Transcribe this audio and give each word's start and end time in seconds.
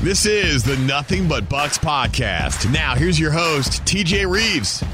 This 0.00 0.26
is 0.26 0.62
the 0.62 0.76
Nothing 0.76 1.26
But 1.26 1.48
Bucks 1.48 1.76
podcast. 1.76 2.72
Now, 2.72 2.94
here's 2.94 3.18
your 3.18 3.32
host, 3.32 3.84
TJ 3.84 4.30
Reeves. 4.30 4.84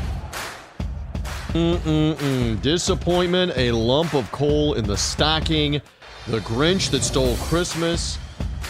Mm-mm-mm. 1.53 2.61
Disappointment, 2.63 3.53
a 3.55 3.73
lump 3.73 4.15
of 4.15 4.33
coal 4.33 4.73
in 4.75 4.87
the 4.87 4.97
stocking, 4.97 5.83
the 6.27 6.39
Grinch 6.39 6.91
that 6.91 7.03
stole 7.03 7.37
Christmas. 7.37 8.19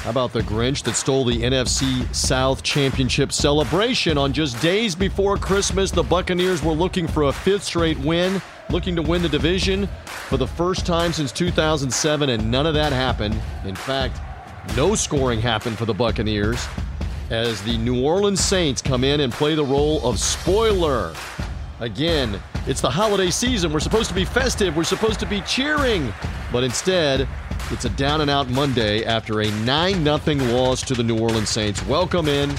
How 0.03 0.11
about 0.11 0.33
the 0.33 0.41
Grinch 0.41 0.83
that 0.83 0.97
stole 0.97 1.25
the 1.25 1.41
NFC 1.41 2.13
South 2.13 2.65
Championship 2.65 3.31
celebration 3.31 4.19
on 4.19 4.33
just 4.33 4.61
days 4.61 4.97
before 4.97 5.37
Christmas? 5.37 5.93
The 5.93 6.03
Buccaneers 6.03 6.65
were 6.65 6.73
looking 6.73 7.07
for 7.07 7.23
a 7.23 7.33
fifth 7.33 7.63
straight 7.63 7.99
win, 8.01 8.43
looking 8.71 8.97
to 8.97 9.03
win 9.03 9.23
the 9.23 9.29
division 9.29 9.89
for 10.05 10.37
the 10.37 10.49
first 10.49 10.85
time 10.85 11.13
since 11.13 11.31
2007, 11.31 12.29
and 12.29 12.51
none 12.51 12.67
of 12.67 12.75
that 12.75 12.93
happened. 12.93 13.41
In 13.65 13.77
fact, 13.77 14.19
no 14.77 14.95
scoring 14.95 15.41
happened 15.41 15.79
for 15.79 15.85
the 15.85 15.95
Buccaneers 15.95 16.67
as 17.31 17.63
the 17.63 17.79
New 17.79 18.05
Orleans 18.05 18.41
Saints 18.41 18.83
come 18.83 19.05
in 19.05 19.21
and 19.21 19.33
play 19.33 19.55
the 19.55 19.65
role 19.65 20.07
of 20.07 20.19
spoiler. 20.19 21.15
Again, 21.81 22.41
it's 22.67 22.81
the 22.81 22.91
holiday 22.91 23.31
season. 23.31 23.73
We're 23.73 23.81
supposed 23.81 24.09
to 24.09 24.15
be 24.15 24.25
festive. 24.25 24.77
We're 24.77 24.85
supposed 24.85 25.21
to 25.21 25.27
be 25.27 25.41
cheering. 25.43 26.13
But 26.53 26.65
instead, 26.65 27.29
it's 27.71 27.85
a 27.85 27.91
down 27.91 28.21
and 28.21 28.31
out 28.31 28.49
Monday 28.49 29.05
after 29.05 29.41
a 29.41 29.51
9 29.51 30.05
0 30.05 30.37
loss 30.55 30.83
to 30.83 30.95
the 30.95 31.03
New 31.03 31.19
Orleans 31.19 31.49
Saints. 31.49 31.85
Welcome 31.87 32.29
in. 32.29 32.51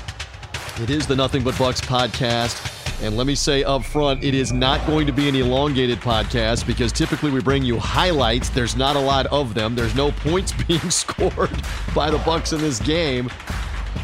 It 0.82 0.90
is 0.90 1.08
the 1.08 1.16
Nothing 1.16 1.44
But 1.44 1.58
Bucks 1.58 1.80
podcast. 1.80 2.75
And 3.02 3.18
let 3.18 3.28
me 3.28 3.36
say 3.36 3.64
up 3.64 3.84
front, 3.84 4.24
it 4.24 4.34
is 4.34 4.54
not 4.54 4.86
going 4.88 5.06
to 5.08 5.14
be 5.14 5.28
an 5.28 5.36
elongated 5.36 6.00
podcast 6.00 6.66
because 6.66 6.92
typically 6.92 7.30
we 7.30 7.42
bring 7.42 7.64
you 7.64 7.78
highlights. 7.78 8.50
There's 8.50 8.76
not 8.76 8.96
a 8.96 9.00
lot 9.00 9.26
of 9.28 9.54
them. 9.54 9.76
There's 9.76 9.96
no 9.96 10.12
points 10.12 10.54
being 10.68 10.90
scored 10.90 11.62
by 11.94 12.10
the 12.10 12.20
Bucks 12.20 12.54
in 12.54 12.62
this 12.62 12.80
game. 12.80 13.30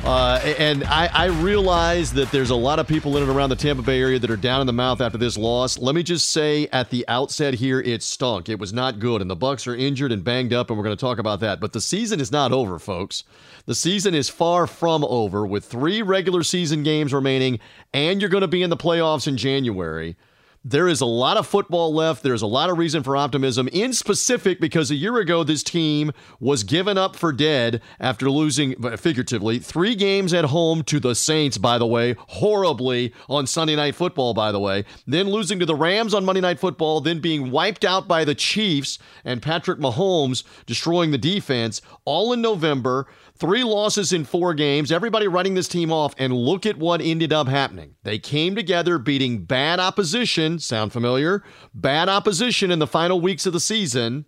Uh, 0.04 0.40
and 0.58 0.84
I, 0.86 1.10
I, 1.14 1.26
realize 1.26 2.12
that 2.14 2.32
there's 2.32 2.50
a 2.50 2.56
lot 2.56 2.80
of 2.80 2.88
people 2.88 3.18
in 3.18 3.24
and 3.24 3.32
around 3.32 3.52
the 3.52 3.56
Tampa 3.56 3.84
Bay 3.84 4.00
area 4.02 4.18
that 4.18 4.32
are 4.32 4.36
down 4.36 4.60
in 4.60 4.66
the 4.66 4.74
mouth 4.74 5.00
after 5.00 5.20
this 5.20 5.38
loss. 5.38 5.78
Let 5.78 5.94
me 5.94 6.02
just 6.02 6.32
say 6.32 6.68
at 6.72 6.90
the 6.90 7.08
outset 7.08 7.54
here, 7.54 7.80
it 7.80 8.02
stunk. 8.02 8.50
It 8.50 8.58
was 8.58 8.74
not 8.74 8.98
good, 8.98 9.22
and 9.22 9.30
the 9.30 9.36
Bucks 9.36 9.68
are 9.68 9.76
injured 9.76 10.12
and 10.12 10.24
banged 10.24 10.54
up, 10.54 10.72
and 10.72 10.78
we're 10.78 10.84
going 10.84 10.98
to 10.98 11.00
talk 11.00 11.20
about 11.20 11.40
that. 11.42 11.60
But 11.60 11.74
the 11.74 11.82
season 11.82 12.20
is 12.20 12.32
not 12.32 12.52
over, 12.52 12.80
folks. 12.80 13.26
The 13.68 13.76
season 13.76 14.16
is 14.16 14.28
far 14.28 14.66
from 14.66 15.04
over, 15.04 15.46
with 15.46 15.66
three 15.66 16.02
regular 16.02 16.42
season 16.42 16.82
games 16.82 17.14
remaining, 17.14 17.60
and 17.94 18.20
you're 18.20 18.30
going 18.32 18.42
to 18.42 18.48
be 18.48 18.64
in 18.64 18.72
the 18.72 18.78
playoffs 18.78 19.28
in 19.28 19.38
January. 19.38 20.16
There 20.64 20.88
is 20.88 21.02
a 21.02 21.08
lot 21.08 21.38
of 21.38 21.48
football 21.48 21.92
left. 21.92 22.22
There's 22.22 22.44
a 22.44 22.48
lot 22.48 22.70
of 22.70 22.78
reason 22.78 23.02
for 23.02 23.18
optimism, 23.18 23.68
in 23.70 23.94
specific 23.94 24.60
because 24.62 24.92
a 24.92 24.96
year 24.96 25.18
ago, 25.18 25.44
this 25.44 25.64
team 25.64 26.12
was 26.40 26.64
given 26.64 27.00
up 27.00 27.16
for 27.16 27.34
dead 27.34 27.82
after 28.00 28.30
losing, 28.30 28.76
uh, 28.86 28.96
figuratively, 28.96 29.58
three 29.58 29.96
games 29.96 30.36
at 30.36 30.46
home 30.46 30.84
to 30.84 31.00
the 31.00 31.16
Saints, 31.16 31.58
by 31.58 31.80
the 31.80 31.88
way, 31.88 32.16
horribly 32.28 33.12
on 33.28 33.48
Sunday 33.48 33.76
Night 33.76 33.96
Football, 33.96 34.36
by 34.36 34.52
the 34.52 34.60
way, 34.60 34.86
then 35.08 35.32
losing 35.32 35.58
to 35.58 35.66
the 35.66 35.74
Rams 35.74 36.14
on 36.14 36.26
Monday 36.26 36.42
Night 36.42 36.60
Football, 36.60 37.02
then 37.02 37.20
being 37.20 37.50
wiped 37.50 37.84
out 37.84 38.08
by 38.08 38.24
the 38.24 38.36
Chiefs 38.36 39.00
and 39.26 39.42
Patrick 39.42 39.80
Mahomes 39.80 40.44
destroying 40.68 41.10
the 41.10 41.18
defense, 41.18 41.82
all 42.06 42.32
in 42.34 42.42
November. 42.42 43.08
Three 43.42 43.64
losses 43.64 44.14
in 44.14 44.24
four 44.24 44.54
games, 44.54 44.92
everybody 44.92 45.28
writing 45.28 45.56
this 45.56 45.68
team 45.68 45.92
off, 45.92 46.14
and 46.20 46.32
look 46.32 46.68
at 46.68 46.78
what 46.78 47.02
ended 47.02 47.34
up 47.34 47.48
happening. 47.48 47.96
They 48.04 48.20
came 48.20 48.54
together 48.54 49.00
beating 49.00 49.46
bad 49.46 49.80
opposition, 49.80 50.60
sound 50.60 50.94
familiar? 50.94 51.44
Bad 51.74 52.08
opposition 52.08 52.70
in 52.70 52.78
the 52.78 52.86
final 52.86 53.20
weeks 53.20 53.48
of 53.48 53.54
the 53.54 53.60
season, 53.60 54.26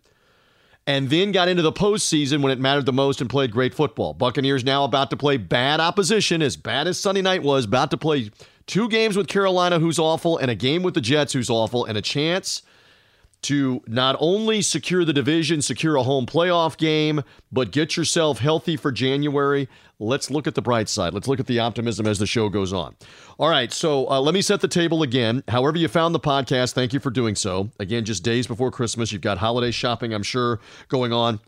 and 0.88 1.12
then 1.12 1.32
got 1.32 1.48
into 1.48 1.62
the 1.62 1.72
postseason 1.72 2.42
when 2.42 2.52
it 2.52 2.60
mattered 2.60 2.88
the 2.88 2.92
most 2.92 3.22
and 3.22 3.30
played 3.30 3.52
great 3.52 3.76
football. 3.76 4.16
Buccaneers 4.16 4.64
now 4.64 4.84
about 4.84 5.12
to 5.12 5.16
play 5.16 5.38
bad 5.38 5.80
opposition, 5.80 6.42
as 6.42 6.58
bad 6.58 6.88
as 6.88 7.00
Sunday 7.00 7.22
night 7.22 7.44
was, 7.44 7.66
about 7.66 7.92
to 7.92 7.98
play 7.98 8.32
two 8.66 8.90
games 8.90 9.16
with 9.16 9.28
Carolina, 9.28 9.78
who's 9.78 10.00
awful, 10.00 10.40
and 10.40 10.50
a 10.50 10.56
game 10.56 10.82
with 10.82 10.96
the 10.96 11.02
Jets, 11.02 11.34
who's 11.34 11.52
awful, 11.52 11.86
and 11.86 12.00
a 12.00 12.02
chance 12.02 12.64
to 13.44 13.82
not 13.88 14.16
only 14.20 14.62
secure 14.62 15.06
the 15.06 15.14
division, 15.14 15.62
secure 15.62 15.96
a 15.96 16.04
home 16.04 16.26
playoff 16.26 16.78
game, 16.78 17.24
but 17.52 17.72
get 17.72 17.96
yourself 17.96 18.40
healthy 18.40 18.76
for 18.76 18.92
January. 18.92 19.68
Let's 20.00 20.30
look 20.30 20.48
at 20.48 20.56
the 20.56 20.62
bright 20.62 20.90
side. 20.90 21.14
Let's 21.14 21.28
look 21.28 21.40
at 21.40 21.48
the 21.48 21.60
optimism 21.60 22.08
as 22.08 22.20
the 22.20 22.28
show 22.28 22.50
goes 22.50 22.74
on. 22.74 22.96
All 23.38 23.50
right, 23.50 23.72
so 23.72 24.10
uh, 24.10 24.20
let 24.20 24.34
me 24.34 24.42
set 24.42 24.62
the 24.62 24.68
table 24.68 25.04
again. 25.04 25.44
However, 25.48 25.78
you 25.78 25.88
found 25.88 26.14
the 26.14 26.20
podcast, 26.20 26.74
thank 26.74 26.94
you 26.94 27.00
for 27.00 27.10
doing 27.10 27.36
so. 27.36 27.70
Again, 27.80 28.06
just 28.06 28.24
days 28.24 28.48
before 28.48 28.72
Christmas, 28.72 29.12
you've 29.12 29.22
got 29.22 29.38
holiday 29.38 29.72
shopping, 29.72 30.14
I'm 30.14 30.24
sure, 30.24 30.60
going 30.90 31.14
on 31.14 31.40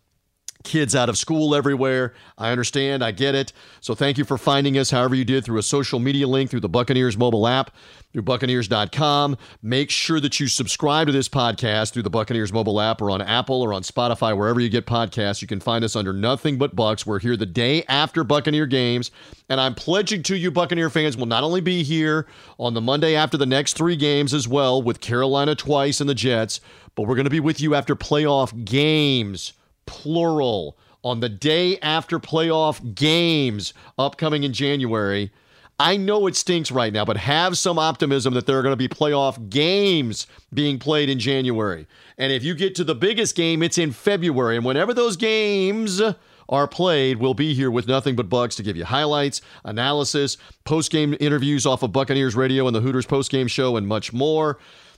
kids 0.66 0.96
out 0.96 1.08
of 1.08 1.18
school 1.18 1.56
everywhere. 1.56 2.14
I 2.38 2.52
understand. 2.52 3.04
I 3.04 3.12
get 3.12 3.36
it. 3.36 3.54
So 3.80 3.96
thank 3.96 4.18
you 4.18 4.26
for 4.26 4.38
finding 4.38 4.78
us 4.78 4.92
however 4.92 5.16
you 5.16 5.24
did 5.24 5.46
through 5.46 5.60
a 5.60 5.64
social 5.64 6.00
media 6.00 6.28
link, 6.28 6.50
through 6.50 6.60
the 6.60 6.70
Buccaneers 6.70 7.18
mobile 7.18 7.48
app, 7.48 7.72
through 8.12 8.24
Buccaneers.com. 8.24 9.38
Make 9.62 9.90
sure 9.90 10.20
that 10.20 10.40
you 10.40 10.48
subscribe 10.48 11.08
to 11.08 11.14
this 11.14 11.30
podcast 11.30 11.94
through 11.94 12.04
the 12.04 12.10
Buccaneers 12.10 12.52
mobile 12.52 12.82
app 12.82 13.02
or 13.02 13.12
on 13.12 13.22
Apple 13.22 13.62
or 13.62 13.74
on 13.74 13.84
Spotify, 13.84 14.36
wherever 14.36 14.60
you 14.60 14.70
get 14.70 14.86
podcasts. 14.86 15.42
You 15.42 15.48
can 15.48 15.60
find 15.60 15.84
us 15.86 15.96
under 15.96 16.14
Nothing 16.14 16.58
But 16.58 16.76
Bucks. 16.76 17.06
We're 17.06 17.20
here 17.20 17.38
the 17.38 17.46
day 17.46 17.84
after 17.88 18.24
Buccaneer 18.24 18.66
games. 18.66 19.12
And 19.50 19.62
I'm 19.62 19.76
pledging 19.76 20.24
to 20.24 20.36
you, 20.36 20.52
Buccaneer 20.52 20.90
fans, 20.90 21.16
will 21.16 21.28
not 21.28 21.44
only 21.44 21.62
be 21.62 21.84
here 21.84 22.28
on 22.58 22.74
the 22.74 22.82
Monday 22.82 23.16
after 23.16 23.38
the 23.38 23.46
next 23.46 23.74
three 23.74 23.96
games 23.96 24.34
as 24.34 24.48
well, 24.48 24.82
with 24.82 25.02
Carolina 25.02 25.56
twice 25.56 26.02
and 26.02 26.10
the 26.10 26.16
Jets, 26.16 26.60
but 26.96 27.04
we're 27.04 27.16
going 27.16 27.26
to 27.26 27.30
be 27.30 27.40
with 27.40 27.62
you 27.62 27.76
after 27.76 27.96
playoff 27.96 28.66
games 28.66 29.54
plural, 29.86 30.78
on 31.06 31.20
the 31.20 31.30
day 31.30 31.78
after 31.80 32.20
playoff 32.20 32.96
games 32.96 33.74
upcoming 33.98 34.44
in 34.44 34.52
January. 34.52 35.32
I 35.80 35.98
know 35.98 36.26
it 36.26 36.36
stinks 36.36 36.72
right 36.72 36.92
now, 36.92 37.06
but 37.06 37.18
have 37.18 37.58
some 37.58 37.78
optimism 37.78 38.34
that 38.34 38.48
there 38.48 38.58
are 38.58 38.64
going 38.64 38.72
to 38.72 38.78
be 38.78 38.88
playoff 38.88 39.50
games 39.50 40.26
being 40.54 40.80
played 40.80 41.10
in 41.10 41.20
January. 41.20 41.86
And 42.18 42.32
if 42.32 42.44
you 42.44 42.56
get 42.56 42.74
to 42.76 42.84
the 42.84 42.96
biggest 42.96 43.36
game, 43.36 43.62
it's 43.62 43.78
in 43.78 43.92
February. 43.92 44.56
And 44.56 44.66
whenever 44.66 44.94
those 44.94 45.16
games 45.16 46.02
are 46.48 46.68
played, 46.68 47.18
we'll 47.18 47.34
be 47.34 47.54
here 47.54 47.70
with 47.70 47.88
nothing 47.88 48.16
but 48.16 48.30
Bucks 48.30 48.56
to 48.56 48.64
give 48.64 48.78
you 48.78 48.86
highlights, 48.86 49.42
analysis, 49.64 50.38
post 50.64 50.92
game 50.92 51.16
interviews 51.20 51.66
off 51.66 51.84
of 51.84 51.92
Buccaneers 51.92 52.36
Radio 52.36 52.68
and 52.68 52.76
the 52.76 52.82
Hooters 52.82 53.06
post 53.06 53.30
game 53.30 53.48
show, 53.48 53.76
and 53.76 53.86
much 53.86 54.14
more. 54.14 54.58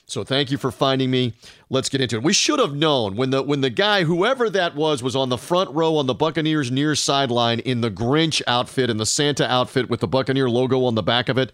So 0.10 0.24
thank 0.24 0.52
you 0.52 0.58
for 0.58 0.72
finding 0.72 1.12
me. 1.12 1.34
Let's 1.70 1.90
get 1.90 2.00
into 2.00 2.16
it. 2.16 2.24
We 2.24 2.32
should 2.32 2.60
have 2.60 2.74
known 2.74 3.18
when 3.18 3.32
the 3.32 3.44
when 3.44 3.60
the 3.60 3.70
guy, 3.70 4.06
whoever 4.06 4.50
that 4.50 4.74
was, 4.74 5.04
was 5.04 5.18
on 5.18 5.28
the 5.28 5.38
front 5.38 5.70
row 5.72 5.98
on 5.98 6.08
the 6.08 6.14
Buccaneers 6.14 6.72
near 6.72 6.96
sideline 6.96 7.60
in 7.60 7.82
the 7.82 7.92
Grinch 7.92 8.42
outfit 8.48 8.90
and 8.90 9.02
the 9.02 9.06
Santa 9.06 9.46
outfit 9.52 9.90
with 9.90 10.00
the 10.00 10.08
Buccaneer 10.08 10.50
logo 10.50 10.86
on 10.86 10.96
the 10.96 11.04
back 11.04 11.28
of 11.28 11.38
it. 11.38 11.52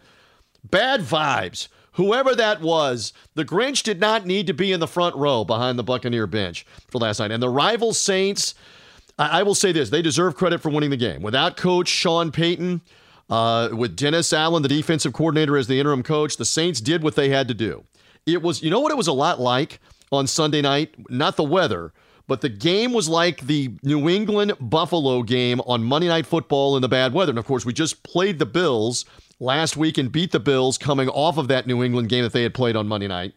Bad 0.63 1.01
vibes. 1.01 1.67
Whoever 1.93 2.35
that 2.35 2.61
was, 2.61 3.11
the 3.33 3.43
Grinch 3.43 3.81
did 3.81 3.99
not 3.99 4.27
need 4.27 4.45
to 4.47 4.53
be 4.53 4.71
in 4.71 4.79
the 4.79 4.87
front 4.87 5.15
row 5.15 5.43
behind 5.43 5.79
the 5.79 5.83
Buccaneer 5.83 6.27
bench 6.27 6.63
for 6.89 6.99
last 6.99 7.19
night. 7.19 7.31
And 7.31 7.41
the 7.41 7.49
rival 7.49 7.91
Saints, 7.91 8.53
I, 9.17 9.39
I 9.39 9.43
will 9.43 9.55
say 9.55 9.71
this: 9.71 9.89
they 9.89 10.03
deserve 10.03 10.35
credit 10.35 10.61
for 10.61 10.69
winning 10.69 10.91
the 10.91 10.97
game. 10.97 11.23
Without 11.23 11.57
Coach 11.57 11.87
Sean 11.87 12.31
Payton, 12.31 12.81
uh, 13.31 13.69
with 13.73 13.95
Dennis 13.95 14.31
Allen, 14.31 14.61
the 14.61 14.69
defensive 14.69 15.13
coordinator, 15.13 15.57
as 15.57 15.65
the 15.65 15.79
interim 15.79 16.03
coach, 16.03 16.37
the 16.37 16.45
Saints 16.45 16.79
did 16.79 17.01
what 17.01 17.15
they 17.15 17.29
had 17.29 17.47
to 17.47 17.55
do. 17.55 17.83
It 18.25 18.41
was, 18.41 18.63
you 18.63 18.69
know 18.69 18.79
what 18.79 18.91
it 18.91 18.97
was 18.97 19.07
a 19.07 19.13
lot 19.13 19.39
like 19.39 19.79
on 20.11 20.27
Sunday 20.27 20.61
night? 20.61 20.95
Not 21.09 21.35
the 21.35 21.43
weather, 21.43 21.93
but 22.27 22.41
the 22.41 22.49
game 22.49 22.93
was 22.93 23.09
like 23.09 23.41
the 23.41 23.71
New 23.83 24.07
England 24.07 24.53
Buffalo 24.59 25.23
game 25.23 25.59
on 25.61 25.83
Monday 25.83 26.07
Night 26.07 26.25
Football 26.25 26.75
in 26.75 26.81
the 26.81 26.87
bad 26.87 27.13
weather. 27.13 27.31
And 27.31 27.39
of 27.39 27.45
course, 27.45 27.65
we 27.65 27.73
just 27.73 28.03
played 28.03 28.39
the 28.39 28.45
Bills 28.45 29.05
last 29.39 29.75
week 29.75 29.97
and 29.97 30.11
beat 30.11 30.31
the 30.31 30.39
Bills 30.39 30.77
coming 30.77 31.09
off 31.09 31.37
of 31.37 31.49
that 31.49 31.67
New 31.67 31.83
England 31.83 32.09
game 32.09 32.23
that 32.23 32.33
they 32.33 32.43
had 32.43 32.53
played 32.53 32.75
on 32.75 32.87
Monday 32.87 33.07
night. 33.07 33.33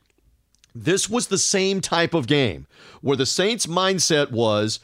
This 0.75 1.09
was 1.09 1.29
the 1.29 1.39
same 1.39 1.81
type 1.81 2.15
of 2.15 2.27
game 2.27 2.67
where 3.01 3.17
the 3.17 3.27
Saints' 3.27 3.67
mindset 3.67 4.31
was 4.31 4.79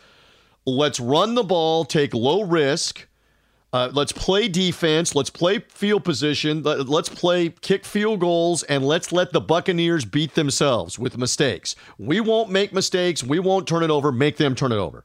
let's 0.64 0.98
run 0.98 1.34
the 1.34 1.42
ball, 1.42 1.84
take 1.84 2.14
low 2.14 2.42
risk 2.42 3.06
uh, 3.72 3.91
let's 3.92 4.13
play 4.13 4.48
defense. 4.48 5.15
Let's 5.15 5.30
play 5.30 5.60
field 5.60 6.04
position. 6.04 6.63
Let's 6.63 7.09
play 7.09 7.48
kick 7.48 7.84
field 7.86 8.21
goals, 8.21 8.63
and 8.65 8.84
let's 8.86 9.13
let 9.13 9.33
the 9.33 9.41
Buccaneers 9.41 10.04
beat 10.04 10.34
themselves 10.34 10.98
with 10.98 11.16
mistakes. 11.16 11.74
We 11.98 12.21
won't 12.21 12.51
make 12.51 12.72
mistakes. 12.72 13.24
We 13.24 13.39
won't 13.39 13.66
turn 13.66 13.83
it 13.83 13.91
over. 13.91 14.13
Make 14.13 14.36
them 14.36 14.54
turn 14.54 14.72
it 14.72 14.77
over. 14.77 15.04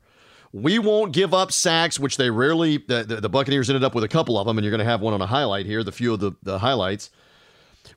We 0.51 0.79
won't 0.79 1.13
give 1.13 1.33
up 1.33 1.51
sacks, 1.51 1.99
which 1.99 2.17
they 2.17 2.29
rarely. 2.29 2.77
The, 2.77 3.03
the, 3.03 3.15
the 3.17 3.29
Buccaneers 3.29 3.69
ended 3.69 3.83
up 3.83 3.95
with 3.95 4.03
a 4.03 4.09
couple 4.09 4.37
of 4.37 4.47
them, 4.47 4.57
and 4.57 4.65
you're 4.65 4.71
going 4.71 4.79
to 4.79 4.85
have 4.85 5.01
one 5.01 5.13
on 5.13 5.21
a 5.21 5.27
highlight 5.27 5.65
here. 5.65 5.83
The 5.83 5.91
few 5.91 6.13
of 6.13 6.19
the, 6.19 6.33
the 6.43 6.59
highlights. 6.59 7.09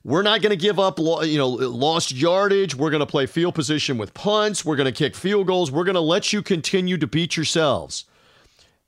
We're 0.03 0.21
not 0.21 0.41
going 0.41 0.51
to 0.51 0.57
give 0.57 0.79
up, 0.79 0.99
you 0.99 1.37
know, 1.37 1.49
lost 1.49 2.13
yardage. 2.13 2.75
We're 2.75 2.91
going 2.91 3.01
to 3.01 3.05
play 3.05 3.25
field 3.25 3.55
position 3.55 3.97
with 3.97 4.13
punts. 4.13 4.63
We're 4.63 4.77
going 4.77 4.91
to 4.91 4.97
kick 4.97 5.15
field 5.15 5.47
goals. 5.47 5.69
We're 5.69 5.83
going 5.83 5.95
to 5.95 6.01
let 6.01 6.31
you 6.31 6.41
continue 6.41 6.97
to 6.97 7.07
beat 7.07 7.35
yourselves. 7.35 8.05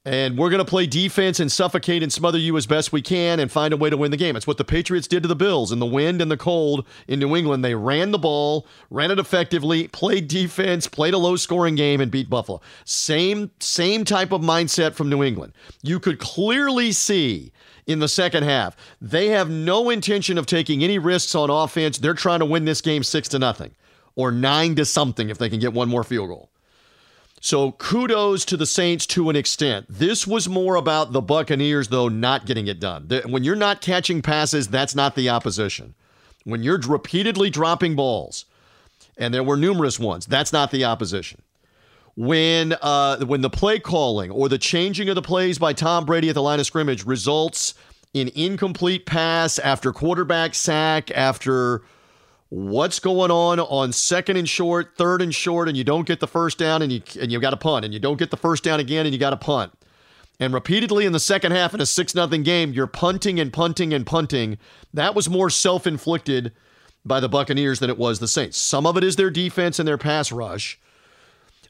And 0.05 0.37
we're 0.37 0.49
going 0.49 0.63
to 0.63 0.69
play 0.69 0.85
defense 0.85 1.39
and 1.39 1.49
suffocate 1.49 2.03
and 2.03 2.11
smother 2.11 2.37
you 2.37 2.57
as 2.57 2.67
best 2.67 2.91
we 2.91 3.01
can 3.01 3.39
and 3.39 3.49
find 3.49 3.73
a 3.73 3.77
way 3.77 3.89
to 3.89 3.95
win 3.95 4.11
the 4.11 4.17
game. 4.17 4.35
It's 4.35 4.45
what 4.45 4.57
the 4.57 4.65
Patriots 4.65 5.07
did 5.07 5.23
to 5.23 5.29
the 5.29 5.35
Bills 5.35 5.71
in 5.71 5.79
the 5.79 5.85
wind 5.85 6.21
and 6.21 6.29
the 6.29 6.37
cold 6.37 6.85
in 7.07 7.19
New 7.19 7.35
England. 7.35 7.63
They 7.63 7.75
ran 7.75 8.11
the 8.11 8.19
ball, 8.19 8.67
ran 8.89 9.11
it 9.11 9.19
effectively, 9.19 9.87
played 9.87 10.27
defense, 10.27 10.87
played 10.87 11.13
a 11.13 11.17
low-scoring 11.17 11.75
game 11.75 12.01
and 12.01 12.11
beat 12.11 12.29
Buffalo. 12.29 12.59
Same 12.83 13.51
same 13.59 14.03
type 14.03 14.33
of 14.33 14.41
mindset 14.41 14.93
from 14.93 15.09
New 15.09 15.23
England. 15.23 15.53
You 15.81 15.99
could 16.01 16.19
clearly 16.19 16.91
see 16.91 17.53
in 17.87 17.99
the 17.99 18.09
second 18.09 18.43
half. 18.43 18.75
They 18.99 19.27
have 19.29 19.49
no 19.49 19.89
intention 19.89 20.37
of 20.37 20.45
taking 20.45 20.83
any 20.83 20.99
risks 20.99 21.33
on 21.33 21.49
offense. 21.49 21.97
They're 21.97 22.13
trying 22.13 22.39
to 22.39 22.45
win 22.45 22.65
this 22.65 22.81
game 22.81 23.03
6 23.03 23.29
to 23.29 23.39
nothing 23.39 23.73
or 24.15 24.31
9 24.31 24.75
to 24.75 24.85
something 24.85 25.29
if 25.29 25.37
they 25.37 25.49
can 25.49 25.59
get 25.59 25.73
one 25.73 25.89
more 25.89 26.03
field 26.03 26.27
goal. 26.29 26.49
So 27.43 27.73
kudos 27.73 28.45
to 28.45 28.55
the 28.55 28.65
Saints 28.65 29.05
to 29.07 29.29
an 29.29 29.35
extent. 29.35 29.87
This 29.89 30.25
was 30.25 30.47
more 30.47 30.75
about 30.75 31.11
the 31.11 31.19
Buccaneers, 31.19 31.89
though, 31.89 32.07
not 32.07 32.45
getting 32.45 32.67
it 32.67 32.79
done. 32.79 33.09
When 33.25 33.43
you're 33.43 33.57
not 33.57 33.81
catching 33.81 34.21
passes, 34.21 34.69
that's 34.69 34.95
not 34.95 35.15
the 35.15 35.27
opposition. 35.27 35.93
When 36.45 36.63
you're 36.63 36.79
repeatedly 36.79 37.49
dropping 37.49 37.97
balls, 37.97 38.45
and 39.17 39.33
there 39.33 39.43
were 39.43 39.57
numerous 39.57 39.99
ones, 39.99 40.25
that's 40.25 40.53
not 40.53 40.71
the 40.71 40.85
opposition. 40.85 41.41
When 42.15 42.77
uh, 42.81 43.25
when 43.25 43.41
the 43.41 43.49
play 43.49 43.77
calling 43.77 44.31
or 44.31 44.47
the 44.47 44.57
changing 44.57 45.09
of 45.09 45.15
the 45.15 45.21
plays 45.21 45.59
by 45.59 45.73
Tom 45.73 46.05
Brady 46.05 46.29
at 46.29 46.35
the 46.35 46.41
line 46.41 46.61
of 46.61 46.65
scrimmage 46.65 47.05
results 47.05 47.73
in 48.13 48.31
incomplete 48.35 49.05
pass 49.05 49.59
after 49.59 49.91
quarterback 49.91 50.55
sack 50.55 51.11
after 51.11 51.81
what's 52.53 52.99
going 52.99 53.31
on 53.31 53.59
on 53.59 53.91
second 53.91 54.37
and 54.37 54.47
short, 54.47 54.95
third 54.95 55.23
and 55.23 55.33
short, 55.33 55.67
and 55.67 55.75
you 55.75 55.83
don't 55.83 56.05
get 56.05 56.19
the 56.19 56.27
first 56.27 56.59
down 56.59 56.83
and 56.83 56.91
you 56.91 57.01
and 57.19 57.31
you 57.31 57.39
got 57.39 57.49
to 57.49 57.57
punt, 57.57 57.83
and 57.83 57.93
you 57.93 57.99
don't 57.99 58.19
get 58.19 58.29
the 58.29 58.37
first 58.37 58.63
down 58.63 58.79
again 58.79 59.07
and 59.07 59.13
you 59.13 59.19
got 59.19 59.31
to 59.31 59.37
punt. 59.37 59.73
And 60.39 60.53
repeatedly 60.53 61.05
in 61.05 61.13
the 61.13 61.19
second 61.19 61.51
half 61.51 61.73
in 61.73 61.81
a 61.81 61.85
6 61.85 62.15
nothing 62.15 62.43
game, 62.43 62.71
you're 62.71 62.85
punting 62.85 63.39
and 63.39 63.51
punting 63.51 63.91
and 63.93 64.05
punting. 64.05 64.59
That 64.93 65.15
was 65.15 65.29
more 65.29 65.49
self-inflicted 65.49 66.51
by 67.03 67.19
the 67.19 67.29
Buccaneers 67.29 67.79
than 67.79 67.89
it 67.89 67.97
was 67.97 68.19
the 68.19 68.27
Saints. 68.27 68.57
Some 68.57 68.85
of 68.85 68.97
it 68.97 69.03
is 69.03 69.15
their 69.15 69.31
defense 69.31 69.79
and 69.79 69.87
their 69.87 69.97
pass 69.97 70.31
rush. 70.31 70.79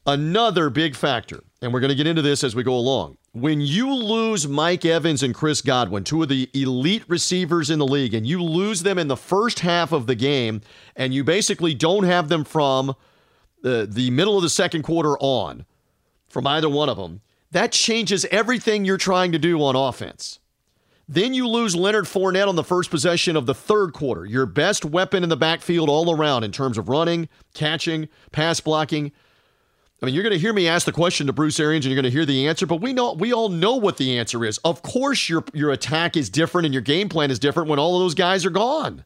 Another 0.05 0.69
big 0.69 0.95
factor, 0.95 1.43
and 1.61 1.71
we're 1.71 1.79
going 1.79 1.89
to 1.89 1.95
get 1.95 2.07
into 2.07 2.21
this 2.21 2.43
as 2.43 2.55
we 2.55 2.63
go 2.63 2.75
along. 2.75 3.17
When 3.31 3.61
you 3.61 3.93
lose 3.93 4.47
Mike 4.47 4.83
Evans 4.83 5.23
and 5.23 5.33
Chris 5.33 5.61
Godwin, 5.61 6.03
two 6.03 6.21
of 6.21 6.29
the 6.29 6.49
elite 6.53 7.03
receivers 7.07 7.69
in 7.69 7.79
the 7.79 7.87
league, 7.87 8.13
and 8.13 8.27
you 8.27 8.43
lose 8.43 8.83
them 8.83 8.99
in 8.99 9.07
the 9.07 9.15
first 9.15 9.61
half 9.61 9.93
of 9.93 10.05
the 10.05 10.15
game, 10.15 10.61
and 10.95 11.13
you 11.13 11.23
basically 11.23 11.73
don't 11.73 12.03
have 12.03 12.27
them 12.27 12.43
from 12.43 12.95
the, 13.61 13.87
the 13.89 14.11
middle 14.11 14.35
of 14.35 14.43
the 14.43 14.49
second 14.49 14.83
quarter 14.83 15.17
on, 15.19 15.65
from 16.27 16.45
either 16.47 16.69
one 16.69 16.89
of 16.89 16.97
them, 16.97 17.21
that 17.51 17.71
changes 17.71 18.25
everything 18.25 18.83
you're 18.83 18.97
trying 18.97 19.31
to 19.31 19.39
do 19.39 19.63
on 19.63 19.75
offense. 19.75 20.39
Then 21.07 21.33
you 21.33 21.47
lose 21.47 21.75
Leonard 21.75 22.05
Fournette 22.05 22.47
on 22.47 22.55
the 22.55 22.63
first 22.63 22.89
possession 22.89 23.37
of 23.37 23.45
the 23.45 23.55
third 23.55 23.93
quarter, 23.93 24.25
your 24.25 24.45
best 24.45 24.83
weapon 24.83 25.23
in 25.23 25.29
the 25.29 25.37
backfield 25.37 25.89
all 25.89 26.13
around 26.13 26.43
in 26.43 26.51
terms 26.51 26.77
of 26.77 26.89
running, 26.89 27.29
catching, 27.53 28.09
pass 28.31 28.59
blocking. 28.59 29.13
I 30.03 30.05
mean, 30.05 30.15
you're 30.15 30.23
going 30.23 30.33
to 30.33 30.39
hear 30.39 30.51
me 30.51 30.67
ask 30.67 30.85
the 30.85 30.91
question 30.91 31.27
to 31.27 31.33
Bruce 31.33 31.61
Arians, 31.61 31.85
and 31.85 31.93
you're 31.93 32.01
going 32.01 32.11
to 32.11 32.15
hear 32.15 32.25
the 32.25 32.45
answer. 32.45 32.65
But 32.65 32.81
we 32.81 32.91
know 32.91 33.13
we 33.13 33.31
all 33.31 33.47
know 33.47 33.77
what 33.77 33.95
the 33.95 34.19
answer 34.19 34.43
is. 34.43 34.57
Of 34.65 34.81
course, 34.81 35.29
your 35.29 35.45
your 35.53 35.71
attack 35.71 36.17
is 36.17 36.29
different 36.29 36.65
and 36.65 36.73
your 36.73 36.81
game 36.81 37.07
plan 37.07 37.31
is 37.31 37.39
different 37.39 37.69
when 37.69 37.79
all 37.79 37.95
of 37.95 38.01
those 38.03 38.13
guys 38.13 38.45
are 38.45 38.49
gone. 38.49 39.05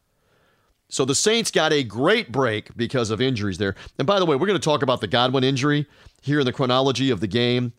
So 0.88 1.04
the 1.04 1.14
Saints 1.14 1.52
got 1.52 1.72
a 1.72 1.84
great 1.84 2.32
break 2.32 2.76
because 2.76 3.12
of 3.12 3.20
injuries 3.20 3.58
there. 3.58 3.76
And 3.96 4.08
by 4.08 4.18
the 4.18 4.26
way, 4.26 4.34
we're 4.34 4.48
going 4.48 4.58
to 4.58 4.64
talk 4.64 4.82
about 4.82 5.00
the 5.00 5.06
Godwin 5.06 5.44
injury 5.44 5.86
here 6.20 6.40
in 6.40 6.46
the 6.46 6.52
chronology 6.52 7.10
of 7.10 7.20
the 7.20 7.28
game. 7.28 7.74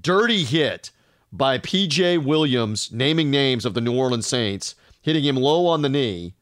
Dirty 0.00 0.44
hit 0.44 0.92
by 1.32 1.58
PJ 1.58 2.24
Williams, 2.24 2.92
naming 2.92 3.28
names 3.28 3.64
of 3.64 3.74
the 3.74 3.80
New 3.80 3.98
Orleans 3.98 4.28
Saints, 4.28 4.76
hitting 5.00 5.24
him 5.24 5.34
low 5.34 5.66
on 5.66 5.82
the 5.82 5.88
knee. 5.88 6.34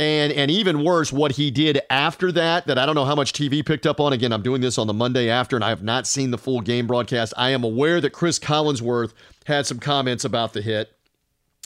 And 0.00 0.32
and 0.32 0.50
even 0.50 0.82
worse, 0.82 1.12
what 1.12 1.32
he 1.32 1.50
did 1.50 1.82
after 1.90 2.32
that, 2.32 2.66
that 2.66 2.78
I 2.78 2.86
don't 2.86 2.94
know 2.94 3.04
how 3.04 3.14
much 3.14 3.34
TV 3.34 3.64
picked 3.64 3.86
up 3.86 4.00
on. 4.00 4.14
Again, 4.14 4.32
I'm 4.32 4.40
doing 4.40 4.62
this 4.62 4.78
on 4.78 4.86
the 4.86 4.94
Monday 4.94 5.28
after, 5.28 5.56
and 5.56 5.64
I 5.64 5.68
have 5.68 5.82
not 5.82 6.06
seen 6.06 6.30
the 6.30 6.38
full 6.38 6.62
game 6.62 6.86
broadcast. 6.86 7.34
I 7.36 7.50
am 7.50 7.64
aware 7.64 8.00
that 8.00 8.08
Chris 8.08 8.38
Collinsworth 8.38 9.12
had 9.44 9.66
some 9.66 9.78
comments 9.78 10.24
about 10.24 10.54
the 10.54 10.62
hit 10.62 10.96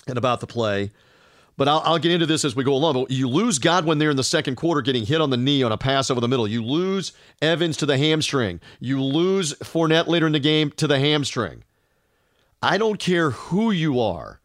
and 0.09 0.19
about 0.19 0.41
the 0.41 0.49
play. 0.49 0.91
But 1.57 1.69
I'll, 1.69 1.81
I'll, 1.85 1.99
get 2.01 2.11
into 2.11 2.27
this 2.27 2.45
as 2.45 2.57
we 2.57 2.65
go 2.65 2.75
along. 2.75 2.95
But 2.95 3.13
you 3.13 3.29
lose 3.29 3.61
Godwin 3.61 3.99
there 3.99 4.11
in 4.11 4.17
the 4.17 4.25
second 4.25 4.57
quarter, 4.57 4.83
getting 4.83 5.07
hit 5.07 5.21
on 5.21 5.31
the 5.31 5.37
knee 5.37 5.63
on 5.63 5.71
a 5.71 5.79
pass 5.79 6.11
over 6.11 6.21
the 6.21 6.27
middle. 6.27 6.49
You 6.49 6.65
lose 6.65 7.13
Evans 7.41 7.77
to 7.77 7.87
the 7.87 7.97
hamstring. 7.97 8.61
You 8.81 9.01
lose 9.01 9.55
Fournette 9.61 10.09
later 10.09 10.27
in 10.27 10.33
the 10.33 10.41
game 10.41 10.73
to 10.73 10.89
the 10.89 10.99
hamstring. 10.99 11.63
I 12.61 12.79
don't 12.79 12.99
care 12.99 13.31
who 13.31 13.71
you 13.71 14.01
are 14.01 14.41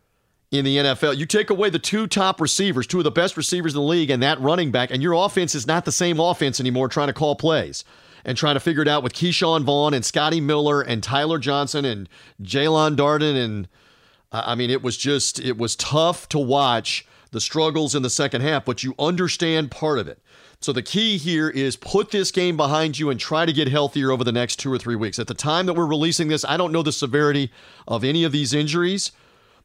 in 0.51 0.65
the 0.65 0.77
NFL. 0.77 1.17
You 1.17 1.25
take 1.25 1.49
away 1.49 1.69
the 1.69 1.79
two 1.79 2.07
top 2.07 2.41
receivers, 2.41 2.87
two 2.87 2.97
of 2.97 3.03
the 3.03 3.11
best 3.11 3.37
receivers 3.37 3.73
in 3.73 3.81
the 3.81 3.87
league, 3.87 4.09
and 4.09 4.23
that 4.23 4.39
running 4.41 4.71
back, 4.71 4.91
and 4.91 5.01
your 5.01 5.13
offense 5.13 5.53
is 5.53 5.67
not 5.67 5.85
the 5.85 5.91
same 5.91 6.19
offense 6.19 6.59
anymore 6.59 6.87
trying 6.87 7.07
to 7.07 7.13
call 7.13 7.35
plays 7.35 7.83
and 8.25 8.37
trying 8.37 8.55
to 8.55 8.59
figure 8.59 8.81
it 8.81 8.87
out 8.87 9.03
with 9.03 9.13
Ke'Shawn 9.13 9.63
Vaughn 9.63 9.93
and 9.93 10.03
Scotty 10.03 10.41
Miller 10.41 10.81
and 10.81 11.03
Tyler 11.03 11.37
Johnson 11.37 11.85
and 11.85 12.09
Jaelon 12.41 12.95
Darden. 12.95 13.35
And 13.35 13.67
I 14.31 14.55
mean, 14.55 14.69
it 14.69 14.81
was 14.81 14.97
just, 14.97 15.39
it 15.39 15.57
was 15.57 15.75
tough 15.75 16.27
to 16.29 16.39
watch 16.39 17.05
the 17.31 17.39
struggles 17.39 17.93
in 17.93 18.01
the 18.01 18.09
second 18.09 18.41
half, 18.41 18.65
but 18.65 18.83
you 18.83 18.95
understand 18.97 19.71
part 19.71 19.99
of 19.99 20.07
it. 20.07 20.19
So 20.61 20.73
the 20.73 20.81
key 20.81 21.17
here 21.17 21.49
is 21.49 21.77
put 21.77 22.11
this 22.11 22.31
game 22.31 22.57
behind 22.57 22.99
you 22.99 23.09
and 23.09 23.19
try 23.19 23.45
to 23.45 23.53
get 23.53 23.69
healthier 23.69 24.11
over 24.11 24.25
the 24.25 24.31
next 24.31 24.57
two 24.57 24.73
or 24.73 24.77
three 24.77 24.95
weeks. 24.95 25.17
At 25.17 25.27
the 25.27 25.33
time 25.33 25.67
that 25.67 25.73
we're 25.73 25.85
releasing 25.85 26.27
this, 26.27 26.43
I 26.43 26.57
don't 26.57 26.73
know 26.73 26.83
the 26.83 26.91
severity 26.91 27.51
of 27.87 28.03
any 28.03 28.25
of 28.25 28.33
these 28.33 28.53
injuries 28.53 29.11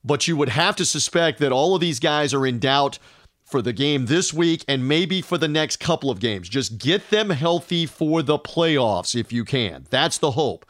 but 0.05 0.29
you 0.29 0.37
would 0.37 0.51
have 0.51 0.77
to 0.77 0.85
suspect 0.85 1.39
that 1.39 1.53
all 1.53 1.75
of 1.75 1.81
these 1.81 1.99
guys 1.99 2.35
are 2.35 2.47
in 2.47 2.59
doubt 2.59 2.99
for 3.45 3.63
the 3.63 3.73
game 3.73 4.07
this 4.07 4.33
week 4.33 4.65
and 4.67 4.89
maybe 4.89 5.21
for 5.21 5.39
the 5.39 5.49
next 5.49 5.79
couple 5.79 6.11
of 6.11 6.21
games. 6.21 6.49
Just 6.49 6.79
get 6.79 7.11
them 7.11 7.31
healthy 7.31 7.87
for 7.87 8.23
the 8.23 8.39
playoffs 8.39 9.19
if 9.19 9.33
you 9.33 9.45
can. 9.45 9.87
That's 9.91 10.19
the 10.19 10.33
hope. 10.33 10.67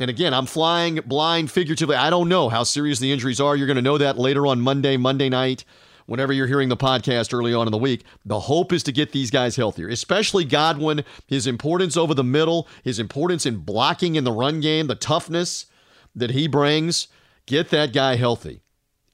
And 0.00 0.10
again, 0.10 0.34
I'm 0.34 0.46
flying 0.46 0.96
blind 1.06 1.50
figuratively. 1.50 1.96
I 1.96 2.10
don't 2.10 2.28
know 2.28 2.48
how 2.48 2.64
serious 2.64 2.98
the 2.98 3.12
injuries 3.12 3.40
are. 3.40 3.54
You're 3.54 3.68
going 3.68 3.76
to 3.76 3.82
know 3.82 3.98
that 3.98 4.18
later 4.18 4.46
on 4.46 4.60
Monday, 4.60 4.96
Monday 4.96 5.28
night, 5.28 5.64
whenever 6.06 6.32
you're 6.32 6.48
hearing 6.48 6.68
the 6.68 6.76
podcast 6.76 7.32
early 7.32 7.54
on 7.54 7.66
in 7.66 7.72
the 7.72 7.78
week. 7.78 8.04
The 8.24 8.40
hope 8.40 8.72
is 8.72 8.82
to 8.84 8.92
get 8.92 9.12
these 9.12 9.30
guys 9.30 9.56
healthier, 9.56 9.88
especially 9.88 10.44
Godwin, 10.44 11.04
his 11.26 11.46
importance 11.46 11.96
over 11.96 12.14
the 12.14 12.24
middle, 12.24 12.68
his 12.82 12.98
importance 12.98 13.46
in 13.46 13.58
blocking 13.58 14.16
in 14.16 14.24
the 14.24 14.32
run 14.32 14.60
game, 14.60 14.88
the 14.88 14.94
toughness 14.94 15.66
that 16.14 16.32
he 16.32 16.48
brings. 16.48 17.08
Get 17.46 17.70
that 17.70 17.92
guy 17.92 18.16
healthy. 18.16 18.63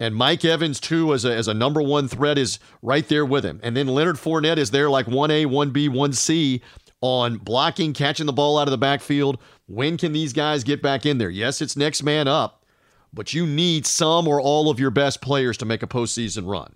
And 0.01 0.17
Mike 0.17 0.47
Evans, 0.47 0.81
too, 0.81 1.13
as 1.13 1.27
a, 1.27 1.37
as 1.37 1.47
a 1.47 1.53
number 1.53 1.83
one 1.83 2.09
threat, 2.09 2.39
is 2.39 2.59
right 2.81 3.07
there 3.07 3.27
with 3.27 3.45
him. 3.45 3.61
And 3.63 3.77
then 3.77 3.87
Leonard 3.87 4.17
Fournette 4.17 4.57
is 4.57 4.71
there 4.71 4.89
like 4.89 5.05
1A, 5.05 5.45
1B, 5.45 5.91
1C 5.91 6.63
on 7.03 7.37
blocking, 7.37 7.93
catching 7.93 8.25
the 8.25 8.33
ball 8.33 8.59
out 8.59 8.67
of 8.67 8.73
the 8.73 8.79
backfield. 8.79 9.39
When 9.67 9.99
can 9.99 10.13
these 10.13 10.33
guys 10.33 10.65
get 10.65 10.81
back 10.81 11.05
in 11.05 11.19
there? 11.19 11.29
Yes, 11.29 11.61
it's 11.61 11.77
next 11.77 12.03
man 12.03 12.27
up, 12.27 12.65
but 13.13 13.35
you 13.35 13.47
need 13.47 13.87
some 13.87 14.27
or 14.27 14.41
all 14.41 14.71
of 14.71 14.81
your 14.81 14.91
best 14.91 15.21
players 15.21 15.59
to 15.59 15.67
make 15.67 15.83
a 15.83 15.87
postseason 15.87 16.51
run. 16.51 16.75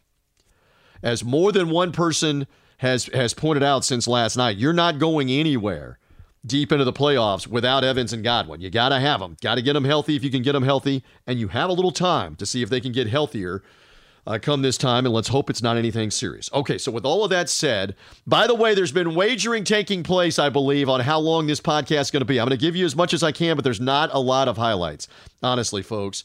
As 1.02 1.24
more 1.24 1.50
than 1.50 1.70
one 1.70 1.92
person 1.92 2.46
has 2.78 3.06
has 3.06 3.34
pointed 3.34 3.62
out 3.62 3.84
since 3.84 4.06
last 4.06 4.36
night, 4.36 4.56
you're 4.56 4.72
not 4.72 4.98
going 4.98 5.30
anywhere 5.30 5.98
deep 6.46 6.72
into 6.72 6.84
the 6.84 6.92
playoffs 6.92 7.46
without 7.46 7.84
Evans 7.84 8.12
and 8.12 8.22
Godwin. 8.22 8.60
You 8.60 8.70
got 8.70 8.90
to 8.90 9.00
have 9.00 9.20
them. 9.20 9.36
Got 9.40 9.56
to 9.56 9.62
get 9.62 9.72
them 9.72 9.84
healthy 9.84 10.16
if 10.16 10.24
you 10.24 10.30
can 10.30 10.42
get 10.42 10.52
them 10.52 10.64
healthy. 10.64 11.02
And 11.26 11.38
you 11.38 11.48
have 11.48 11.70
a 11.70 11.72
little 11.72 11.92
time 11.92 12.36
to 12.36 12.46
see 12.46 12.62
if 12.62 12.70
they 12.70 12.80
can 12.80 12.92
get 12.92 13.06
healthier 13.06 13.62
uh, 14.26 14.38
come 14.40 14.62
this 14.62 14.78
time. 14.78 15.06
And 15.06 15.14
let's 15.14 15.28
hope 15.28 15.50
it's 15.50 15.62
not 15.62 15.76
anything 15.76 16.10
serious. 16.10 16.50
Okay, 16.52 16.78
so 16.78 16.92
with 16.92 17.04
all 17.04 17.24
of 17.24 17.30
that 17.30 17.48
said, 17.48 17.94
by 18.26 18.46
the 18.46 18.54
way, 18.54 18.74
there's 18.74 18.92
been 18.92 19.14
wagering 19.14 19.64
taking 19.64 20.02
place, 20.02 20.38
I 20.38 20.48
believe, 20.48 20.88
on 20.88 21.00
how 21.00 21.18
long 21.18 21.46
this 21.46 21.60
podcast 21.60 22.00
is 22.00 22.10
going 22.10 22.20
to 22.20 22.26
be. 22.26 22.38
I'm 22.38 22.46
going 22.46 22.58
to 22.58 22.64
give 22.64 22.76
you 22.76 22.84
as 22.84 22.96
much 22.96 23.14
as 23.14 23.22
I 23.22 23.32
can, 23.32 23.56
but 23.56 23.64
there's 23.64 23.80
not 23.80 24.10
a 24.12 24.20
lot 24.20 24.48
of 24.48 24.56
highlights, 24.56 25.08
honestly, 25.42 25.82
folks. 25.82 26.24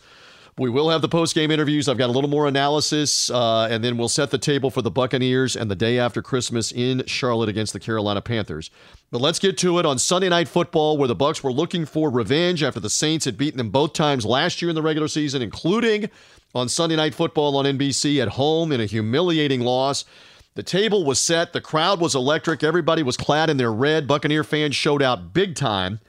We 0.60 0.70
will 0.70 0.90
have 0.90 1.02
the 1.02 1.08
post 1.08 1.36
game 1.36 1.52
interviews. 1.52 1.88
I've 1.88 1.98
got 1.98 2.10
a 2.10 2.12
little 2.12 2.30
more 2.30 2.46
analysis, 2.46 3.32
uh, 3.32 3.70
and 3.72 3.82
then 3.82 3.98
we'll 3.98 4.10
set 4.10 4.30
the 4.30 4.38
table 4.38 4.70
for 4.70 4.82
the 4.82 4.92
Buccaneers 4.92 5.56
and 5.56 5.72
the 5.72 5.76
day 5.76 5.98
after 5.98 6.22
Christmas 6.22 6.74
in 6.74 7.02
Charlotte 7.06 7.48
against 7.48 7.72
the 7.72 7.80
Carolina 7.80 8.20
Panthers. 8.20 8.70
But 9.10 9.22
let's 9.22 9.40
get 9.40 9.58
to 9.60 9.80
it 9.80 9.86
on 9.86 9.98
Sunday 9.98 10.28
Night 10.28 10.50
Football, 10.50 10.98
where 10.98 11.08
the 11.08 11.16
Bucks 11.16 11.42
were 11.42 11.54
looking 11.54 11.86
for 11.86 12.10
revenge 12.10 12.62
after 12.62 12.82
the 12.82 12.90
Saints 12.90 13.24
had 13.24 13.38
beaten 13.38 13.58
them 13.58 13.70
both 13.70 13.94
times 13.94 14.26
last 14.26 14.62
year 14.62 14.68
in 14.68 14.76
the 14.76 14.82
regular 14.82 15.08
season, 15.08 15.42
including 15.42 16.10
on 16.54 16.68
Sunday 16.68 16.98
Night 16.98 17.16
Football 17.16 17.56
on 17.56 17.64
NBC 17.64 18.22
at 18.22 18.28
home 18.28 18.74
in 18.74 18.82
a 18.82 18.86
humiliating 18.86 19.62
loss. 19.62 20.04
The 20.56 20.64
table 20.64 21.06
was 21.06 21.22
set, 21.22 21.54
the 21.54 21.62
crowd 21.62 22.02
was 22.02 22.16
electric, 22.16 22.66
everybody 22.66 23.02
was 23.02 23.16
clad 23.16 23.50
in 23.50 23.56
their 23.56 23.72
red. 23.72 24.08
Buccaneer 24.08 24.44
fans 24.44 24.76
showed 24.76 25.02
out 25.02 25.34
big 25.34 25.56
time. 25.56 26.02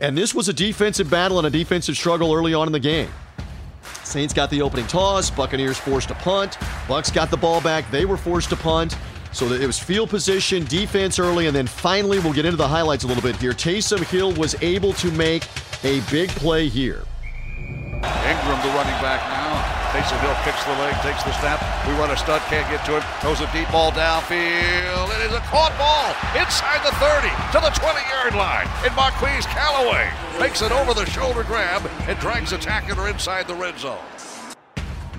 And 0.00 0.18
this 0.18 0.34
was 0.34 0.48
a 0.48 0.52
defensive 0.52 1.08
battle 1.08 1.38
and 1.38 1.46
a 1.46 1.50
defensive 1.50 1.96
struggle 1.96 2.34
early 2.34 2.54
on 2.54 2.66
in 2.66 2.72
the 2.72 2.80
game. 2.80 3.08
Saints 4.12 4.34
got 4.34 4.50
the 4.50 4.60
opening 4.60 4.86
toss. 4.86 5.30
Buccaneers 5.30 5.78
forced 5.78 6.10
a 6.10 6.14
punt. 6.14 6.58
Bucks 6.86 7.10
got 7.10 7.30
the 7.30 7.36
ball 7.38 7.62
back. 7.62 7.90
They 7.90 8.04
were 8.04 8.18
forced 8.18 8.50
to 8.50 8.56
punt. 8.56 8.94
So 9.32 9.46
it 9.46 9.66
was 9.66 9.78
field 9.78 10.10
position, 10.10 10.66
defense 10.66 11.18
early, 11.18 11.46
and 11.46 11.56
then 11.56 11.66
finally 11.66 12.18
we'll 12.18 12.34
get 12.34 12.44
into 12.44 12.58
the 12.58 12.68
highlights 12.68 13.04
a 13.04 13.06
little 13.06 13.22
bit 13.22 13.36
here. 13.36 13.52
Taysom 13.52 14.04
Hill 14.04 14.34
was 14.34 14.54
able 14.60 14.92
to 14.94 15.10
make 15.12 15.48
a 15.82 16.00
big 16.10 16.28
play 16.28 16.68
here. 16.68 17.04
Ingram, 17.32 18.60
the 18.60 18.68
running 18.68 19.00
back 19.00 19.22
now. 19.30 19.41
Taysom 19.92 20.18
Hill 20.20 20.34
kicks 20.42 20.64
the 20.64 20.72
leg, 20.80 20.94
takes 21.02 21.22
the 21.22 21.32
snap. 21.38 21.60
We 21.86 21.92
run 21.92 22.10
a 22.10 22.16
stud, 22.16 22.40
can't 22.48 22.66
get 22.70 22.82
to 22.86 22.98
him. 22.98 23.02
Throws 23.20 23.42
a 23.42 23.52
deep 23.52 23.70
ball 23.70 23.92
downfield. 23.92 25.20
It 25.20 25.26
is 25.26 25.34
a 25.34 25.40
caught 25.52 25.76
ball 25.76 26.08
inside 26.32 26.80
the 26.80 26.96
30 26.96 27.28
to 27.52 27.60
the 27.60 27.68
20-yard 27.78 28.34
line. 28.34 28.66
And 28.86 28.96
Marquise 28.96 29.44
Callaway 29.44 30.10
makes 30.40 30.62
it 30.62 30.72
over 30.72 30.94
the 30.94 31.04
shoulder 31.04 31.42
grab 31.42 31.86
and 32.08 32.18
drags 32.20 32.52
the 32.52 32.56
tackler 32.56 33.10
inside 33.10 33.46
the 33.46 33.54
red 33.54 33.78
zone. 33.78 33.98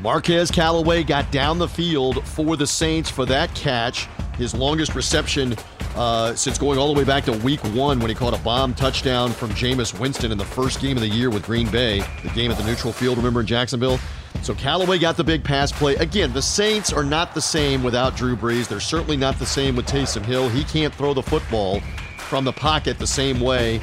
Marquez 0.01 0.49
Callaway 0.49 1.03
got 1.03 1.31
down 1.31 1.59
the 1.59 1.67
field 1.67 2.27
for 2.27 2.57
the 2.57 2.65
Saints 2.65 3.11
for 3.11 3.27
that 3.27 3.53
catch. 3.53 4.07
His 4.39 4.55
longest 4.55 4.95
reception 4.95 5.55
uh, 5.95 6.33
since 6.33 6.57
going 6.57 6.79
all 6.79 6.91
the 6.91 6.97
way 6.97 7.05
back 7.05 7.25
to 7.25 7.31
week 7.31 7.63
one 7.75 7.99
when 7.99 8.09
he 8.09 8.15
caught 8.15 8.33
a 8.33 8.41
bomb 8.41 8.73
touchdown 8.73 9.33
from 9.33 9.51
Jameis 9.51 9.99
Winston 9.99 10.31
in 10.31 10.39
the 10.39 10.45
first 10.45 10.81
game 10.81 10.97
of 10.97 11.01
the 11.01 11.09
year 11.09 11.29
with 11.29 11.45
Green 11.45 11.69
Bay, 11.69 11.99
the 12.23 12.29
game 12.29 12.49
at 12.49 12.57
the 12.57 12.65
neutral 12.65 12.91
field, 12.91 13.17
remember 13.17 13.41
in 13.41 13.45
Jacksonville? 13.45 13.99
So 14.41 14.53
Callaway 14.53 14.99
got 14.99 15.15
the 15.15 15.23
big 15.23 15.43
pass 15.43 15.71
play. 15.71 15.95
Again, 15.95 16.33
the 16.33 16.41
Saints 16.41 16.91
are 16.91 17.03
not 17.03 17.33
the 17.33 17.41
same 17.41 17.83
without 17.83 18.17
Drew 18.17 18.35
Brees. 18.35 18.67
They're 18.67 18.79
certainly 18.79 19.15
not 19.15 19.39
the 19.39 19.45
same 19.45 19.75
with 19.75 19.87
Taysom 19.87 20.25
Hill. 20.25 20.49
He 20.49 20.63
can't 20.65 20.93
throw 20.93 21.13
the 21.13 21.23
football 21.23 21.79
from 22.17 22.43
the 22.45 22.51
pocket 22.51 22.97
the 22.97 23.07
same 23.07 23.39
way 23.39 23.79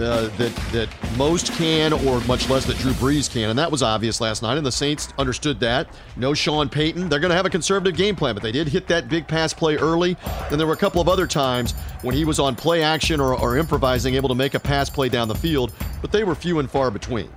uh, 0.00 0.28
that 0.36 0.52
that 0.72 0.88
most 1.16 1.52
can, 1.52 1.92
or 1.92 2.20
much 2.22 2.50
less 2.50 2.66
that 2.66 2.76
Drew 2.78 2.92
Brees 2.92 3.30
can, 3.30 3.50
and 3.50 3.58
that 3.58 3.70
was 3.70 3.82
obvious 3.82 4.20
last 4.20 4.42
night. 4.42 4.56
And 4.56 4.66
the 4.66 4.72
Saints 4.72 5.12
understood 5.18 5.60
that. 5.60 5.88
No 6.16 6.34
Sean 6.34 6.68
Payton. 6.68 7.08
They're 7.08 7.20
going 7.20 7.30
to 7.30 7.36
have 7.36 7.46
a 7.46 7.50
conservative 7.50 7.96
game 7.96 8.16
plan, 8.16 8.34
but 8.34 8.42
they 8.42 8.52
did 8.52 8.68
hit 8.68 8.88
that 8.88 9.08
big 9.08 9.28
pass 9.28 9.54
play 9.54 9.76
early. 9.76 10.16
Then 10.50 10.58
there 10.58 10.66
were 10.66 10.74
a 10.74 10.76
couple 10.76 11.00
of 11.00 11.08
other 11.08 11.26
times 11.26 11.72
when 12.02 12.14
he 12.14 12.24
was 12.24 12.40
on 12.40 12.56
play 12.56 12.82
action 12.82 13.20
or, 13.20 13.38
or 13.38 13.56
improvising, 13.56 14.16
able 14.16 14.28
to 14.28 14.34
make 14.34 14.54
a 14.54 14.60
pass 14.60 14.90
play 14.90 15.08
down 15.08 15.28
the 15.28 15.34
field, 15.34 15.72
but 16.00 16.10
they 16.10 16.24
were 16.24 16.34
few 16.34 16.58
and 16.58 16.70
far 16.70 16.90
between. 16.90 17.30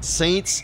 Saints. 0.00 0.62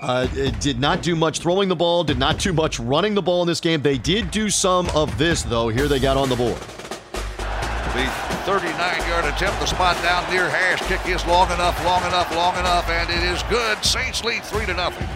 Uh, 0.00 0.26
did 0.60 0.78
not 0.78 1.02
do 1.02 1.16
much 1.16 1.40
throwing 1.40 1.68
the 1.68 1.74
ball, 1.74 2.04
did 2.04 2.18
not 2.18 2.38
do 2.38 2.52
much 2.52 2.78
running 2.78 3.14
the 3.14 3.22
ball 3.22 3.42
in 3.42 3.48
this 3.48 3.60
game. 3.60 3.82
They 3.82 3.98
did 3.98 4.30
do 4.30 4.48
some 4.48 4.88
of 4.90 5.16
this, 5.18 5.42
though. 5.42 5.68
Here 5.68 5.88
they 5.88 5.98
got 5.98 6.16
on 6.16 6.28
the 6.28 6.36
board. 6.36 6.56
The 6.58 8.04
39-yard 8.46 9.24
attempt, 9.24 9.58
the 9.60 9.66
spot 9.66 10.00
down 10.02 10.30
near 10.32 10.48
hash. 10.48 10.80
Kick 10.86 11.04
is 11.12 11.26
long 11.26 11.50
enough, 11.50 11.84
long 11.84 12.02
enough, 12.04 12.34
long 12.34 12.56
enough, 12.56 12.88
and 12.88 13.10
it 13.10 13.24
is 13.24 13.42
good. 13.44 13.82
Saints 13.84 14.22
lead 14.22 14.44
three 14.44 14.66
to 14.66 14.74
nothing. 14.74 15.08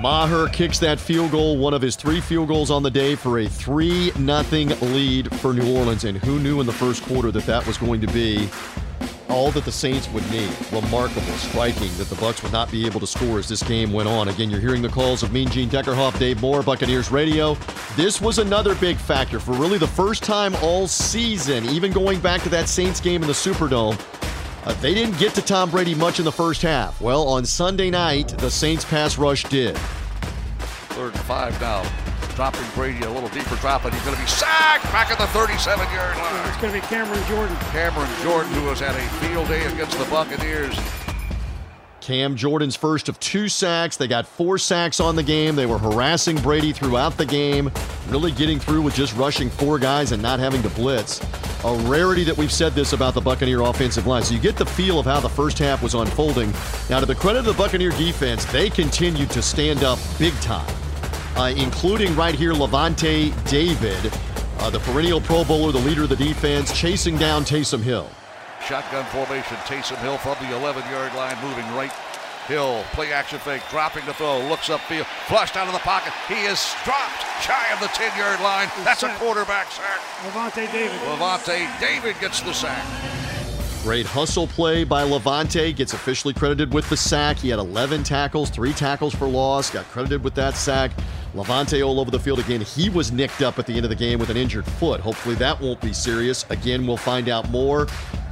Maher 0.00 0.48
kicks 0.48 0.78
that 0.78 0.98
field 0.98 1.30
goal, 1.30 1.56
one 1.56 1.74
of 1.74 1.82
his 1.82 1.96
three 1.96 2.20
field 2.20 2.48
goals 2.48 2.70
on 2.70 2.82
the 2.82 2.90
day 2.90 3.14
for 3.14 3.38
a 3.38 3.48
3 3.48 4.10
0 4.10 4.42
lead 4.80 5.34
for 5.36 5.52
New 5.52 5.76
Orleans. 5.76 6.04
And 6.04 6.18
who 6.18 6.38
knew 6.38 6.60
in 6.60 6.66
the 6.66 6.72
first 6.72 7.02
quarter 7.04 7.30
that 7.32 7.46
that 7.46 7.66
was 7.66 7.78
going 7.78 8.00
to 8.00 8.08
be 8.08 8.48
all 9.32 9.50
that 9.50 9.64
the 9.64 9.72
Saints 9.72 10.08
would 10.10 10.28
need. 10.30 10.50
Remarkable, 10.70 11.22
striking 11.38 11.88
that 11.96 12.08
the 12.08 12.14
Bucks 12.16 12.42
would 12.42 12.52
not 12.52 12.70
be 12.70 12.86
able 12.86 13.00
to 13.00 13.06
score 13.06 13.38
as 13.38 13.48
this 13.48 13.62
game 13.62 13.92
went 13.92 14.08
on. 14.08 14.28
Again, 14.28 14.50
you're 14.50 14.60
hearing 14.60 14.82
the 14.82 14.88
calls 14.88 15.22
of 15.22 15.32
Mean 15.32 15.48
Gene 15.48 15.68
Deckerhoff, 15.68 16.18
Dave 16.18 16.40
Moore, 16.40 16.62
Buccaneers 16.62 17.10
Radio. 17.10 17.54
This 17.96 18.20
was 18.20 18.38
another 18.38 18.74
big 18.76 18.96
factor 18.96 19.40
for 19.40 19.52
really 19.52 19.78
the 19.78 19.86
first 19.86 20.22
time 20.22 20.54
all 20.62 20.86
season, 20.86 21.64
even 21.70 21.90
going 21.90 22.20
back 22.20 22.42
to 22.42 22.48
that 22.50 22.68
Saints 22.68 23.00
game 23.00 23.22
in 23.22 23.26
the 23.26 23.34
Superdome. 23.34 24.00
Uh, 24.64 24.72
they 24.74 24.94
didn't 24.94 25.18
get 25.18 25.34
to 25.34 25.42
Tom 25.42 25.70
Brady 25.70 25.94
much 25.94 26.18
in 26.18 26.24
the 26.24 26.30
first 26.32 26.62
half. 26.62 27.00
Well, 27.00 27.26
on 27.26 27.44
Sunday 27.44 27.90
night, 27.90 28.28
the 28.38 28.50
Saints 28.50 28.84
pass 28.84 29.18
rush 29.18 29.44
did. 29.44 29.76
Third 29.78 31.14
and 31.14 31.22
five 31.22 31.60
now 31.60 31.82
dropping 32.34 32.64
Brady 32.74 33.04
a 33.04 33.10
little 33.10 33.28
deeper 33.28 33.56
drop, 33.56 33.84
and 33.84 33.94
he's 33.94 34.02
going 34.02 34.16
to 34.16 34.22
be 34.22 34.28
sacked 34.28 34.84
back 34.84 35.10
at 35.10 35.18
the 35.18 35.24
37-yard 35.24 36.16
line. 36.16 36.48
It's 36.48 36.60
going 36.60 36.72
to 36.74 36.80
be 36.80 36.86
Cameron 36.86 37.22
Jordan. 37.28 37.56
Cameron 37.70 38.10
Jordan, 38.22 38.52
who 38.52 38.68
has 38.68 38.80
had 38.80 38.94
a 38.94 39.08
field 39.24 39.48
day 39.48 39.64
against 39.66 39.98
the 39.98 40.04
Buccaneers. 40.06 40.76
Cam 42.00 42.34
Jordan's 42.34 42.74
first 42.74 43.08
of 43.08 43.18
two 43.20 43.48
sacks. 43.48 43.96
They 43.96 44.08
got 44.08 44.26
four 44.26 44.58
sacks 44.58 44.98
on 44.98 45.14
the 45.14 45.22
game. 45.22 45.54
They 45.54 45.66
were 45.66 45.78
harassing 45.78 46.36
Brady 46.36 46.72
throughout 46.72 47.16
the 47.16 47.24
game, 47.24 47.70
really 48.08 48.32
getting 48.32 48.58
through 48.58 48.82
with 48.82 48.96
just 48.96 49.14
rushing 49.14 49.48
four 49.48 49.78
guys 49.78 50.10
and 50.10 50.20
not 50.20 50.40
having 50.40 50.62
to 50.62 50.68
blitz. 50.70 51.20
A 51.64 51.74
rarity 51.88 52.24
that 52.24 52.36
we've 52.36 52.50
said 52.50 52.72
this 52.72 52.92
about 52.92 53.14
the 53.14 53.20
Buccaneer 53.20 53.60
offensive 53.60 54.08
line. 54.08 54.24
So 54.24 54.34
you 54.34 54.40
get 54.40 54.56
the 54.56 54.66
feel 54.66 54.98
of 54.98 55.06
how 55.06 55.20
the 55.20 55.28
first 55.28 55.60
half 55.60 55.80
was 55.80 55.94
unfolding. 55.94 56.52
Now, 56.90 56.98
to 56.98 57.06
the 57.06 57.14
credit 57.14 57.40
of 57.40 57.44
the 57.44 57.52
Buccaneer 57.52 57.90
defense, 57.90 58.44
they 58.46 58.68
continued 58.68 59.30
to 59.30 59.40
stand 59.40 59.84
up 59.84 60.00
big 60.18 60.34
time 60.40 60.74
uh, 61.36 61.52
including 61.56 62.14
right 62.16 62.34
here 62.34 62.52
Lavonte 62.52 63.32
David, 63.48 64.12
uh, 64.58 64.70
the 64.70 64.80
perennial 64.80 65.20
Pro 65.20 65.44
Bowler, 65.44 65.72
the 65.72 65.78
leader 65.78 66.04
of 66.04 66.08
the 66.08 66.16
defense, 66.16 66.72
chasing 66.78 67.16
down 67.16 67.44
Taysom 67.44 67.82
Hill. 67.82 68.08
Shotgun 68.66 69.04
formation, 69.06 69.56
Taysom 69.58 69.98
Hill 69.98 70.18
from 70.18 70.36
the 70.46 70.56
11 70.56 70.88
yard 70.90 71.14
line, 71.14 71.36
moving 71.42 71.64
right. 71.74 71.92
Hill, 72.46 72.84
play 72.92 73.12
action 73.12 73.38
fake, 73.38 73.62
dropping 73.70 74.04
the 74.04 74.14
throw, 74.14 74.40
looks 74.48 74.68
upfield, 74.68 75.06
flushed 75.28 75.56
out 75.56 75.68
of 75.68 75.72
the 75.72 75.78
pocket. 75.78 76.12
He 76.26 76.42
is 76.42 76.74
dropped 76.84 77.22
shy 77.40 77.72
of 77.72 77.78
the 77.80 77.86
10 77.88 78.18
yard 78.18 78.40
line. 78.40 78.68
That's 78.84 79.04
a 79.04 79.14
quarterback 79.14 79.70
sack. 79.70 80.00
Lavonte 80.24 80.70
David. 80.72 80.98
Lavonte 81.02 81.80
David 81.80 82.16
gets 82.20 82.40
the 82.40 82.52
sack. 82.52 82.84
Great 83.82 84.06
hustle 84.06 84.46
play 84.46 84.84
by 84.84 85.02
Lavonte. 85.02 85.74
Gets 85.74 85.92
officially 85.92 86.34
credited 86.34 86.72
with 86.72 86.88
the 86.88 86.96
sack. 86.96 87.36
He 87.38 87.48
had 87.48 87.58
11 87.58 88.04
tackles, 88.04 88.50
three 88.50 88.72
tackles 88.72 89.14
for 89.14 89.26
loss. 89.26 89.70
Got 89.70 89.86
credited 89.86 90.22
with 90.22 90.34
that 90.34 90.54
sack. 90.54 90.92
Lavonte 91.34 91.86
all 91.86 91.98
over 91.98 92.10
the 92.10 92.18
field 92.18 92.38
again. 92.38 92.60
He 92.60 92.90
was 92.90 93.10
nicked 93.10 93.40
up 93.40 93.58
at 93.58 93.66
the 93.66 93.74
end 93.74 93.84
of 93.84 93.88
the 93.88 93.96
game 93.96 94.18
with 94.18 94.28
an 94.28 94.36
injured 94.36 94.66
foot. 94.66 95.00
Hopefully 95.00 95.34
that 95.36 95.58
won't 95.60 95.80
be 95.80 95.92
serious. 95.92 96.44
Again, 96.50 96.86
we'll 96.86 96.96
find 96.96 97.28
out 97.28 97.50
more 97.50 97.86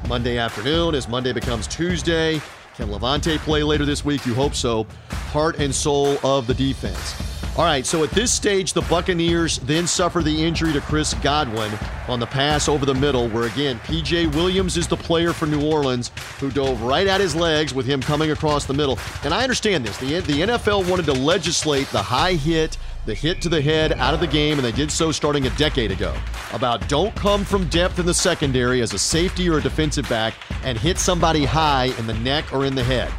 Monday 0.09 0.37
afternoon 0.39 0.95
as 0.95 1.09
Monday 1.09 1.33
becomes 1.33 1.67
Tuesday. 1.67 2.41
Can 2.77 2.89
Lavonte 2.89 3.39
play 3.39 3.63
later 3.63 3.87
this 3.87 4.05
week? 4.05 4.27
You 4.27 4.35
hope 4.35 4.55
so. 4.55 4.87
Heart 5.11 5.59
and 5.59 5.75
soul 5.75 6.19
of 6.23 6.47
the 6.47 6.55
defense. 6.55 7.31
All 7.57 7.65
right, 7.65 7.85
so 7.85 8.05
at 8.05 8.11
this 8.13 8.33
stage, 8.33 8.73
the 8.73 8.83
Buccaneers 8.83 9.59
then 9.59 9.87
suffer 9.87 10.23
the 10.23 10.45
injury 10.45 10.73
to 10.73 10.81
Chris 10.81 11.15
Godwin 11.15 11.71
on 12.07 12.21
the 12.21 12.27
pass 12.27 12.69
over 12.69 12.87
the 12.87 12.95
middle, 12.95 13.29
where 13.29 13.49
again, 13.49 13.79
PJ 13.81 14.35
Williams 14.35 14.77
is 14.77 14.87
the 14.87 14.97
player 14.97 15.33
for 15.33 15.47
New 15.47 15.69
Orleans 15.69 16.13
who 16.39 16.51
dove 16.51 16.81
right 16.81 17.09
at 17.09 17.21
his 17.21 17.35
legs 17.35 17.75
with 17.75 17.87
him 17.87 18.01
coming 18.01 18.31
across 18.31 18.67
the 18.67 18.73
middle. 18.73 18.99
And 19.25 19.35
I 19.35 19.43
understand 19.43 19.85
this. 19.85 19.99
The, 19.99 20.21
the 20.21 20.41
NFL 20.43 20.89
wanted 20.89 21.07
to 21.07 21.13
legislate 21.13 21.89
the 21.89 22.03
high 22.03 22.35
hit 22.35 22.79
the 23.07 23.15
hit 23.15 23.41
to 23.43 23.49
the 23.49 23.61
head 23.61 23.93
out 23.93 24.15
of 24.15 24.21
the 24.21 24.27
game, 24.27 24.59
and 24.59 24.65
they 24.65 24.73
did 24.73 24.91
so 24.91 25.11
starting 25.11 25.47
a 25.47 25.51
decade 25.51 25.91
ago. 25.91 26.15
About 26.53 26.87
don't 26.89 27.15
come 27.17 27.45
from 27.45 27.67
depth 27.69 27.99
in 27.99 28.07
the 28.07 28.15
secondary 28.15 28.83
as 28.83 28.93
a 28.93 28.99
safety 28.99 29.49
or 29.49 29.59
a 29.59 29.63
defensive 29.63 30.09
back 30.09 30.35
and 30.65 30.77
hit 30.79 30.99
somebody 30.99 31.45
high 31.45 31.95
in 31.99 32.07
the 32.07 32.15
neck 32.15 32.53
or 32.53 32.65
in 32.65 32.75
the 32.75 32.85
head. 32.85 33.13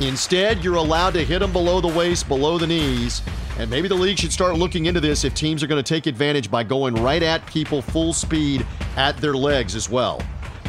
Instead, 0.00 0.64
you're 0.64 0.76
allowed 0.76 1.12
to 1.12 1.24
hit 1.24 1.40
them 1.40 1.52
below 1.52 1.80
the 1.80 1.88
waist, 1.88 2.26
below 2.26 2.58
the 2.58 2.66
knees, 2.66 3.22
and 3.58 3.70
maybe 3.70 3.86
the 3.86 3.94
league 3.94 4.18
should 4.18 4.32
start 4.32 4.56
looking 4.56 4.86
into 4.86 5.00
this 5.00 5.24
if 5.24 5.34
teams 5.34 5.62
are 5.62 5.66
going 5.66 5.82
to 5.82 5.86
take 5.86 6.06
advantage 6.06 6.50
by 6.50 6.62
going 6.62 6.94
right 6.94 7.22
at 7.22 7.44
people 7.46 7.82
full 7.82 8.12
speed 8.12 8.66
at 8.96 9.16
their 9.18 9.34
legs 9.34 9.74
as 9.74 9.90
well. 9.90 10.22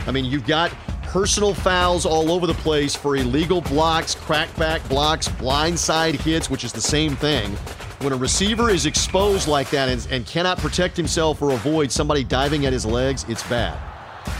I 0.06 0.12
mean, 0.12 0.25
you've 0.25 0.46
got 0.46 0.72
personal 1.03 1.53
fouls 1.53 2.06
all 2.06 2.32
over 2.32 2.46
the 2.46 2.53
place 2.56 2.96
for 2.96 3.15
illegal 3.15 3.62
blocks, 3.62 4.15
crackback 4.15 4.88
blocks, 4.89 5.27
blindside 5.30 6.15
hits, 6.15 6.50
which 6.50 6.63
is 6.63 6.74
the 6.74 6.82
same 6.82 7.15
thing. 7.15 7.56
When 8.01 8.13
a 8.13 8.17
receiver 8.17 8.72
is 8.72 8.88
exposed 8.88 9.48
like 9.48 9.70
that 9.70 9.88
and, 9.88 10.08
and 10.10 10.25
cannot 10.25 10.58
protect 10.58 10.98
himself 10.98 11.39
or 11.39 11.51
avoid 11.51 11.91
somebody 11.91 12.24
diving 12.24 12.65
at 12.65 12.74
his 12.74 12.84
legs, 12.84 13.25
it's 13.29 13.48
bad. 13.48 13.77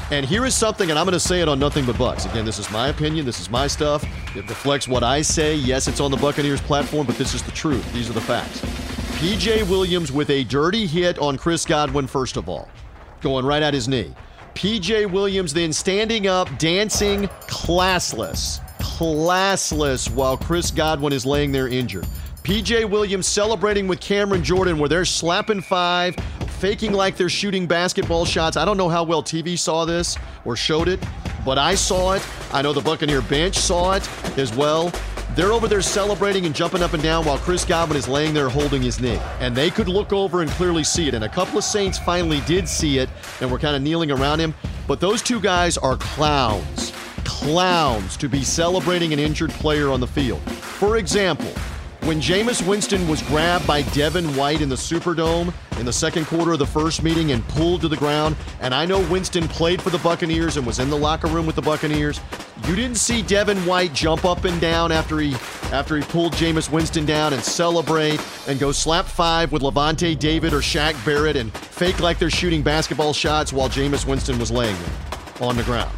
And 0.10 0.25
here 0.25 0.46
is 0.46 0.56
something, 0.56 0.89
and 0.89 0.98
I'm 0.98 1.06
going 1.06 1.13
to 1.13 1.20
say 1.20 1.41
it 1.41 1.48
on 1.48 1.60
Nothing 1.60 1.86
But 1.86 1.98
Bucks. 1.98 2.25
Again, 2.25 2.44
this 2.44 2.58
is 2.58 2.72
my 2.72 2.88
opinion. 2.88 3.24
This 3.24 3.39
is 3.39 3.51
my 3.51 3.68
stuff. 3.68 4.03
It 4.36 4.50
reflects 4.50 4.88
what 4.88 5.03
I 5.03 5.22
say. 5.22 5.56
Yes, 5.56 5.88
it's 5.88 6.00
on 6.00 6.10
the 6.10 6.18
Buccaneers 6.18 6.60
platform, 6.60 7.06
but 7.06 7.18
this 7.18 7.36
is 7.36 7.44
the 7.44 7.51
truth. 7.51 7.94
These 7.94 8.10
are 8.10 8.13
the 8.13 8.22
facts. 8.22 8.62
PJ 9.20 9.70
Williams 9.70 10.12
with 10.12 10.32
a 10.32 10.44
dirty 10.46 10.88
hit 10.88 11.20
on 11.20 11.38
Chris 11.38 11.63
Godwin, 11.63 12.08
first 12.08 12.38
of 12.38 12.50
all, 12.50 12.68
going 13.22 13.46
right 13.46 13.62
at 13.62 13.75
his 13.75 13.88
knee. 13.88 14.13
PJ 14.56 15.12
Williams 15.12 15.53
then 15.53 15.72
standing 15.72 16.25
up, 16.25 16.50
dancing, 16.58 17.27
classless, 17.48 18.60
classless, 18.80 20.10
while 20.10 20.36
Chris 20.36 20.72
Godwin 20.72 21.13
is 21.13 21.27
laying 21.27 21.51
there 21.51 21.68
injured. 21.68 22.08
PJ 22.43 22.89
Williams 22.89 23.27
celebrating 23.27 23.88
with 23.88 24.00
Cameron 24.00 24.43
Jordan 24.43 24.79
where 24.79 24.89
they're 24.89 25.05
slapping 25.05 25.62
five, 25.62 26.15
faking 26.60 26.91
like 26.91 27.15
they're 27.15 27.29
shooting 27.29 27.67
basketball 27.67 28.25
shots. 28.25 28.57
I 28.57 28.65
don't 28.65 28.77
know 28.77 28.89
how 28.89 29.03
well 29.03 29.21
TV 29.21 29.57
saw 29.57 29.86
this 29.86 30.17
or 30.43 30.55
showed 30.55 30.88
it, 30.88 31.00
but 31.45 31.60
I 31.60 31.75
saw 31.75 32.13
it. 32.13 32.27
I 32.51 32.63
know 32.63 32.74
the 32.74 32.81
Buccaneer 32.81 33.21
bench 33.21 33.57
saw 33.57 33.93
it 33.93 34.10
as 34.39 34.55
well. 34.55 34.91
They're 35.36 35.53
over 35.53 35.67
there 35.67 35.83
celebrating 35.83 36.48
and 36.48 36.53
jumping 36.53 36.81
up 36.81 36.93
and 36.93 37.03
down 37.03 37.25
while 37.25 37.38
Chris 37.38 37.63
Godwin 37.63 37.95
is 37.95 38.07
laying 38.07 38.33
there 38.33 38.50
holding 38.50 38.81
his 38.81 39.00
knee. 39.00 39.19
And 39.39 39.55
they 39.55 39.69
could 39.69 39.88
look 39.88 40.12
over 40.12 40.41
and 40.41 40.50
clearly 40.51 40.83
see 40.83 41.07
it. 41.07 41.13
And 41.13 41.24
a 41.24 41.29
couple 41.29 41.60
of 41.60 41.63
Saints 41.63 42.00
finally 42.00 42.41
did 42.41 42.67
see 42.67 42.98
it 42.98 43.10
and 43.39 43.51
were 43.51 43.60
kind 43.60 43.75
of 43.75 43.83
kneeling 43.83 44.10
around 44.10 44.39
him. 44.39 44.55
But 44.88 45.00
those 45.00 45.21
two 45.21 45.39
guys 45.39 45.77
are 45.77 45.95
clowns. 45.95 46.91
Clowns 47.24 48.17
to 48.17 48.27
be 48.27 48.43
celebrating 48.43 49.13
an 49.13 49.19
injured 49.19 49.51
player 49.51 49.89
on 49.89 50.00
the 50.00 50.07
field. 50.07 50.41
For 50.41 50.98
example, 50.98 51.53
when 52.03 52.20
Jameis 52.20 52.65
Winston 52.67 53.08
was 53.08 53.22
grabbed 53.24 53.67
by 53.67 53.84
Devin 53.84 54.36
White 54.36 54.62
in 54.62 54.70
the 54.70 54.75
Superdome 54.75 55.53
in 55.79 55.86
the 55.86 55.93
second 55.93 56.25
quarter 56.25 56.51
of 56.51 56.60
the 56.60 56.65
first 56.65 57.03
meeting 57.03 57.31
and 57.31 57.48
pulled 57.50 57.81
to 57.81 57.88
the 57.88 57.96
ground, 57.96 58.36
and 58.60 58.74
I 58.74 58.86
know 58.86 59.00
Winston 59.10 59.48
played 59.48 59.81
for 59.81 59.91
the 59.91 60.00
Buccaneers 60.00 60.58
and 60.58 60.65
was 60.65 60.79
in 60.79 60.89
the 60.89 60.98
locker 60.98 61.27
room 61.27 61.46
with 61.46 61.55
the 61.55 61.62
Buccaneers, 61.62 62.20
You 62.67 62.75
didn't 62.75 62.98
see 62.98 63.22
Devin 63.22 63.58
White 63.65 63.93
jump 63.93 64.25
up 64.25 64.46
and 64.46 64.60
down 64.60 64.91
after 64.91 65.20
he 65.20 65.34
after 65.72 65.96
he 65.96 66.03
pulled 66.03 66.34
Jameis 66.34 66.72
Winston 66.72 67.05
down 67.05 67.34
and 67.34 67.43
celebrate 67.43 68.20
and 68.48 68.60
go 68.60 68.72
slap 68.72 69.05
five 69.05 69.51
with 69.51 69.62
Lavonte 69.62 70.17
David 70.17 70.53
or 70.53 70.60
Shaq 70.60 71.03
Barrett 71.05 71.36
and 71.36 71.53
fake 71.53 72.00
like 72.00 72.20
they're 72.20 72.29
shooting 72.29 72.62
basketball 72.62 73.13
shots 73.13 73.53
while 73.53 73.70
Jameis 73.70 74.05
Winston 74.05 74.38
was 74.39 74.51
laying 74.51 74.75
there 74.75 75.48
on 75.48 75.55
the 75.55 75.63
ground. 75.63 75.91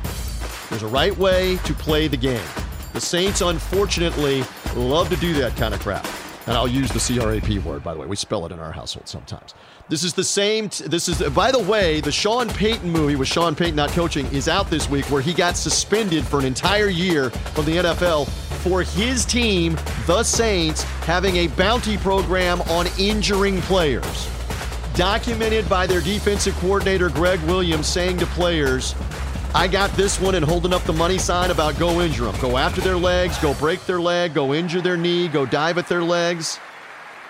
There's 0.69 0.83
a 0.83 0.87
right 0.87 1.15
way 1.17 1.57
to 1.65 1.73
play 1.73 2.07
the 2.07 2.17
game. 2.17 2.47
The 2.93 3.01
Saints, 3.01 3.41
unfortunately, 3.41 4.43
love 4.75 5.09
to 5.09 5.15
do 5.15 5.33
that 5.33 5.55
kind 5.55 5.73
of 5.73 5.79
crap. 5.79 6.05
And 6.45 6.57
I'll 6.57 6.67
use 6.67 6.91
the 6.91 6.99
CRAP 6.99 7.63
word, 7.63 7.83
by 7.83 7.93
the 7.93 7.99
way. 7.99 8.05
We 8.05 8.17
spell 8.17 8.45
it 8.45 8.51
in 8.51 8.59
our 8.59 8.71
household 8.71 9.07
sometimes. 9.07 9.53
This 9.87 10.03
is 10.03 10.13
the 10.13 10.23
same. 10.23 10.69
T- 10.69 10.87
this 10.87 11.07
is, 11.07 11.21
by 11.29 11.51
the 11.51 11.59
way, 11.59 12.01
the 12.01 12.11
Sean 12.11 12.49
Payton 12.49 12.89
movie 12.89 13.15
with 13.15 13.29
Sean 13.29 13.55
Payton 13.55 13.75
not 13.75 13.91
coaching 13.91 14.25
is 14.27 14.49
out 14.49 14.69
this 14.69 14.89
week 14.89 15.09
where 15.09 15.21
he 15.21 15.33
got 15.33 15.55
suspended 15.55 16.25
for 16.25 16.39
an 16.39 16.45
entire 16.45 16.89
year 16.89 17.29
from 17.29 17.65
the 17.65 17.77
NFL 17.77 18.27
for 18.63 18.81
his 18.81 19.25
team, 19.25 19.77
the 20.05 20.23
Saints, 20.23 20.83
having 21.05 21.37
a 21.37 21.47
bounty 21.47 21.97
program 21.97 22.61
on 22.63 22.87
injuring 22.99 23.61
players. 23.61 24.29
Documented 24.95 25.67
by 25.69 25.87
their 25.87 26.01
defensive 26.01 26.55
coordinator, 26.55 27.09
Gregg 27.09 27.41
Williams, 27.41 27.87
saying 27.87 28.17
to 28.19 28.25
players, 28.27 28.95
I 29.55 29.67
got 29.67 29.91
this 29.91 30.19
one 30.19 30.33
and 30.33 30.43
holding 30.43 30.73
up 30.73 30.83
the 30.83 30.93
money 30.93 31.19
sign 31.19 31.51
about 31.51 31.77
go 31.77 32.01
injure 32.01 32.25
them. 32.25 32.35
Go 32.41 32.57
after 32.57 32.81
their 32.81 32.97
legs, 32.97 33.37
go 33.37 33.53
break 33.53 33.85
their 33.85 34.01
leg, 34.01 34.33
go 34.33 34.53
injure 34.53 34.81
their 34.81 34.97
knee, 34.97 35.27
go 35.27 35.45
dive 35.45 35.77
at 35.77 35.87
their 35.87 36.03
legs. 36.03 36.59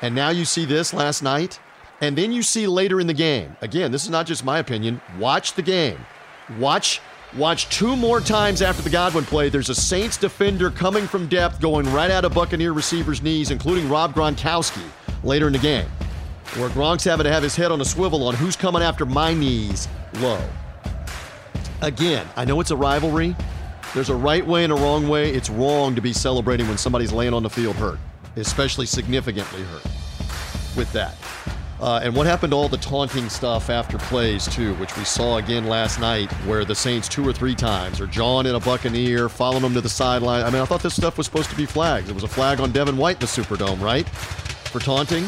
And 0.01 0.15
now 0.15 0.29
you 0.29 0.45
see 0.45 0.63
this 0.63 0.93
last 0.93 1.21
night. 1.21 1.59
And 1.99 2.17
then 2.17 2.31
you 2.31 2.41
see 2.41 2.65
later 2.65 3.01
in 3.01 3.07
the 3.07 3.13
game. 3.13 3.55
Again, 3.61 3.91
this 3.91 4.03
is 4.03 4.09
not 4.09 4.25
just 4.25 4.45
my 4.45 4.59
opinion. 4.59 5.01
Watch 5.19 5.53
the 5.53 5.61
game. 5.61 5.99
Watch 6.59 7.01
watch 7.35 7.67
two 7.69 7.95
more 7.95 8.21
times 8.21 8.61
after 8.61 8.81
the 8.81 8.89
Godwin 8.89 9.25
play. 9.25 9.49
There's 9.49 9.69
a 9.69 9.75
Saints 9.75 10.15
defender 10.15 10.71
coming 10.71 11.07
from 11.07 11.27
depth 11.27 11.59
going 11.59 11.91
right 11.91 12.11
out 12.11 12.23
of 12.23 12.33
Buccaneer 12.33 12.71
receivers' 12.71 13.21
knees, 13.21 13.51
including 13.51 13.89
Rob 13.89 14.13
Gronkowski 14.13 14.83
later 15.23 15.47
in 15.47 15.53
the 15.53 15.59
game. 15.59 15.87
Where 16.55 16.69
Gronk's 16.69 17.03
having 17.03 17.25
to 17.25 17.31
have 17.31 17.43
his 17.43 17.55
head 17.55 17.71
on 17.71 17.81
a 17.81 17.85
swivel 17.85 18.27
on 18.27 18.35
who's 18.35 18.55
coming 18.55 18.81
after 18.81 19.05
my 19.05 19.33
knees 19.33 19.87
low. 20.15 20.41
Again, 21.83 22.25
I 22.37 22.45
know 22.45 22.61
it's 22.61 22.71
a 22.71 22.77
rivalry. 22.77 23.35
There's 23.93 24.07
a 24.07 24.15
right 24.15 24.47
way 24.47 24.63
and 24.63 24.71
a 24.71 24.75
wrong 24.77 25.09
way. 25.09 25.31
It's 25.31 25.49
wrong 25.49 25.95
to 25.95 26.01
be 26.01 26.13
celebrating 26.13 26.65
when 26.69 26.77
somebody's 26.77 27.11
laying 27.11 27.33
on 27.33 27.43
the 27.43 27.49
field 27.49 27.75
hurt, 27.75 27.99
especially 28.37 28.85
significantly 28.85 29.63
hurt 29.63 29.83
with 30.77 30.89
that. 30.93 31.17
Uh, 31.81 31.99
and 32.01 32.15
what 32.15 32.25
happened 32.25 32.51
to 32.51 32.57
all 32.57 32.69
the 32.69 32.77
taunting 32.77 33.27
stuff 33.27 33.69
after 33.69 33.97
plays, 33.97 34.47
too, 34.47 34.73
which 34.75 34.95
we 34.95 35.03
saw 35.03 35.39
again 35.39 35.67
last 35.67 35.99
night, 35.99 36.31
where 36.45 36.63
the 36.63 36.73
Saints 36.73 37.09
two 37.09 37.27
or 37.27 37.33
three 37.33 37.53
times, 37.53 37.99
or 37.99 38.07
John 38.07 38.45
in 38.45 38.55
a 38.55 38.61
Buccaneer, 38.61 39.27
following 39.27 39.63
him 39.63 39.73
to 39.73 39.81
the 39.81 39.89
sideline. 39.89 40.45
I 40.45 40.49
mean, 40.51 40.61
I 40.61 40.65
thought 40.65 40.81
this 40.81 40.95
stuff 40.95 41.17
was 41.17 41.25
supposed 41.25 41.49
to 41.49 41.57
be 41.57 41.65
flags. 41.65 42.09
It 42.09 42.15
was 42.15 42.23
a 42.23 42.29
flag 42.29 42.61
on 42.61 42.71
Devin 42.71 42.95
White 42.95 43.17
in 43.17 43.19
the 43.19 43.25
Superdome, 43.25 43.81
right? 43.81 44.07
For 44.07 44.79
taunting. 44.79 45.25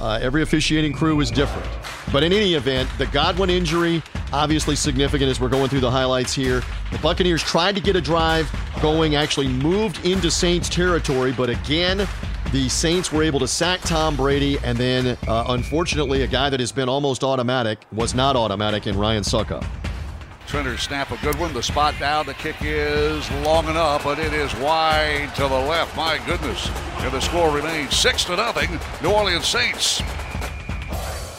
Uh, 0.00 0.18
every 0.20 0.42
officiating 0.42 0.92
crew 0.92 1.20
is 1.20 1.30
different. 1.30 1.68
But 2.12 2.22
in 2.22 2.32
any 2.32 2.54
event, 2.54 2.88
the 2.98 3.06
Godwin 3.06 3.50
injury, 3.50 4.02
obviously 4.32 4.76
significant 4.76 5.30
as 5.30 5.40
we're 5.40 5.48
going 5.48 5.68
through 5.68 5.80
the 5.80 5.90
highlights 5.90 6.32
here. 6.32 6.62
The 6.90 6.98
Buccaneers 6.98 7.42
tried 7.42 7.74
to 7.76 7.80
get 7.80 7.96
a 7.96 8.00
drive 8.00 8.50
going, 8.80 9.14
actually 9.16 9.48
moved 9.48 10.04
into 10.04 10.30
Saints 10.30 10.68
territory, 10.68 11.32
but 11.32 11.48
again, 11.48 12.06
the 12.52 12.68
Saints 12.68 13.12
were 13.12 13.22
able 13.22 13.40
to 13.40 13.48
sack 13.48 13.80
Tom 13.80 14.16
Brady, 14.16 14.58
and 14.64 14.76
then, 14.76 15.16
uh, 15.26 15.44
unfortunately, 15.48 16.22
a 16.22 16.26
guy 16.26 16.50
that 16.50 16.60
has 16.60 16.72
been 16.72 16.88
almost 16.88 17.24
automatic 17.24 17.78
was 17.92 18.14
not 18.14 18.36
automatic 18.36 18.86
in 18.86 18.98
Ryan 18.98 19.22
Succop. 19.22 19.64
Trender 20.52 20.78
snap 20.78 21.10
a 21.10 21.16
good 21.24 21.38
one. 21.38 21.54
The 21.54 21.62
spot 21.62 21.98
down. 21.98 22.26
The 22.26 22.34
kick 22.34 22.56
is 22.60 23.30
long 23.42 23.66
enough, 23.68 24.04
but 24.04 24.18
it 24.18 24.34
is 24.34 24.54
wide 24.56 25.34
to 25.36 25.44
the 25.44 25.48
left. 25.48 25.96
My 25.96 26.20
goodness. 26.26 26.68
And 26.98 27.10
the 27.10 27.20
score 27.20 27.50
remains 27.50 27.96
six 27.96 28.22
to 28.24 28.36
nothing. 28.36 28.78
New 29.02 29.16
Orleans 29.16 29.46
Saints. 29.46 30.02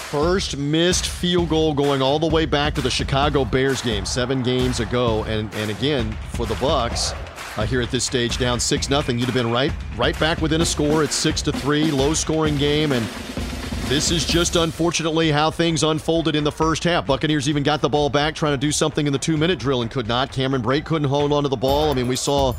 First 0.10 0.58
missed 0.58 1.05
field 1.05 1.50
goal 1.50 1.75
going 1.75 2.01
all 2.01 2.17
the 2.17 2.25
way 2.25 2.48
back 2.48 2.74
to 2.74 2.82
the 2.82 2.89
Chicago 2.89 3.46
Bears 3.46 3.84
game 3.84 4.03
seven 4.03 4.41
games 4.41 4.79
ago, 4.79 5.24
and 5.25 5.53
and 5.53 5.70
again 5.70 6.12
for 6.32 6.48
the 6.48 6.55
Bucks. 6.55 7.13
Uh, 7.55 7.67
here 7.67 7.82
at 7.82 7.91
this 7.91 8.03
stage, 8.03 8.39
down 8.39 8.60
six 8.60 8.89
nothing, 8.89 9.20
you'd 9.20 9.25
have 9.25 9.36
been 9.36 9.51
right, 9.51 9.72
right 9.96 10.20
back 10.20 10.41
within 10.41 10.62
a 10.62 10.65
score. 10.65 11.03
It's 11.03 11.13
six 11.13 11.43
to 11.43 11.51
three, 11.51 11.91
low 11.91 12.15
scoring 12.15 12.58
game, 12.58 12.91
and 12.91 13.05
this 13.93 14.09
is 14.09 14.25
just 14.25 14.56
unfortunately 14.56 15.29
how 15.29 15.51
things 15.51 15.84
unfolded 15.84 16.36
in 16.36 16.43
the 16.43 16.51
first 16.51 16.84
half. 16.84 17.06
Buccaneers 17.06 17.47
even 17.47 17.62
got 17.62 17.79
the 17.79 17.88
ball 17.88 18.10
back, 18.10 18.34
trying 18.34 18.53
to 18.53 18.58
do 18.58 18.71
something 18.71 19.06
in 19.06 19.13
the 19.13 19.19
two 19.19 19.38
minute 19.38 19.60
drill 19.60 19.84
and 19.84 19.91
could 19.91 20.08
not. 20.08 20.32
Cameron 20.32 20.63
Brate 20.63 20.84
couldn't 20.84 21.08
hold 21.08 21.32
onto 21.32 21.47
the 21.47 21.56
ball. 21.56 21.91
I 21.91 21.93
mean, 21.93 22.08
we 22.08 22.15
saw 22.15 22.56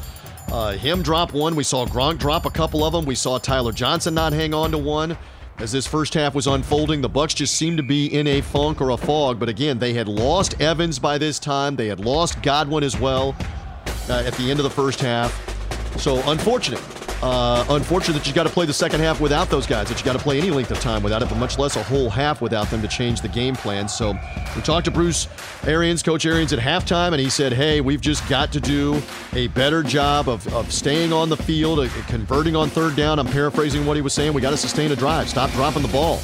uh, 0.52 0.74
him 0.74 1.02
drop 1.02 1.32
one, 1.32 1.56
we 1.56 1.64
saw 1.64 1.86
Gronk 1.86 2.18
drop 2.18 2.46
a 2.46 2.50
couple 2.50 2.84
of 2.84 2.92
them, 2.92 3.04
we 3.04 3.16
saw 3.16 3.38
Tyler 3.38 3.72
Johnson 3.72 4.14
not 4.14 4.32
hang 4.32 4.54
on 4.54 4.70
to 4.70 4.78
one. 4.78 5.18
As 5.58 5.72
this 5.72 5.88
first 5.88 6.14
half 6.14 6.36
was 6.36 6.46
unfolding, 6.46 7.00
the 7.00 7.08
Bucks 7.08 7.34
just 7.34 7.56
seemed 7.56 7.78
to 7.78 7.82
be 7.82 8.14
in 8.14 8.28
a 8.28 8.40
funk 8.40 8.80
or 8.80 8.90
a 8.90 8.96
fog. 8.96 9.40
But 9.40 9.48
again, 9.48 9.76
they 9.76 9.92
had 9.92 10.06
lost 10.06 10.60
Evans 10.60 11.00
by 11.00 11.18
this 11.18 11.40
time. 11.40 11.74
They 11.74 11.88
had 11.88 11.98
lost 11.98 12.42
Godwin 12.42 12.84
as 12.84 12.96
well 13.00 13.34
uh, 14.08 14.22
at 14.24 14.34
the 14.34 14.52
end 14.52 14.60
of 14.60 14.64
the 14.64 14.70
first 14.70 15.00
half. 15.00 15.32
So 15.98 16.22
unfortunate. 16.30 17.03
Uh, 17.22 17.64
unfortunate 17.70 18.14
that 18.14 18.26
you 18.26 18.32
got 18.34 18.42
to 18.44 18.50
play 18.50 18.66
the 18.66 18.72
second 18.72 19.00
half 19.00 19.20
without 19.20 19.48
those 19.48 19.66
guys, 19.66 19.88
that 19.88 19.98
you 19.98 20.04
got 20.04 20.12
to 20.12 20.18
play 20.18 20.38
any 20.38 20.50
length 20.50 20.70
of 20.70 20.78
time 20.80 21.02
without 21.02 21.22
it, 21.22 21.28
but 21.28 21.38
much 21.38 21.58
less 21.58 21.76
a 21.76 21.82
whole 21.82 22.10
half 22.10 22.42
without 22.42 22.68
them 22.70 22.82
to 22.82 22.88
change 22.88 23.20
the 23.20 23.28
game 23.28 23.54
plan. 23.54 23.88
So 23.88 24.18
we 24.54 24.62
talked 24.62 24.84
to 24.86 24.90
Bruce 24.90 25.28
Arians, 25.66 26.02
Coach 26.02 26.26
Arians, 26.26 26.52
at 26.52 26.58
halftime, 26.58 27.12
and 27.12 27.20
he 27.20 27.30
said, 27.30 27.52
hey, 27.52 27.80
we've 27.80 28.00
just 28.00 28.28
got 28.28 28.52
to 28.52 28.60
do 28.60 29.00
a 29.32 29.46
better 29.48 29.82
job 29.82 30.28
of, 30.28 30.46
of 30.54 30.70
staying 30.72 31.12
on 31.12 31.28
the 31.28 31.36
field, 31.36 31.80
uh, 31.80 31.88
converting 32.08 32.56
on 32.56 32.68
third 32.68 32.96
down. 32.96 33.18
I'm 33.18 33.26
paraphrasing 33.26 33.86
what 33.86 33.96
he 33.96 34.02
was 34.02 34.12
saying. 34.12 34.32
We 34.32 34.40
got 34.40 34.50
to 34.50 34.56
sustain 34.56 34.92
a 34.92 34.96
drive, 34.96 35.28
stop 35.28 35.50
dropping 35.52 35.82
the 35.82 35.88
ball. 35.88 36.20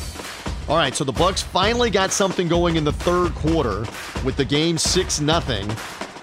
All 0.68 0.76
right, 0.76 0.94
so 0.94 1.02
the 1.02 1.12
Bucks 1.12 1.42
finally 1.42 1.90
got 1.90 2.12
something 2.12 2.46
going 2.46 2.76
in 2.76 2.84
the 2.84 2.92
third 2.92 3.34
quarter 3.34 3.80
with 4.24 4.36
the 4.36 4.44
game 4.44 4.78
6 4.78 5.16
0 5.16 5.40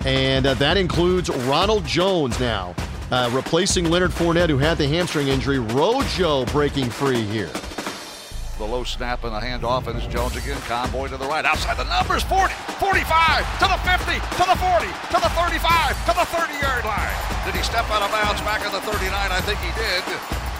and 0.06 0.45
uh, 0.45 0.53
that 0.56 0.77
includes 0.77 1.30
Ronald 1.30 1.86
Jones 1.86 2.39
now, 2.39 2.73
uh, 3.12 3.30
replacing 3.34 3.89
Leonard 3.89 4.12
Fournette, 4.12 4.50
who 4.50 4.58
had 4.58 4.78
the 4.78 4.88
hamstring 4.88 5.28
injury. 5.28 5.60
Rojo 5.60 6.46
breaking 6.46 6.89
free 6.89 7.22
here. 7.22 7.52
The 8.58 8.65
low 8.65 8.84
snap 8.84 9.24
and 9.24 9.36
the 9.36 9.39
handoff, 9.39 9.86
and 9.86 9.98
it's 9.98 10.08
Jones 10.08 10.36
again. 10.36 10.58
Convoy 10.65 11.08
to 11.10 11.17
the 11.17 11.28
right, 11.28 11.46
outside 11.46 11.78
the 11.78 11.86
numbers 11.86 12.24
40, 12.24 12.54
45, 12.82 13.60
to 13.62 13.67
the 13.70 13.78
50, 13.86 14.17
to 14.17 14.43
the 14.50 14.58
40, 14.58 14.88
to 15.13 15.17
the 15.22 15.32
35, 15.38 16.06
to 16.10 16.13
the 16.17 16.26
30 16.26 16.54
yard 16.58 16.84
line. 16.84 17.17
Did 17.46 17.54
he 17.54 17.62
step 17.62 17.86
out 17.93 18.02
of 18.02 18.10
bounds 18.10 18.41
back 18.41 18.62
at 18.62 18.72
the 18.72 18.82
39? 18.82 19.13
I 19.13 19.41
think 19.41 19.60
he 19.62 19.70
did. 19.78 20.02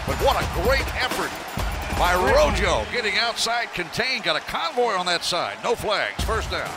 But 0.06 0.16
what 0.22 0.38
a 0.38 0.46
great 0.62 0.86
effort 1.02 1.30
by 1.98 2.14
Rojo 2.14 2.86
getting 2.92 3.18
outside 3.18 3.74
contained. 3.74 4.22
Got 4.22 4.36
a 4.36 4.40
convoy 4.40 4.94
on 4.94 5.04
that 5.06 5.24
side. 5.24 5.58
No 5.64 5.74
flags. 5.74 6.22
First 6.24 6.52
down. 6.52 6.70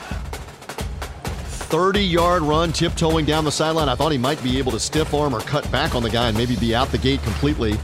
30 1.71 2.01
yard 2.01 2.43
run, 2.43 2.73
tiptoeing 2.73 3.25
down 3.25 3.45
the 3.45 3.51
sideline. 3.51 3.87
I 3.87 3.95
thought 3.95 4.11
he 4.11 4.17
might 4.17 4.43
be 4.43 4.57
able 4.59 4.73
to 4.73 4.79
stiff 4.79 5.13
arm 5.13 5.33
or 5.33 5.39
cut 5.39 5.69
back 5.71 5.95
on 5.95 6.03
the 6.03 6.09
guy 6.09 6.27
and 6.27 6.37
maybe 6.37 6.57
be 6.57 6.75
out 6.75 6.89
the 6.89 6.97
gate 6.97 7.23
completely 7.23 7.79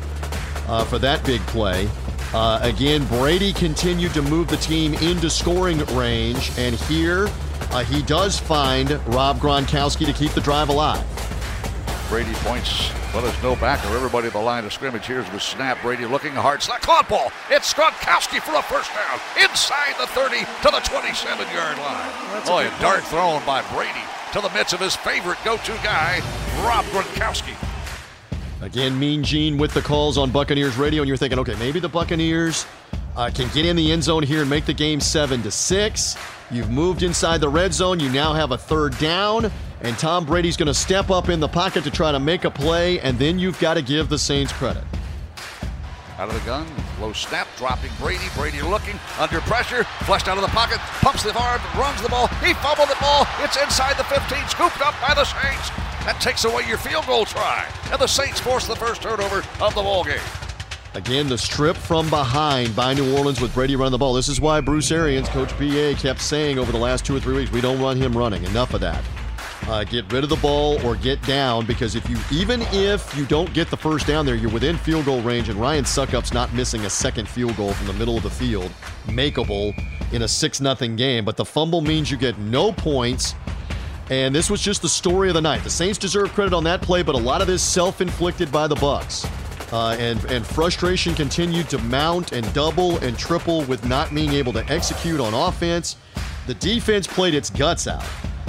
uh, 0.68 0.84
for 0.84 1.00
that 1.00 1.26
big 1.26 1.40
play. 1.48 1.88
Uh, 2.34 2.60
again, 2.62 3.06
Brady 3.08 3.54
continued 3.54 4.14
to 4.14 4.22
move 4.22 4.50
the 4.50 4.58
team 4.58 4.94
into 4.96 5.30
scoring 5.30 5.78
range, 5.96 6.52
and 6.58 6.76
here 6.76 7.30
uh, 7.72 7.86
he 7.86 8.02
does 8.02 8.38
find 8.38 8.92
Rob 9.08 9.40
Gronkowski 9.40 10.06
to 10.06 10.12
keep 10.12 10.32
the 10.32 10.42
drive 10.42 10.68
alive. 10.68 11.06
Brady 12.10 12.34
points. 12.40 12.92
Well, 13.14 13.24
there's 13.24 13.42
no 13.42 13.56
backer. 13.56 13.88
Everybody 13.96 14.28
at 14.28 14.34
the 14.34 14.40
line 14.40 14.66
of 14.66 14.74
scrimmage. 14.74 15.06
Here's 15.06 15.28
the 15.30 15.40
snap. 15.40 15.82
Brady 15.82 16.06
looking 16.06 16.34
hard. 16.34 16.62
Slap. 16.62 16.82
Caught 16.82 17.10
ball. 17.10 17.32
It's 17.50 17.74
Gronkowski 17.74 18.40
for 18.42 18.56
a 18.56 18.62
first 18.62 18.92
down. 18.94 19.20
Inside 19.42 19.96
the 20.00 20.08
30 20.08 20.40
to 20.40 20.72
the 20.72 20.82
27 20.82 21.48
yard 21.54 21.78
line. 21.78 22.12
That's 22.34 22.50
oh, 22.50 22.60
a 22.60 22.82
dart 22.82 23.04
thrown 23.06 23.44
by 23.46 23.62
Brady 23.74 24.06
to 24.34 24.42
the 24.42 24.50
midst 24.50 24.74
of 24.74 24.80
his 24.80 24.96
favorite 24.96 25.38
go 25.44 25.58
to 25.58 25.72
guy, 25.84 26.20
Rob 26.64 26.86
Gronkowski. 26.86 27.56
Again, 28.62 29.00
Mean 29.00 29.24
Gene 29.24 29.58
with 29.58 29.74
the 29.74 29.82
calls 29.82 30.18
on 30.18 30.32
Buccaneers 30.32 30.78
radio, 30.78 31.02
and 31.02 31.08
you're 31.08 31.18
thinking, 31.18 31.40
okay, 31.40 31.56
maybe 31.60 31.80
the 31.80 31.90
Buccaneers 31.90 32.66
uh, 33.16 33.30
can 33.34 33.48
get 33.54 33.66
in 33.66 33.76
the 33.76 33.92
end 33.92 34.04
zone 34.04 34.24
here 34.24 34.42
and 34.42 34.50
make 34.50 34.66
the 34.66 34.74
game 34.74 35.00
seven 35.00 35.42
to 35.44 35.52
six. 35.52 36.18
You've 36.52 36.70
moved 36.70 37.04
inside 37.04 37.40
the 37.40 37.50
red 37.50 37.74
zone. 37.74 38.00
You 38.00 38.10
now 38.10 38.34
have 38.34 38.52
a 38.52 38.58
third 38.58 38.98
down, 39.00 39.52
and 39.82 39.98
Tom 39.98 40.26
Brady's 40.26 40.58
going 40.58 40.68
to 40.68 40.74
step 40.74 41.10
up 41.10 41.30
in 41.30 41.40
the 41.40 41.48
pocket 41.48 41.84
to 41.84 41.92
try 41.92 42.12
to 42.12 42.20
make 42.20 42.46
a 42.46 42.52
play, 42.52 43.00
and 43.00 43.18
then 43.20 43.38
you've 43.38 43.60
got 43.60 43.76
to 43.76 43.82
give 43.82 44.10
the 44.10 44.18
Saints 44.18 44.52
credit. 44.52 44.84
Out 46.18 46.30
of 46.30 46.34
the 46.34 46.46
gun, 46.48 46.66
low 47.00 47.14
snap, 47.14 47.48
dropping 47.58 47.92
Brady. 48.00 48.26
Brady 48.36 48.62
looking 48.64 49.00
under 49.20 49.40
pressure, 49.42 49.84
flushed 50.06 50.28
out 50.28 50.38
of 50.38 50.42
the 50.42 50.50
pocket, 50.50 50.80
pumps 51.02 51.22
the 51.22 51.38
arm, 51.38 51.62
runs 51.78 52.02
the 52.02 52.10
ball. 52.10 52.28
He 52.44 52.56
fumbled 52.56 52.90
the 52.90 52.98
ball. 53.00 53.28
It's 53.40 53.56
inside 53.62 53.98
the 53.98 54.04
15, 54.06 54.48
scooped 54.48 54.82
up 54.82 54.96
by 55.00 55.14
the 55.14 55.26
Saints. 55.26 55.70
That 56.06 56.18
takes 56.20 56.46
away 56.46 56.64
your 56.68 56.80
field 56.80 57.06
goal 57.06 57.26
try, 57.26 57.68
and 57.92 58.02
the 58.02 58.08
Saints 58.08 58.40
force 58.40 58.66
the 58.66 58.76
first 58.76 59.04
turnover 59.04 59.44
of 59.62 59.76
the 59.76 59.82
ball 59.82 60.04
game. 60.04 60.20
Again, 60.96 61.30
the 61.30 61.38
strip 61.38 61.78
from 61.78 62.10
behind 62.10 62.76
by 62.76 62.96
New 62.96 63.16
Orleans 63.16 63.40
with 63.40 63.54
Brady 63.54 63.76
running 63.76 63.92
the 63.92 64.00
ball. 64.00 64.16
This 64.16 64.30
is 64.30 64.42
why 64.42 64.60
Bruce 64.62 64.90
Arians, 64.90 65.30
Coach 65.30 65.56
BA, 65.60 65.94
kept 66.00 66.22
saying 66.22 66.58
over 66.58 66.72
the 66.72 66.80
last 66.80 67.06
two 67.06 67.16
or 67.16 67.20
three 67.20 67.36
weeks, 67.36 67.52
we 67.52 67.62
don't 67.62 67.80
run 67.80 67.96
him 67.96 68.18
running. 68.18 68.44
Enough 68.46 68.74
of 68.74 68.82
that. 68.82 69.04
Uh, 69.68 69.84
get 69.84 70.10
rid 70.14 70.24
of 70.24 70.30
the 70.30 70.38
ball 70.38 70.84
or 70.86 70.96
get 70.96 71.22
down 71.24 71.66
because 71.66 71.96
if 71.96 72.10
you 72.10 72.16
even 72.32 72.62
if 72.72 73.16
you 73.18 73.26
don't 73.26 73.54
get 73.54 73.70
the 73.70 73.76
first 73.76 74.08
down 74.08 74.26
there, 74.26 74.36
you're 74.36 74.52
within 74.52 74.78
field 74.78 75.04
goal 75.04 75.22
range, 75.22 75.50
and 75.50 75.60
Ryan 75.60 75.84
Succop's 75.84 76.34
not 76.34 76.54
missing 76.54 76.86
a 76.86 76.90
second 76.90 77.28
field 77.28 77.58
goal 77.58 77.74
from 77.74 77.88
the 77.88 77.94
middle 77.94 78.16
of 78.16 78.24
the 78.24 78.30
field, 78.30 78.72
makeable 79.08 79.74
in 80.14 80.22
a 80.22 80.28
six 80.28 80.62
nothing 80.62 80.96
game. 80.96 81.26
But 81.26 81.36
the 81.36 81.44
fumble 81.44 81.82
means 81.82 82.10
you 82.10 82.16
get 82.16 82.38
no 82.38 82.72
points. 82.72 83.36
And 84.10 84.34
this 84.34 84.50
was 84.50 84.62
just 84.62 84.82
the 84.82 84.88
story 84.88 85.28
of 85.28 85.34
the 85.34 85.42
night. 85.42 85.66
The 85.66 85.70
Saints 85.70 85.98
deserve 85.98 86.32
credit 86.32 86.54
on 86.54 86.64
that 86.64 86.82
play, 86.82 87.04
but 87.04 87.14
a 87.14 87.18
lot 87.18 87.42
of 87.42 87.48
this 87.48 87.62
self-inflicted 87.62 88.50
by 88.54 88.66
the 88.66 88.76
Bucks. 88.76 89.28
Uh, 89.74 89.98
and 90.00 90.24
and 90.32 90.46
frustration 90.48 91.14
continued 91.14 91.70
to 91.70 91.78
mount 91.80 92.32
and 92.32 92.54
double 92.54 92.98
and 93.00 93.20
triple 93.20 93.64
with 93.64 93.86
not 93.86 94.16
being 94.16 94.32
able 94.32 94.54
to 94.54 94.66
execute 94.72 95.20
on 95.20 95.34
offense. 95.34 95.98
The 96.46 96.54
defense 96.54 97.06
played 97.06 97.34
its 97.34 97.50
guts 97.50 97.86
out. 97.86 98.06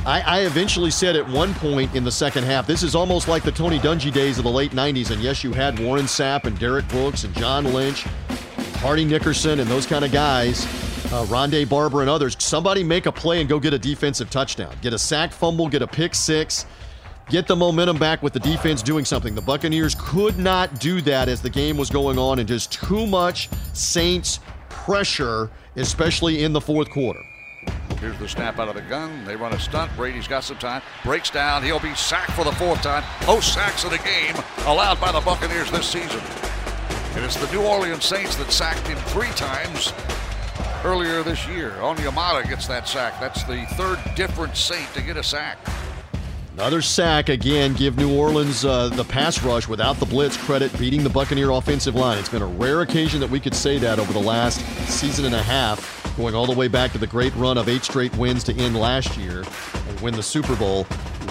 I, 0.09 0.21
I, 0.21 0.41
eventually 0.47 0.91
said 0.91 1.17
at 1.17 1.29
one 1.29 1.53
point 1.53 1.95
in 1.95 2.03
the 2.03 2.11
second 2.11 2.45
half, 2.45 2.67
this 2.67 2.83
is 2.83 2.95
almost 2.95 3.29
like 3.29 3.43
the 3.43 3.53
Tony 3.53 3.79
Dungy 3.79 4.11
days 4.11 4.39
of 4.39 4.45
the 4.45 4.51
late 4.51 4.73
90s. 4.73 5.11
And 5.11 5.21
yes, 5.21 5.45
you 5.45 5.53
had 5.53 5.79
Warren 5.79 6.07
Sapp 6.07 6.45
and 6.45 6.59
Derrick 6.59 6.89
Brooks 6.89 7.25
and 7.25 7.35
John 7.35 7.75
Lynch, 7.75 8.05
Hardy 8.77 9.05
Nickerson, 9.05 9.61
and 9.61 9.69
those 9.69 9.85
kind 9.85 10.07
of 10.07 10.11
guys, 10.11 10.65
uh, 11.13 11.27
Rondé 11.27 11.69
Barber 11.69 12.01
and 12.01 12.09
others. 12.09 12.37
Somebody 12.39 12.83
make 12.83 13.05
a 13.05 13.13
play 13.13 13.41
and 13.41 13.51
go 13.51 13.61
get 13.61 13.75
a 13.75 13.79
defensive 13.79 14.31
touchdown. 14.31 14.75
Get 14.81 14.95
a 14.95 14.99
sack 14.99 15.31
fumble, 15.31 15.69
get 15.69 15.83
a 15.83 15.87
pick 15.87 16.15
six, 16.15 16.65
get 17.29 17.47
the 17.47 17.55
momentum 17.55 17.99
back 17.99 18.23
with 18.23 18.33
the 18.33 18.41
defense 18.41 18.81
doing 18.81 19.05
something. 19.05 19.35
The 19.35 19.43
Buccaneers 19.43 19.95
could 19.99 20.39
not 20.39 20.81
do 20.81 21.03
that 21.03 21.29
as 21.29 21.43
the 21.43 21.51
game 21.51 21.77
was 21.77 21.91
going 21.91 22.19
on, 22.19 22.39
and 22.39 22.49
just 22.49 22.73
too 22.73 23.07
much 23.07 23.51
Saints 23.75 24.41
pressure, 24.71 25.51
especially 25.77 26.45
in 26.45 26.55
the 26.55 26.63
fourth 26.63 26.89
quarter. 26.89 27.21
Here's 28.01 28.19
the 28.19 28.29
snap 28.29 28.61
out 28.61 28.69
of 28.69 28.77
the 28.77 28.83
gun. 28.83 29.25
They 29.25 29.35
run 29.35 29.53
a 29.53 29.59
stunt. 29.59 29.91
Brady's 29.97 30.29
got 30.29 30.45
some 30.45 30.59
time. 30.59 30.83
Breaks 31.05 31.31
down. 31.31 31.65
He'll 31.65 31.81
be 31.81 31.95
sacked 31.97 32.31
for 32.33 32.45
the 32.45 32.53
fourth 32.53 32.81
time. 32.81 33.03
Most 33.27 33.53
sacks 33.53 33.83
of 33.83 33.91
the 33.91 33.99
game 33.99 34.37
allowed 34.67 35.01
by 35.01 35.11
the 35.11 35.21
Buccaneers 35.21 35.71
this 35.73 35.89
season. 35.89 36.21
And 37.17 37.25
it's 37.25 37.37
the 37.37 37.51
New 37.53 37.67
Orleans 37.67 38.05
Saints 38.05 38.37
that 38.37 38.53
sacked 38.53 38.87
him 38.87 38.99
three 39.09 39.31
times 39.31 39.93
earlier 40.85 41.25
this 41.25 41.45
year. 41.49 41.73
Onyemata 41.81 42.49
gets 42.49 42.69
that 42.69 42.87
sack. 42.87 43.19
That's 43.19 43.43
the 43.45 43.67
third 43.73 43.99
different 44.15 44.57
Saint 44.57 44.93
to 44.95 45.03
get 45.03 45.17
a 45.17 45.23
sack. 45.23 45.59
Another 46.53 46.83
sack 46.83 47.29
again. 47.29 47.75
Give 47.75 47.97
New 47.97 48.17
Orleans 48.17 48.65
uh, 48.65 48.89
the 48.89 49.05
pass 49.05 49.43
rush 49.43 49.67
without 49.67 49.97
the 49.97 50.07
blitz 50.07 50.37
credit, 50.37 50.77
beating 50.79 51.03
the 51.03 51.11
Buccaneer 51.11 51.51
offensive 51.51 51.97
line. 51.97 52.19
It's 52.19 52.29
been 52.29 52.43
a 52.43 52.47
rare 52.47 52.83
occasion 52.83 53.19
that 53.21 53.31
we 53.31 53.41
could 53.41 53.55
say 53.55 53.79
that 53.79 53.99
over 53.99 54.13
the 54.13 54.19
last 54.21 54.61
season 54.89 55.25
and 55.25 55.35
a 55.35 55.43
half 55.43 55.98
going 56.19 56.35
all 56.35 56.47
the 56.47 56.53
way 56.53 56.67
back 56.67 56.91
to 56.91 56.99
the 56.99 57.07
great 57.07 57.35
run 57.37 57.57
of 57.57 57.69
eight 57.69 57.85
straight 57.85 58.15
wins 58.17 58.43
to 58.43 58.53
end 58.55 58.77
last 58.77 59.17
year 59.17 59.45
and 59.89 60.01
win 60.01 60.13
the 60.13 60.23
Super 60.23 60.57
Bowl, 60.57 60.83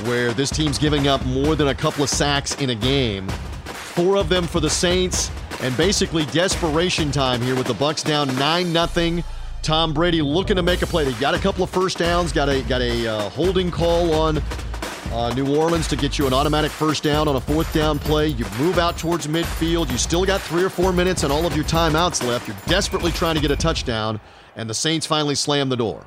where 0.05 0.33
this 0.33 0.49
team's 0.49 0.77
giving 0.77 1.09
up 1.09 1.23
more 1.25 1.55
than 1.55 1.67
a 1.67 1.75
couple 1.75 2.03
of 2.03 2.09
sacks 2.09 2.55
in 2.55 2.69
a 2.69 2.75
game. 2.75 3.27
Four 3.65 4.15
of 4.15 4.29
them 4.29 4.45
for 4.47 4.61
the 4.61 4.69
Saints, 4.69 5.29
and 5.61 5.75
basically 5.75 6.25
desperation 6.27 7.11
time 7.11 7.41
here 7.41 7.55
with 7.55 7.67
the 7.67 7.73
Bucks 7.73 8.01
down 8.01 8.33
nine 8.37 8.71
nothing. 8.71 9.25
Tom 9.61 9.93
Brady 9.93 10.21
looking 10.21 10.55
to 10.55 10.63
make 10.63 10.81
a 10.81 10.87
play. 10.87 11.03
They 11.03 11.19
got 11.19 11.35
a 11.35 11.39
couple 11.39 11.65
of 11.65 11.69
first 11.69 11.97
downs, 11.97 12.31
got 12.31 12.47
a 12.47 12.61
got 12.63 12.81
a 12.81 13.07
uh, 13.07 13.29
holding 13.31 13.69
call 13.69 14.13
on 14.13 14.41
uh, 15.11 15.33
New 15.33 15.53
Orleans 15.53 15.89
to 15.89 15.97
get 15.97 16.17
you 16.17 16.27
an 16.27 16.33
automatic 16.33 16.71
first 16.71 17.03
down 17.03 17.27
on 17.27 17.35
a 17.35 17.41
fourth 17.41 17.73
down 17.73 17.99
play. 17.99 18.27
You 18.27 18.45
move 18.57 18.77
out 18.77 18.97
towards 18.97 19.27
midfield. 19.27 19.91
You 19.91 19.97
still 19.97 20.23
got 20.23 20.39
three 20.39 20.63
or 20.63 20.69
four 20.69 20.93
minutes 20.93 21.23
and 21.23 21.33
all 21.33 21.45
of 21.45 21.57
your 21.57 21.65
timeouts 21.65 22.25
left. 22.25 22.47
You're 22.47 22.55
desperately 22.67 23.11
trying 23.11 23.35
to 23.35 23.41
get 23.41 23.51
a 23.51 23.57
touchdown 23.57 24.21
and 24.57 24.67
the 24.67 24.73
Saints 24.73 25.05
finally 25.05 25.35
slam 25.35 25.69
the 25.69 25.77
door. 25.77 26.05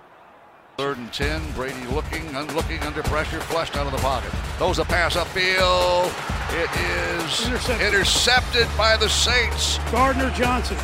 Third 0.77 0.99
and 0.99 1.13
10. 1.13 1.53
Brady 1.53 1.87
looking, 1.87 2.33
looking 2.55 2.81
under 2.81 3.03
pressure, 3.05 3.41
flushed 3.41 3.77
out 3.77 3.87
of 3.87 3.93
the 3.93 3.99
pocket. 3.99 4.31
Throws 4.59 4.79
a 4.79 4.85
pass 4.85 5.17
upfield. 5.17 6.13
It 6.53 6.69
is 6.81 7.47
intercepted, 7.47 7.87
intercepted 7.87 8.69
by 8.77 8.97
the 8.97 9.09
Saints. 9.09 9.79
Gardner 9.93 10.31
Johnson. 10.31 10.77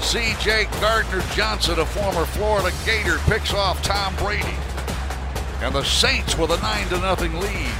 C.J. 0.00 0.66
Gardner 0.80 1.22
Johnson, 1.34 1.78
a 1.78 1.84
former 1.84 2.24
Florida 2.24 2.70
Gator, 2.84 3.18
picks 3.26 3.52
off 3.52 3.82
Tom 3.82 4.14
Brady. 4.16 4.56
And 5.60 5.74
the 5.74 5.84
Saints 5.84 6.38
with 6.38 6.50
a 6.50 6.60
9 6.60 6.88
to 6.88 6.98
nothing 7.00 7.34
lead. 7.34 7.74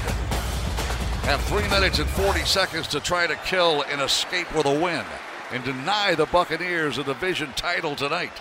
Have 1.27 1.41
3 1.43 1.69
minutes 1.69 1.99
and 2.01 2.09
40 2.09 2.41
seconds 2.41 2.89
to 2.89 2.99
try 2.99 3.27
to 3.27 3.37
kill 3.37 3.83
and 3.83 4.01
escape 4.01 4.53
with 4.55 4.67
a 4.67 4.81
win 4.81 5.05
and 5.53 5.65
deny 5.65 6.15
the 6.15 6.27
Buccaneers 6.27 6.99
a 6.99 7.05
division 7.05 7.53
title 7.55 7.97
tonight 7.97 8.33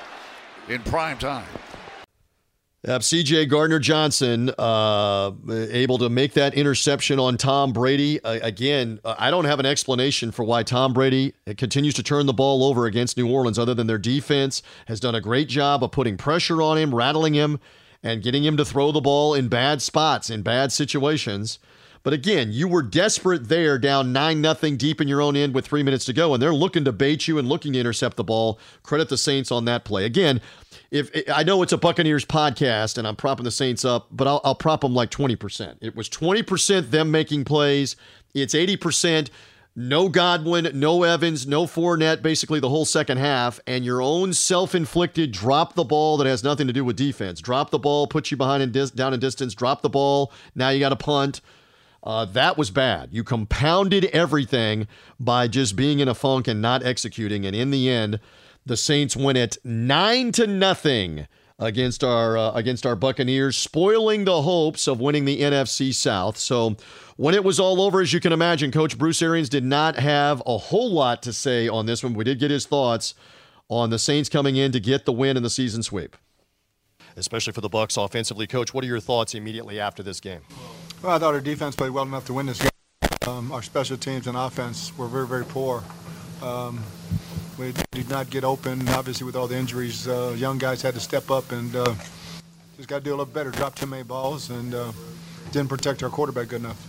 in 0.68 0.82
prime 0.84 1.18
time. 1.18 1.48
Yep, 2.88 3.02
CJ 3.02 3.50
Gardner 3.50 3.80
Johnson 3.80 4.52
uh, 4.58 5.32
able 5.50 5.98
to 5.98 6.08
make 6.08 6.34
that 6.34 6.54
interception 6.54 7.20
on 7.20 7.36
Tom 7.36 7.74
Brady. 7.74 8.24
Uh, 8.24 8.40
again, 8.42 9.02
I 9.04 9.32
don't 9.32 9.44
have 9.44 9.60
an 9.60 9.66
explanation 9.66 10.32
for 10.32 10.44
why 10.44 10.64
Tom 10.64 10.94
Brady 10.94 11.34
continues 11.58 11.94
to 11.96 12.04
turn 12.04 12.26
the 12.26 12.34
ball 12.34 12.64
over 12.64 12.86
against 12.86 13.18
New 13.18 13.30
Orleans, 13.30 13.60
other 13.60 13.74
than 13.74 13.88
their 13.88 13.98
defense 13.98 14.62
has 14.88 15.02
done 15.02 15.14
a 15.14 15.20
great 15.20 15.50
job 15.50 15.84
of 15.84 15.92
putting 15.92 16.16
pressure 16.16 16.62
on 16.62 16.78
him, 16.78 16.96
rattling 16.96 17.34
him, 17.34 17.60
and 18.02 18.24
getting 18.24 18.46
him 18.46 18.56
to 18.56 18.64
throw 18.64 18.94
the 18.94 19.02
ball 19.02 19.34
in 19.34 19.50
bad 19.50 19.82
spots, 19.82 20.30
in 20.30 20.42
bad 20.42 20.72
situations. 20.72 21.60
But 22.04 22.14
again, 22.14 22.52
you 22.52 22.68
were 22.68 22.82
desperate 22.82 23.50
there, 23.50 23.78
down 23.78 24.14
9 24.14 24.42
nothing 24.42 24.78
deep 24.78 25.02
in 25.02 25.08
your 25.08 25.22
own 25.22 25.36
end 25.36 25.54
with 25.54 25.66
three 25.66 25.84
minutes 25.84 26.06
to 26.06 26.14
go, 26.14 26.34
and 26.34 26.42
they're 26.42 26.54
looking 26.54 26.86
to 26.86 26.92
bait 26.92 27.28
you 27.28 27.38
and 27.38 27.48
looking 27.48 27.74
to 27.74 27.80
intercept 27.80 28.16
the 28.18 28.24
ball. 28.24 28.60
Credit 28.84 29.10
the 29.10 29.18
Saints 29.18 29.52
on 29.52 29.66
that 29.66 29.84
play. 29.84 30.06
Again, 30.06 30.42
if 30.92 31.12
I 31.34 31.44
know 31.44 31.62
it's 31.62 31.74
a 31.74 31.78
Buccaneers 31.78 32.26
podcast 32.26 32.98
and 32.98 33.08
I'm 33.08 33.16
propping 33.16 33.44
the 33.44 33.52
Saints 33.52 33.84
up, 33.84 34.08
but 34.12 34.28
I'll, 34.28 34.42
I'll 34.44 34.56
prop 34.56 34.82
them 34.82 34.94
like 34.94 35.12
20%. 35.12 35.78
It 35.82 35.96
was 35.96 36.10
20% 36.10 36.90
them 36.92 37.12
making 37.12 37.46
plays. 37.46 37.96
It's 38.34 38.54
80% 38.54 39.30
no 39.76 40.10
Godwin, 40.10 40.70
no 40.74 41.04
Evans, 41.04 41.48
no 41.48 41.64
Fournette, 41.64 42.22
basically 42.22 42.60
the 42.60 42.68
whole 42.68 42.84
second 42.84 43.18
half, 43.18 43.62
and 43.66 43.86
your 43.86 44.02
own 44.02 44.34
self-inflicted 44.34 45.32
drop 45.32 45.76
the 45.76 45.86
ball 45.86 46.18
that 46.18 46.28
has 46.28 46.44
nothing 46.44 46.68
to 46.68 46.74
do 46.74 46.84
with 46.84 46.98
defense. 46.98 47.40
Drop 47.40 47.70
the 47.70 47.80
ball, 47.80 48.06
put 48.06 48.30
you 48.30 48.36
behind 48.36 48.62
and 48.62 48.74
dis- 48.74 48.92
down 48.92 49.14
in 49.14 49.22
distance. 49.22 49.54
Drop 49.54 49.82
the 49.82 49.90
ball. 49.90 50.34
Now 50.54 50.70
you 50.70 50.80
got 50.82 50.90
to 50.90 50.98
punt. 50.98 51.40
Uh, 52.04 52.26
that 52.26 52.58
was 52.58 52.72
bad. 52.72 53.10
You 53.12 53.24
compounded 53.24 54.06
everything 54.06 54.88
by 55.20 55.48
just 55.48 55.76
being 55.76 56.00
in 56.00 56.08
a 56.08 56.16
funk 56.16 56.48
and 56.48 56.62
not 56.62 56.84
executing. 56.84 57.46
And 57.46 57.56
in 57.56 57.72
the 57.72 57.90
end, 57.90 58.20
the 58.66 58.78
Saints 58.78 59.16
win 59.16 59.36
it 59.36 59.58
nine 59.64 60.32
to 60.34 60.48
nothing 60.48 61.28
against 61.58 62.04
our 62.04 62.38
uh, 62.38 62.52
against 62.54 62.86
our 62.86 62.96
Buccaneers, 62.96 63.58
spoiling 63.58 64.24
the 64.24 64.42
hopes 64.44 64.88
of 64.88 65.02
winning 65.02 65.26
the 65.26 65.42
NFC 65.42 65.94
South. 65.94 66.38
So 66.38 66.78
when 67.18 67.36
it 67.36 67.44
was 67.44 67.60
all 67.60 67.82
over, 67.82 68.00
as 68.00 68.14
you 68.14 68.22
can 68.22 68.32
imagine, 68.32 68.72
Coach 68.72 68.98
Bruce 68.98 69.22
Arians 69.22 69.50
did 69.50 69.66
not 69.66 69.98
have 69.98 70.42
a 70.46 70.58
whole 70.58 70.92
lot 70.92 71.22
to 71.24 71.34
say 71.34 71.68
on 71.68 71.86
this 71.86 72.04
one. 72.04 72.14
We 72.14 72.24
did 72.24 72.40
get 72.40 72.52
his 72.52 72.66
thoughts 72.66 73.14
on 73.68 73.90
the 73.90 74.00
Saints 74.00 74.30
coming 74.30 74.56
in 74.56 74.72
to 74.72 74.80
get 74.80 75.06
the 75.06 75.12
win 75.12 75.36
in 75.36 75.44
the 75.44 75.50
season 75.50 75.84
sweep 75.84 76.16
especially 77.20 77.54
for 77.54 77.62
the 77.62 77.70
Bucks 77.70 77.98
offensively. 77.98 78.48
Coach, 78.48 78.74
what 78.74 78.84
are 78.84 78.88
your 78.88 79.00
thoughts 79.00 79.36
immediately 79.36 79.80
after 79.80 80.02
this 80.02 80.20
game? 80.20 80.42
Well, 81.02 81.16
I 81.16 81.20
thought 81.20 81.34
our 81.34 81.40
defense 81.40 81.78
played 81.78 81.92
well 81.92 82.04
enough 82.04 82.26
to 82.26 82.34
win 82.34 82.46
this 82.46 82.60
game. 82.60 82.70
Um, 83.26 83.54
our 83.54 83.62
special 83.62 83.96
teams 83.96 84.28
and 84.28 84.36
offense 84.36 84.96
were 84.98 85.08
very, 85.08 85.28
very 85.28 85.46
poor. 85.46 85.82
Um, 86.42 86.84
we 87.58 87.74
did 87.92 88.10
not 88.10 88.30
get 88.30 88.44
open. 88.44 88.88
Obviously, 88.90 89.26
with 89.26 89.38
all 89.38 89.48
the 89.48 89.56
injuries, 89.56 90.10
uh, 90.10 90.36
young 90.38 90.58
guys 90.58 90.82
had 90.82 90.94
to 90.96 91.00
step 91.00 91.32
up 91.32 91.54
and 91.54 91.74
uh, 91.74 91.94
just 92.76 92.90
got 92.90 92.98
to 92.98 93.04
do 93.04 93.12
a 93.12 93.16
little 93.16 93.26
better. 93.26 93.50
Dropped 93.50 93.78
too 93.78 93.86
many 93.86 94.04
balls 94.04 94.50
and 94.50 94.76
uh, 94.76 94.92
didn't 95.52 95.70
protect 95.70 96.04
our 96.04 96.10
quarterback 96.10 96.50
good 96.50 96.62
enough. 96.62 96.86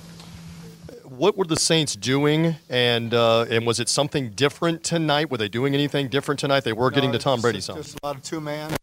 What 1.04 1.36
were 1.36 1.44
the 1.44 1.56
Saints 1.56 1.94
doing, 1.94 2.56
and 2.68 3.14
uh, 3.14 3.46
and 3.50 3.64
was 3.66 3.78
it 3.78 3.88
something 3.88 4.30
different 4.30 4.82
tonight? 4.82 5.30
Were 5.30 5.38
they 5.38 5.48
doing 5.48 5.74
anything 5.74 6.08
different 6.08 6.40
tonight? 6.40 6.64
They 6.64 6.72
were 6.72 6.90
no, 6.90 6.94
getting 6.94 7.12
to 7.12 7.18
Tom 7.18 7.40
Brady 7.40 7.60
some. 7.60 7.76
Just 7.76 7.98
a 8.02 8.06
lot 8.06 8.16
of 8.16 8.22
two 8.22 8.40
man 8.40 8.76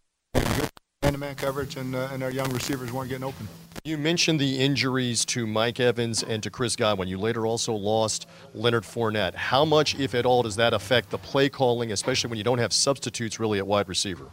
man-to-man 1.08 1.36
coverage, 1.36 1.78
and, 1.78 1.96
uh, 1.96 2.10
and 2.12 2.22
our 2.22 2.32
young 2.32 2.52
receivers 2.52 2.92
weren't 2.92 3.10
getting 3.10 3.24
open. 3.24 3.48
You 3.88 3.98
mentioned 3.98 4.38
the 4.38 4.60
injuries 4.60 5.24
to 5.28 5.48
Mike 5.48 5.80
Evans 5.80 6.22
and 6.22 6.44
to 6.44 6.50
Chris 6.50 6.76
Godwin. 6.76 7.08
You 7.08 7.18
later 7.18 7.46
also 7.46 7.72
lost 7.72 8.28
Leonard 8.54 8.84
Fournette. 8.84 9.34
How 9.34 9.64
much, 9.64 9.98
if 9.98 10.14
at 10.14 10.26
all, 10.26 10.44
does 10.44 10.58
that 10.58 10.74
affect 10.74 11.10
the 11.10 11.18
play 11.18 11.48
calling, 11.48 11.94
especially 11.94 12.30
when 12.30 12.38
you 12.38 12.44
don't 12.44 12.58
have 12.58 12.74
substitutes 12.74 13.40
really 13.40 13.60
at 13.60 13.66
wide 13.66 13.88
receiver? 13.88 14.26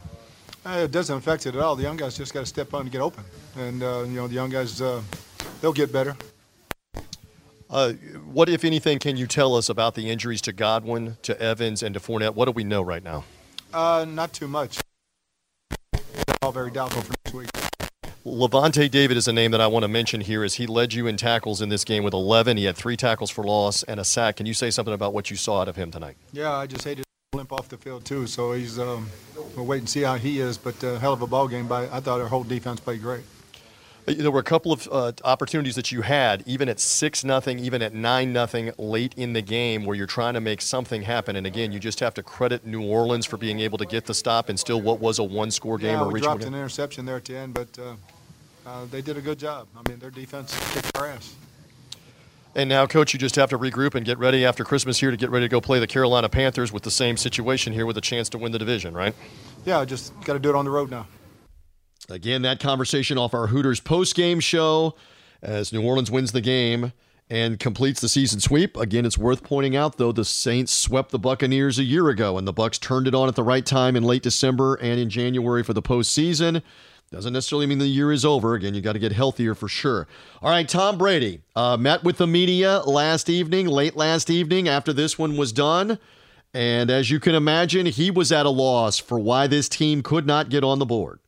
Uh, 0.67 0.81
it 0.83 0.91
doesn't 0.91 1.17
affect 1.17 1.47
it 1.47 1.55
at 1.55 1.61
all. 1.61 1.77
The 1.77 1.85
young 1.85 1.97
guys 1.97 2.17
just 2.17 2.35
got 2.35 2.41
to 2.41 2.47
step 2.47 2.75
on 2.75 2.81
and 2.81 2.91
get 2.91 3.01
open, 3.01 3.23
and 3.57 3.81
uh, 3.81 4.03
you 4.03 4.17
know 4.17 4.27
the 4.27 4.35
young 4.35 4.51
guys 4.51 4.81
uh, 4.81 5.01
they'll 5.61 5.73
get 5.73 5.93
better. 5.93 6.17
Uh, 7.71 7.93
what, 8.33 8.49
if 8.49 8.65
anything, 8.65 8.99
can 8.99 9.17
you 9.17 9.29
tell 9.29 9.55
us 9.55 9.69
about 9.69 9.95
the 9.95 10.11
injuries 10.11 10.41
to 10.43 10.53
Godwin, 10.53 11.17
to 11.23 11.41
Evans, 11.41 11.85
and 11.85 11.95
to 11.95 12.01
Fournette? 12.01 12.35
What 12.35 12.47
do 12.47 12.51
we 12.51 12.65
know 12.65 12.83
right 12.83 13.05
now? 13.05 13.23
Uh, 13.73 14.05
not 14.09 14.33
too 14.33 14.49
much 14.49 14.81
all 16.45 16.53
very 16.53 16.71
doubtful 16.71 17.03
next 18.27 18.91
David 18.91 19.17
is 19.19 19.29
a 19.29 19.33
name 19.33 19.51
that 19.51 19.61
I 19.61 19.67
want 19.67 19.83
to 19.83 19.89
mention 19.89 20.23
here 20.23 20.45
as 20.45 20.55
he 20.55 20.67
led 20.67 20.95
you 20.95 21.07
in 21.07 21.17
tackles 21.19 21.61
in 21.61 21.69
this 21.69 21.85
game 21.85 22.03
with 22.05 22.15
11. 22.15 22.57
He 22.57 22.65
had 22.65 22.75
three 22.75 22.97
tackles 22.97 23.31
for 23.31 23.45
loss 23.45 23.83
and 23.83 24.01
a 24.01 24.05
sack. 24.05 24.37
Can 24.37 24.47
you 24.47 24.55
say 24.55 24.71
something 24.71 24.95
about 24.95 25.13
what 25.13 25.31
you 25.31 25.37
saw 25.37 25.61
out 25.61 25.69
of 25.69 25.77
him 25.77 25.91
tonight? 25.91 26.17
Yeah, 26.33 26.53
I 26.53 26.67
just 26.67 26.85
hated 26.85 27.05
to 27.33 27.37
limp 27.37 27.53
off 27.53 27.69
the 27.69 27.77
field 27.77 28.05
too. 28.07 28.27
So 28.27 28.53
he's 28.53 28.79
um, 28.79 29.09
we'll 29.57 29.67
wait 29.67 29.79
and 29.79 29.89
see 29.89 30.03
how 30.03 30.15
he 30.15 30.41
is. 30.41 30.57
But 30.57 30.83
uh, 30.83 30.99
hell 30.99 31.13
of 31.13 31.21
a 31.21 31.27
ball 31.27 31.49
game. 31.49 31.69
By 31.69 31.85
I 31.85 32.01
thought 32.01 32.21
our 32.21 32.29
whole 32.29 32.45
defense 32.45 32.81
played 32.81 33.03
great. 33.03 33.25
There 34.07 34.31
were 34.31 34.41
a 34.41 34.45
couple 34.45 34.71
of 34.71 34.87
uh, 34.93 35.13
opportunities 35.25 35.77
that 35.77 35.91
you 35.91 36.03
had, 36.03 36.43
even 36.47 36.69
at 36.69 36.79
six 36.79 37.25
nothing, 37.25 37.59
even 37.59 37.81
at 37.81 37.95
nine 37.95 38.35
nothing, 38.35 38.71
late 38.77 39.15
in 39.17 39.33
the 39.33 39.41
game, 39.41 39.87
where 39.87 39.97
you're 39.97 40.07
trying 40.07 40.35
to 40.35 40.43
make 40.43 40.61
something 40.61 41.01
happen. 41.01 41.37
And 41.37 41.47
again, 41.47 41.73
you 41.73 41.79
just 41.79 42.01
have 42.01 42.13
to 42.15 42.23
credit 42.23 42.67
New 42.67 42.83
Orleans 42.83 43.25
for 43.25 43.39
being 43.39 43.61
able 43.61 43.79
to 43.79 43.87
get 43.87 44.05
the 44.05 44.13
stop 44.13 44.51
and 44.51 44.61
still 44.61 44.83
what 44.83 45.01
was 45.01 45.19
a 45.19 45.25
one-score 45.25 45.79
game. 45.79 45.93
Yeah, 45.93 46.05
or 46.05 46.11
we 46.11 46.21
dropped 46.21 46.45
an 46.45 46.55
interception 46.55 47.07
there 47.07 47.17
at 47.17 47.25
the 47.25 47.37
end, 47.37 47.55
but 47.55 47.79
uh, 47.79 47.95
uh, 48.67 48.85
they 48.91 49.03
did 49.03 49.17
a 49.17 49.21
good 49.21 49.39
job. 49.39 49.69
I 49.77 49.89
mean, 49.89 49.99
their 49.99 50.11
defense 50.11 50.57
kicked 50.73 50.97
our 50.97 51.07
ass. 51.07 51.35
And 52.57 52.69
now, 52.69 52.87
coach, 52.87 53.13
you 53.13 53.19
just 53.19 53.35
have 53.35 53.51
to 53.51 53.59
regroup 53.59 53.97
and 53.97 54.07
get 54.07 54.17
ready 54.19 54.45
after 54.45 54.65
Christmas 54.65 55.01
here 55.01 55.11
to 55.11 55.17
get 55.17 55.31
ready 55.31 55.47
to 55.47 55.51
go 55.51 55.61
play 55.61 55.81
the 55.81 55.89
Carolina 55.89 56.29
Panthers 56.29 56.73
with 56.73 56.85
the 56.85 56.91
same 56.91 57.17
situation 57.17 57.73
here 57.73 57.85
with 57.85 57.99
a 57.99 58.01
chance 58.01 58.29
to 58.29 58.39
win 58.39 58.53
the 58.53 58.59
division, 58.61 58.95
right? 58.95 59.15
Yeah, 59.65 59.85
just 59.85 60.19
got 60.21 60.35
to 60.35 60.39
do 60.39 60.51
it 60.51 60.55
on 60.55 60.65
the 60.65 60.71
road 60.71 60.91
now. 60.91 61.07
Again, 62.09 62.43
that 62.43 62.61
conversation 62.61 63.19
off 63.19 63.35
our 63.35 63.49
Hooters 63.49 63.81
post-game 63.81 64.39
show 64.39 64.95
as 65.43 65.73
New 65.73 65.83
Orleans 65.83 66.11
wins 66.11 66.33
the 66.33 66.41
game 66.41 66.93
and 67.31 67.59
completes 67.59 68.01
the 68.01 68.09
season 68.09 68.39
sweep. 68.39 68.77
Again, 68.77 69.07
it's 69.07 69.19
worth 69.19 69.43
pointing 69.43 69.75
out 69.75 69.97
though 69.97 70.13
the 70.13 70.25
Saints 70.25 70.73
swept 70.73 71.11
the 71.11 71.19
Buccaneers 71.19 71.79
a 71.79 71.83
year 71.83 72.09
ago, 72.09 72.39
and 72.39 72.47
the 72.47 72.53
Bucks 72.53 72.79
turned 72.79 73.09
it 73.09 73.15
on 73.15 73.29
at 73.29 73.35
the 73.35 73.43
right 73.43 73.65
time 73.65 73.97
in 73.97 74.05
late 74.05 74.23
December 74.23 74.75
and 74.77 75.01
in 75.01 75.09
January 75.11 75.63
for 75.63 75.73
the 75.73 75.83
postseason. 75.83 76.63
Doesn't 77.15 77.33
necessarily 77.33 77.67
mean 77.67 77.79
the 77.79 77.87
year 77.87 78.11
is 78.11 78.25
over. 78.25 78.55
Again, 78.55 78.75
you 78.75 78.81
got 78.81 78.95
to 78.95 78.99
get 78.99 79.13
healthier 79.13 79.55
for 79.55 79.69
sure. 79.69 80.09
All 80.43 80.51
right, 80.51 80.69
Tom 80.69 80.99
Brady 80.99 81.43
uh, 81.55 81.77
met 81.77 82.03
with 82.03 82.17
the 82.17 82.27
media 82.27 82.81
last 82.81 83.31
evening, 83.31 83.69
late 83.69 83.95
last 83.95 84.31
evening, 84.31 84.69
after 84.69 84.93
this 84.93 85.17
one 85.17 85.37
was 85.37 85.53
done. 85.53 86.01
And 86.55 86.91
as 86.91 87.13
you 87.13 87.21
can 87.21 87.37
imagine, 87.37 87.87
he 87.87 88.11
was 88.11 88.33
at 88.33 88.47
a 88.47 88.51
loss 88.51 88.99
for 88.99 89.17
why 89.17 89.47
this 89.47 89.69
team 89.69 90.03
could 90.03 90.27
not 90.27 90.49
get 90.49 90.65
on 90.65 90.81
the 90.81 90.87
board. 90.87 91.21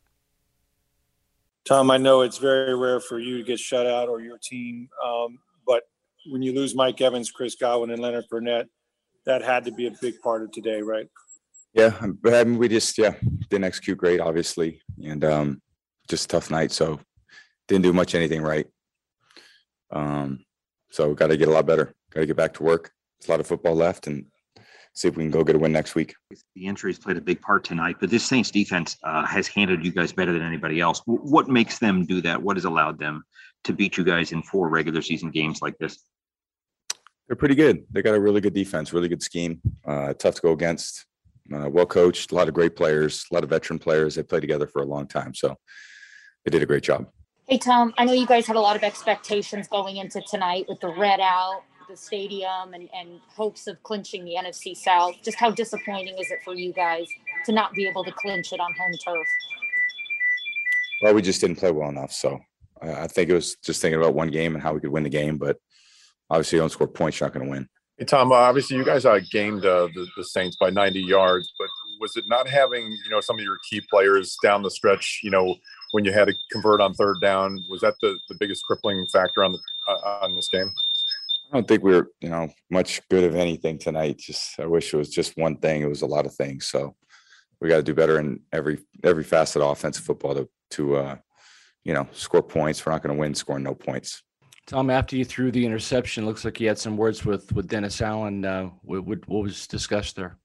Tom, 1.65 1.89
I 1.89 1.95
know 1.95 2.19
it's 2.19 2.37
very 2.37 2.75
rare 2.75 2.99
for 2.99 3.17
you 3.17 3.37
to 3.37 3.43
get 3.43 3.57
shut 3.57 3.87
out 3.87 4.09
or 4.09 4.19
your 4.19 4.37
team, 4.37 4.89
um, 5.05 5.39
but 5.65 5.83
when 6.29 6.41
you 6.41 6.53
lose 6.53 6.75
Mike 6.75 6.99
Evans, 6.99 7.31
Chris 7.31 7.55
Godwin, 7.55 7.91
and 7.91 8.01
Leonard 8.01 8.25
Fournette, 8.29 8.67
that 9.25 9.41
had 9.41 9.63
to 9.63 9.71
be 9.71 9.87
a 9.87 9.91
big 10.01 10.19
part 10.19 10.43
of 10.43 10.51
today, 10.51 10.81
right? 10.81 11.07
Yeah, 11.73 11.93
but 12.21 12.33
I 12.33 12.43
mean, 12.43 12.57
we 12.57 12.67
just 12.67 12.97
yeah 12.97 13.13
didn't 13.49 13.63
execute 13.63 13.97
great, 13.97 14.19
obviously, 14.19 14.81
and 15.01 15.23
um, 15.23 15.61
just 16.07 16.25
a 16.25 16.27
tough 16.27 16.49
night. 16.51 16.71
So 16.71 16.99
didn't 17.67 17.83
do 17.83 17.93
much 17.93 18.15
anything 18.15 18.41
right. 18.41 18.67
Um, 19.91 20.45
so 20.91 21.13
got 21.13 21.27
to 21.27 21.37
get 21.37 21.47
a 21.47 21.51
lot 21.51 21.65
better. 21.65 21.93
Got 22.11 22.21
to 22.21 22.25
get 22.25 22.37
back 22.37 22.53
to 22.55 22.63
work. 22.63 22.91
There's 23.19 23.29
a 23.29 23.31
lot 23.31 23.39
of 23.39 23.47
football 23.47 23.75
left, 23.75 24.07
and 24.07 24.25
see 24.93 25.07
if 25.07 25.15
we 25.15 25.23
can 25.23 25.31
go 25.31 25.43
get 25.43 25.55
a 25.55 25.59
win 25.59 25.71
next 25.71 25.95
week. 25.95 26.15
The 26.55 26.65
injuries 26.65 26.97
played 26.97 27.17
a 27.17 27.21
big 27.21 27.41
part 27.41 27.63
tonight, 27.63 27.97
but 27.99 28.09
this 28.09 28.25
Saints 28.25 28.51
defense 28.51 28.97
uh, 29.03 29.25
has 29.25 29.47
handled 29.47 29.85
you 29.85 29.91
guys 29.91 30.11
better 30.11 30.33
than 30.33 30.41
anybody 30.41 30.79
else. 30.79 31.01
What 31.05 31.47
makes 31.47 31.79
them 31.79 32.05
do 32.05 32.21
that? 32.21 32.41
What 32.41 32.57
has 32.57 32.65
allowed 32.65 32.99
them 32.99 33.23
to 33.65 33.73
beat 33.73 33.97
you 33.97 34.03
guys 34.03 34.31
in 34.31 34.41
four 34.41 34.69
regular 34.69 35.01
season 35.01 35.29
games 35.29 35.61
like 35.61 35.77
this? 35.77 35.99
They're 37.27 37.35
pretty 37.35 37.55
good. 37.55 37.83
They 37.91 38.01
got 38.01 38.15
a 38.15 38.19
really 38.19 38.41
good 38.41 38.53
defense, 38.53 38.93
really 38.93 39.09
good 39.09 39.21
scheme. 39.21 39.61
Uh, 39.85 40.13
tough 40.13 40.35
to 40.35 40.41
go 40.41 40.51
against. 40.51 41.05
Uh, 41.53 41.69
well 41.69 41.85
coached, 41.85 42.31
a 42.31 42.35
lot 42.35 42.47
of 42.47 42.53
great 42.53 42.75
players, 42.75 43.25
a 43.31 43.33
lot 43.33 43.43
of 43.43 43.49
veteran 43.49 43.79
players. 43.79 44.15
They 44.15 44.23
played 44.23 44.41
together 44.41 44.67
for 44.67 44.81
a 44.81 44.85
long 44.85 45.07
time, 45.07 45.33
so 45.33 45.55
they 46.47 46.51
did 46.51 46.63
a 46.63 46.65
great 46.65 46.83
job. 46.83 47.05
Hey 47.49 47.57
Tom, 47.57 47.93
I 47.97 48.05
know 48.05 48.13
you 48.13 48.25
guys 48.25 48.47
had 48.47 48.55
a 48.55 48.61
lot 48.61 48.77
of 48.77 48.83
expectations 48.83 49.67
going 49.67 49.97
into 49.97 50.21
tonight 50.21 50.65
with 50.69 50.79
the 50.79 50.87
red 50.87 51.19
out, 51.19 51.63
the 51.89 51.97
stadium, 51.97 52.73
and, 52.73 52.89
and 52.95 53.19
hopes 53.27 53.67
of 53.67 53.83
clinching 53.83 54.23
the 54.23 54.35
NFC 54.35 54.73
South. 54.73 55.15
Just 55.23 55.37
how 55.37 55.51
disappointing 55.51 56.17
is 56.17 56.31
it 56.31 56.39
for 56.45 56.53
you 56.53 56.71
guys 56.71 57.05
to 57.45 57.51
not 57.51 57.73
be 57.73 57.85
able 57.85 58.05
to 58.05 58.13
clinch 58.13 58.53
it 58.53 58.61
on 58.61 58.73
home 58.73 58.93
turf? 59.05 59.27
Well, 61.01 61.13
we 61.13 61.21
just 61.21 61.41
didn't 61.41 61.57
play 61.57 61.71
well 61.71 61.89
enough. 61.89 62.13
So 62.13 62.39
uh, 62.81 62.93
I 62.93 63.07
think 63.07 63.29
it 63.29 63.33
was 63.33 63.57
just 63.57 63.81
thinking 63.81 63.99
about 63.99 64.13
one 64.13 64.29
game 64.29 64.53
and 64.53 64.63
how 64.63 64.73
we 64.73 64.79
could 64.79 64.91
win 64.91 65.03
the 65.03 65.09
game. 65.09 65.37
But 65.37 65.57
obviously, 66.29 66.57
you 66.57 66.61
don't 66.61 66.69
score 66.69 66.87
points, 66.87 67.19
you're 67.19 67.27
not 67.27 67.33
going 67.33 67.45
to 67.45 67.51
win. 67.51 67.67
Hey, 67.97 68.05
Tom, 68.05 68.31
uh, 68.31 68.35
obviously 68.35 68.77
you 68.77 68.85
guys 68.85 69.05
uh, 69.05 69.19
gamed 69.31 69.65
uh, 69.65 69.89
the, 69.93 70.07
the 70.15 70.23
Saints 70.23 70.55
by 70.55 70.69
90 70.69 71.01
yards, 71.01 71.53
but 71.59 71.67
was 71.99 72.15
it 72.15 72.25
not 72.27 72.47
having, 72.47 72.83
you 72.83 73.09
know, 73.09 73.19
some 73.19 73.37
of 73.37 73.43
your 73.43 73.57
key 73.69 73.81
players 73.89 74.37
down 74.41 74.61
the 74.61 74.71
stretch, 74.71 75.21
you 75.23 75.31
know, 75.31 75.55
when 75.91 76.05
you 76.05 76.11
had 76.11 76.27
to 76.27 76.33
convert 76.51 76.81
on 76.81 76.93
third 76.93 77.17
down, 77.21 77.63
was 77.69 77.81
that 77.81 77.95
the, 78.01 78.17
the 78.29 78.35
biggest 78.39 78.63
crippling 78.65 79.05
factor 79.11 79.43
on 79.43 79.51
the 79.51 79.59
uh, 79.87 80.19
on 80.21 80.35
this 80.35 80.49
game? 80.49 80.71
I 81.51 81.55
don't 81.55 81.67
think 81.67 81.83
we 81.83 81.93
were, 81.93 82.09
you 82.19 82.29
know, 82.29 82.49
much 82.69 83.01
good 83.09 83.23
of 83.23 83.35
anything 83.35 83.77
tonight. 83.77 84.17
Just 84.17 84.59
I 84.59 84.65
wish 84.65 84.93
it 84.93 84.97
was 84.97 85.09
just 85.09 85.37
one 85.37 85.57
thing. 85.57 85.81
It 85.81 85.89
was 85.89 86.01
a 86.01 86.07
lot 86.07 86.25
of 86.25 86.35
things. 86.35 86.67
So 86.67 86.95
we 87.61 87.69
got 87.69 87.77
to 87.77 87.83
do 87.83 87.93
better 87.93 88.19
in 88.19 88.41
every 88.51 88.79
every 89.03 89.23
facet 89.23 89.61
of 89.61 89.71
offensive 89.71 90.03
football 90.03 90.35
to 90.35 90.49
to 90.71 90.95
uh, 90.97 91.15
you 91.83 91.93
know 91.93 92.07
score 92.11 92.43
points. 92.43 92.85
We're 92.85 92.91
not 92.91 93.03
going 93.03 93.15
to 93.15 93.19
win 93.19 93.33
scoring 93.33 93.63
no 93.63 93.75
points. 93.75 94.23
Tom, 94.65 94.89
after 94.89 95.15
you 95.15 95.23
threw 95.23 95.49
the 95.49 95.65
interception, 95.65 96.25
looks 96.25 96.43
like 96.43 96.59
you 96.59 96.67
had 96.67 96.77
some 96.77 96.97
words 96.97 97.23
with 97.23 97.51
with 97.53 97.67
Dennis 97.67 98.01
Allen. 98.01 98.43
Uh, 98.43 98.69
what, 98.81 99.05
what, 99.05 99.27
what 99.27 99.43
was 99.43 99.65
discussed 99.67 100.17
there? 100.17 100.37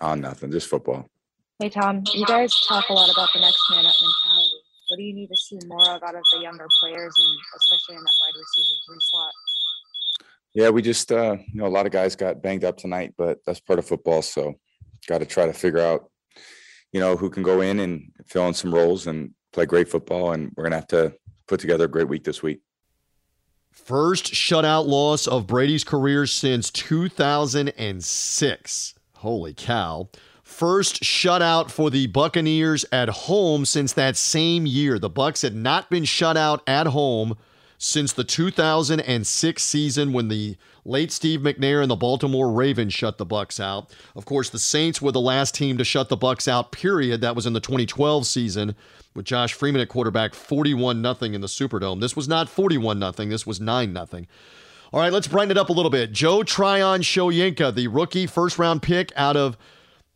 Oh, 0.00 0.14
nothing. 0.14 0.52
Just 0.52 0.68
football. 0.68 1.10
Hey 1.58 1.70
Tom, 1.70 2.02
you 2.12 2.26
guys 2.26 2.54
talk 2.68 2.86
a 2.90 2.92
lot 2.92 3.10
about 3.10 3.30
the 3.32 3.40
next 3.40 3.62
man 3.70 3.86
up 3.86 3.94
mentality. 3.98 4.60
What 4.88 4.96
do 4.98 5.02
you 5.02 5.14
need 5.14 5.25
to 5.36 5.42
see 5.42 5.58
more 5.66 5.90
of 5.90 6.02
out 6.02 6.14
of 6.14 6.22
the 6.32 6.40
younger 6.40 6.66
players, 6.80 7.14
and 7.18 7.38
especially 7.56 7.96
in 7.96 8.02
that 8.02 8.14
wide 8.20 8.32
receiver 8.38 8.78
three 8.86 8.98
slot? 9.00 9.32
Yeah, 10.54 10.70
we 10.70 10.80
just 10.82 11.10
uh, 11.12 11.36
you 11.52 11.60
know 11.60 11.66
a 11.66 11.68
lot 11.68 11.86
of 11.86 11.92
guys 11.92 12.16
got 12.16 12.42
banged 12.42 12.64
up 12.64 12.76
tonight, 12.76 13.14
but 13.16 13.38
that's 13.44 13.60
part 13.60 13.78
of 13.78 13.86
football. 13.86 14.22
So 14.22 14.54
got 15.06 15.18
to 15.18 15.26
try 15.26 15.46
to 15.46 15.52
figure 15.52 15.78
out, 15.80 16.10
you 16.92 17.00
know, 17.00 17.16
who 17.16 17.30
can 17.30 17.42
go 17.42 17.60
in 17.60 17.80
and 17.80 18.10
fill 18.26 18.46
in 18.48 18.54
some 18.54 18.74
roles 18.74 19.06
and 19.06 19.32
play 19.52 19.66
great 19.66 19.88
football. 19.88 20.32
And 20.32 20.52
we're 20.56 20.64
gonna 20.64 20.76
have 20.76 20.86
to 20.88 21.14
put 21.46 21.60
together 21.60 21.84
a 21.84 21.88
great 21.88 22.08
week 22.08 22.24
this 22.24 22.42
week. 22.42 22.60
First 23.70 24.32
shutout 24.32 24.86
loss 24.86 25.28
of 25.28 25.46
Brady's 25.46 25.84
career 25.84 26.26
since 26.26 26.70
2006. 26.70 28.94
Holy 29.16 29.54
cow. 29.54 30.08
First 30.46 31.02
shutout 31.02 31.72
for 31.72 31.90
the 31.90 32.06
Buccaneers 32.06 32.84
at 32.92 33.08
home 33.08 33.66
since 33.66 33.92
that 33.92 34.16
same 34.16 34.64
year. 34.64 34.96
The 34.96 35.10
Bucks 35.10 35.42
had 35.42 35.56
not 35.56 35.90
been 35.90 36.04
shut 36.04 36.36
out 36.36 36.62
at 36.68 36.86
home 36.86 37.36
since 37.78 38.12
the 38.12 38.22
2006 38.22 39.62
season 39.62 40.12
when 40.12 40.28
the 40.28 40.56
late 40.84 41.10
Steve 41.10 41.40
McNair 41.40 41.82
and 41.82 41.90
the 41.90 41.96
Baltimore 41.96 42.50
Ravens 42.52 42.94
shut 42.94 43.18
the 43.18 43.26
Bucks 43.26 43.58
out. 43.58 43.92
Of 44.14 44.24
course, 44.24 44.48
the 44.48 44.60
Saints 44.60 45.02
were 45.02 45.10
the 45.12 45.20
last 45.20 45.52
team 45.52 45.76
to 45.78 45.84
shut 45.84 46.08
the 46.08 46.16
Bucks 46.16 46.46
out. 46.46 46.70
Period. 46.70 47.20
That 47.20 47.34
was 47.34 47.44
in 47.44 47.52
the 47.52 47.60
2012 47.60 48.24
season 48.24 48.76
with 49.14 49.26
Josh 49.26 49.52
Freeman 49.52 49.82
at 49.82 49.88
quarterback, 49.88 50.32
41 50.32 51.02
nothing 51.02 51.34
in 51.34 51.40
the 51.40 51.48
Superdome. 51.48 52.00
This 52.00 52.14
was 52.14 52.28
not 52.28 52.48
41 52.48 53.00
nothing. 53.00 53.30
This 53.30 53.46
was 53.46 53.60
9 53.60 53.92
nothing. 53.92 54.28
All 54.92 55.00
right, 55.00 55.12
let's 55.12 55.26
brighten 55.26 55.50
it 55.50 55.58
up 55.58 55.68
a 55.68 55.72
little 55.72 55.90
bit. 55.90 56.12
Joe 56.12 56.44
Tryon 56.44 57.00
Shoyinka, 57.02 57.74
the 57.74 57.88
rookie 57.88 58.28
first 58.28 58.60
round 58.60 58.80
pick 58.80 59.12
out 59.16 59.36
of 59.36 59.58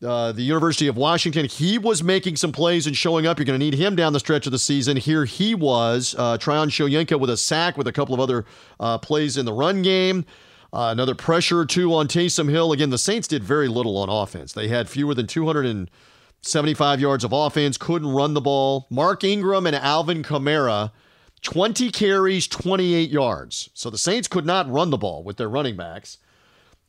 uh, 0.05 0.33
the 0.33 0.43
University 0.43 0.87
of 0.87 0.97
Washington. 0.97 1.47
He 1.47 1.79
was 1.79 2.03
making 2.03 2.37
some 2.37 2.53
plays 2.53 2.87
and 2.87 2.97
showing 2.97 3.27
up. 3.27 3.39
You're 3.39 3.45
going 3.45 3.59
to 3.59 3.65
need 3.65 3.75
him 3.75 3.97
down 3.97 4.13
the 4.13 4.21
stretch 4.21 4.47
of 4.47 4.53
the 4.53 4.59
season. 4.59 4.97
Here 4.97 5.25
he 5.25 5.55
was, 5.55 6.15
uh, 6.19 6.39
Tryon 6.39 6.71
Shoyinka 6.71 7.19
with 7.19 7.31
a 7.31 7.37
sack 7.37 7.77
with 7.77 7.87
a 7.87 7.93
couple 7.93 8.15
of 8.15 8.21
other 8.21 8.45
uh, 8.79 8.99
plays 8.99 9.37
in 9.37 9.45
the 9.45 9.53
run 9.53 9.83
game. 9.83 10.25
Uh, 10.73 10.89
another 10.93 11.15
pressure 11.15 11.59
or 11.59 11.67
two 11.67 11.93
on 11.95 12.07
Taysom 12.07 12.49
Hill. 12.49 12.73
Again, 12.73 12.91
the 12.91 12.99
Saints 12.99 13.27
did 13.27 13.43
very 13.43 13.69
little 13.69 13.97
on 13.99 14.09
offense. 14.09 14.53
They 14.53 14.69
had 14.69 14.89
fewer 14.89 15.15
than 15.15 15.27
275 15.27 17.01
yards 17.01 17.25
of 17.25 17.33
offense, 17.33 17.77
couldn't 17.77 18.09
run 18.09 18.35
the 18.35 18.41
ball. 18.41 18.87
Mark 18.89 19.25
Ingram 19.25 19.67
and 19.67 19.75
Alvin 19.75 20.23
Kamara, 20.23 20.93
20 21.43 21.91
carries, 21.91 22.47
28 22.47 23.11
yards. 23.11 23.71
So 23.75 23.91
the 23.91 23.99
Saints 23.99 24.29
could 24.29 24.47
not 24.47 24.71
run 24.71 24.91
the 24.91 24.97
ball 24.97 25.25
with 25.25 25.39
their 25.39 25.49
running 25.49 25.77
backs. 25.77 26.19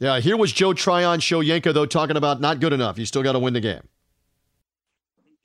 Yeah, 0.01 0.19
here 0.19 0.35
was 0.35 0.51
Joe 0.51 0.73
Tryon 0.73 1.19
Show 1.19 1.43
Shoyinka, 1.43 1.75
though, 1.75 1.85
talking 1.85 2.17
about 2.17 2.41
not 2.41 2.59
good 2.59 2.73
enough. 2.73 2.97
You 2.97 3.05
still 3.05 3.21
got 3.21 3.33
to 3.33 3.39
win 3.39 3.53
the 3.53 3.59
game. 3.61 3.87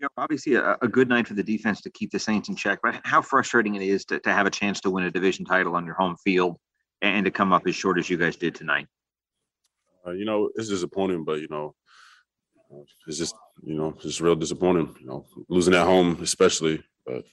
Joe, 0.01 0.09
obviously 0.17 0.55
a, 0.55 0.79
a, 0.81 0.89
good 0.89 1.11
night 1.11 1.29
for 1.29 1.35
the 1.35 1.43
defense 1.43 1.83
to 1.83 1.91
keep 1.91 2.11
the 2.11 2.19
Saints 2.19 2.49
in 2.49 2.57
check, 2.57 2.79
but 2.83 2.99
how 3.05 3.21
frustrating 3.21 3.75
it 3.75 3.83
is 3.83 4.07
to, 4.07 4.19
to 4.21 4.33
have 4.33 4.47
a 4.47 4.51
chance 4.51 4.81
to 4.81 4.91
win 4.91 5.05
a 5.05 5.11
division 5.11 5.45
title 5.45 5.77
on 5.77 5.85
your 5.85 5.95
home 5.95 6.17
field 6.17 6.57
and 7.03 7.27
to 7.27 7.31
come 7.31 7.53
up 7.53 7.67
as 7.67 7.75
short 7.75 7.99
as 7.99 8.09
you 8.09 8.17
guys 8.17 8.37
did 8.37 8.55
tonight. 8.55 8.87
Uh, 10.07 10.13
you 10.13 10.25
know, 10.25 10.49
it's 10.55 10.71
disappointing, 10.71 11.25
but 11.25 11.41
you 11.41 11.49
know, 11.51 11.75
it's 13.07 13.19
just 13.19 13.35
you 13.63 13.75
know, 13.75 13.95
it's 14.05 14.23
real 14.23 14.37
disappointing. 14.37 14.95
You 15.01 15.07
know, 15.07 15.27
losing 15.51 15.75
at 15.75 15.85
home, 15.85 16.19
especially. 16.23 16.83
But 17.05 17.25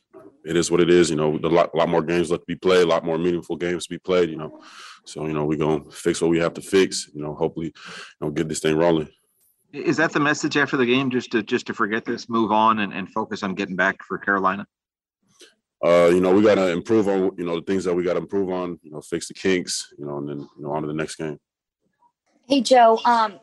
it 0.45 0.57
is 0.57 0.69
what 0.69 0.81
it 0.81 0.89
is. 0.89 1.09
You 1.09 1.15
know, 1.15 1.39
a 1.43 1.47
lot, 1.47 1.71
a 1.73 1.77
lot 1.77 1.89
more 1.89 2.01
games 2.01 2.31
left 2.31 2.41
to 2.43 2.47
be 2.47 2.55
played, 2.55 2.83
a 2.83 2.89
lot 2.89 3.05
more 3.05 3.17
meaningful 3.17 3.55
games 3.55 3.85
to 3.85 3.89
be 3.89 3.99
played. 3.99 4.29
You 4.29 4.37
know, 4.37 4.61
so 5.05 5.25
you 5.25 5.33
know 5.33 5.45
we're 5.45 5.57
gonna 5.57 5.83
fix 5.91 6.21
what 6.21 6.31
we 6.31 6.39
have 6.39 6.53
to 6.55 6.61
fix. 6.61 7.09
You 7.13 7.21
know, 7.21 7.33
hopefully, 7.33 7.67
you 7.67 7.73
know, 8.21 8.31
get 8.31 8.49
this 8.49 8.59
thing 8.59 8.77
rolling. 8.77 9.09
Is 9.71 9.97
that 9.97 10.11
the 10.11 10.19
message 10.19 10.55
after 10.55 10.77
the 10.77 10.85
game? 10.85 11.09
Just 11.09 11.31
to 11.31 11.43
just 11.43 11.67
to 11.67 11.73
forget 11.73 12.05
this, 12.05 12.29
move 12.29 12.51
on, 12.51 12.79
and, 12.79 12.93
and 12.93 13.09
focus 13.09 13.43
on 13.43 13.55
getting 13.55 13.75
back 13.75 14.03
for 14.03 14.17
Carolina. 14.17 14.67
Uh, 15.83 16.09
you 16.13 16.21
know, 16.21 16.33
we 16.33 16.41
got 16.41 16.55
to 16.55 16.69
improve 16.69 17.09
on 17.09 17.31
you 17.37 17.45
know 17.45 17.55
the 17.55 17.65
things 17.65 17.83
that 17.83 17.93
we 17.93 18.03
got 18.03 18.13
to 18.13 18.19
improve 18.19 18.49
on. 18.49 18.79
You 18.83 18.91
know, 18.91 19.01
fix 19.01 19.27
the 19.27 19.33
kinks. 19.33 19.93
You 19.97 20.05
know, 20.05 20.17
and 20.17 20.29
then 20.29 20.39
you 20.39 20.63
know 20.63 20.71
on 20.71 20.81
to 20.83 20.87
the 20.87 20.93
next 20.93 21.15
game. 21.15 21.39
Hey 22.47 22.61
Joe, 22.61 22.99
um, 23.05 23.39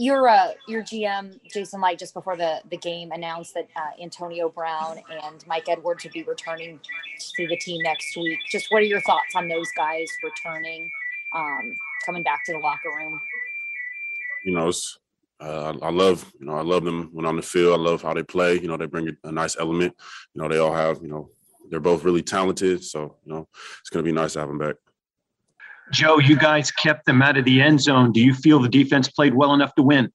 your 0.00 0.28
uh, 0.28 0.52
your 0.66 0.82
GM 0.82 1.38
Jason 1.52 1.80
Licht 1.82 1.98
just 1.98 2.14
before 2.14 2.34
the 2.34 2.62
the 2.70 2.78
game 2.78 3.12
announced 3.12 3.52
that 3.52 3.68
uh, 3.76 4.02
Antonio 4.02 4.48
Brown 4.48 4.98
and 5.10 5.46
Mike 5.46 5.68
Edwards 5.68 6.04
would 6.04 6.14
be 6.14 6.22
returning 6.22 6.80
to 7.36 7.46
the 7.46 7.56
team 7.58 7.82
next 7.82 8.16
week. 8.16 8.38
Just 8.50 8.72
what 8.72 8.80
are 8.80 8.86
your 8.86 9.02
thoughts 9.02 9.34
on 9.34 9.46
those 9.46 9.68
guys 9.76 10.08
returning, 10.24 10.90
um, 11.34 11.74
coming 12.06 12.22
back 12.22 12.40
to 12.46 12.52
the 12.52 12.58
locker 12.60 12.88
room? 12.96 13.20
You 14.46 14.54
know, 14.54 14.72
uh, 15.38 15.74
I, 15.82 15.90
love 15.90 16.32
you 16.40 16.46
know 16.46 16.54
I 16.54 16.62
love 16.62 16.84
them 16.84 17.10
when 17.12 17.26
on 17.26 17.36
the 17.36 17.42
field. 17.42 17.78
I 17.78 17.82
love 17.82 18.00
how 18.00 18.14
they 18.14 18.22
play. 18.22 18.54
You 18.54 18.68
know, 18.68 18.78
they 18.78 18.86
bring 18.86 19.14
a, 19.24 19.30
nice 19.30 19.58
element. 19.60 19.94
You 20.34 20.40
know, 20.40 20.48
they 20.48 20.58
all 20.58 20.72
have 20.72 21.02
you 21.02 21.08
know 21.08 21.28
they're 21.68 21.78
both 21.78 22.04
really 22.04 22.22
talented. 22.22 22.82
So 22.82 23.16
you 23.26 23.34
know, 23.34 23.48
it's 23.80 23.90
to 23.90 24.02
be 24.02 24.12
nice 24.12 24.32
to 24.32 24.40
have 24.40 24.48
them 24.48 24.58
back. 24.58 24.76
Joe, 25.92 26.18
you 26.18 26.36
guys 26.36 26.70
kept 26.70 27.06
them 27.06 27.22
out 27.22 27.36
of 27.36 27.44
the 27.44 27.60
end 27.60 27.80
zone. 27.80 28.12
Do 28.12 28.20
you 28.20 28.34
feel 28.34 28.60
the 28.60 28.68
defense 28.68 29.08
played 29.08 29.34
well 29.34 29.54
enough 29.54 29.74
to 29.74 29.82
win? 29.82 30.12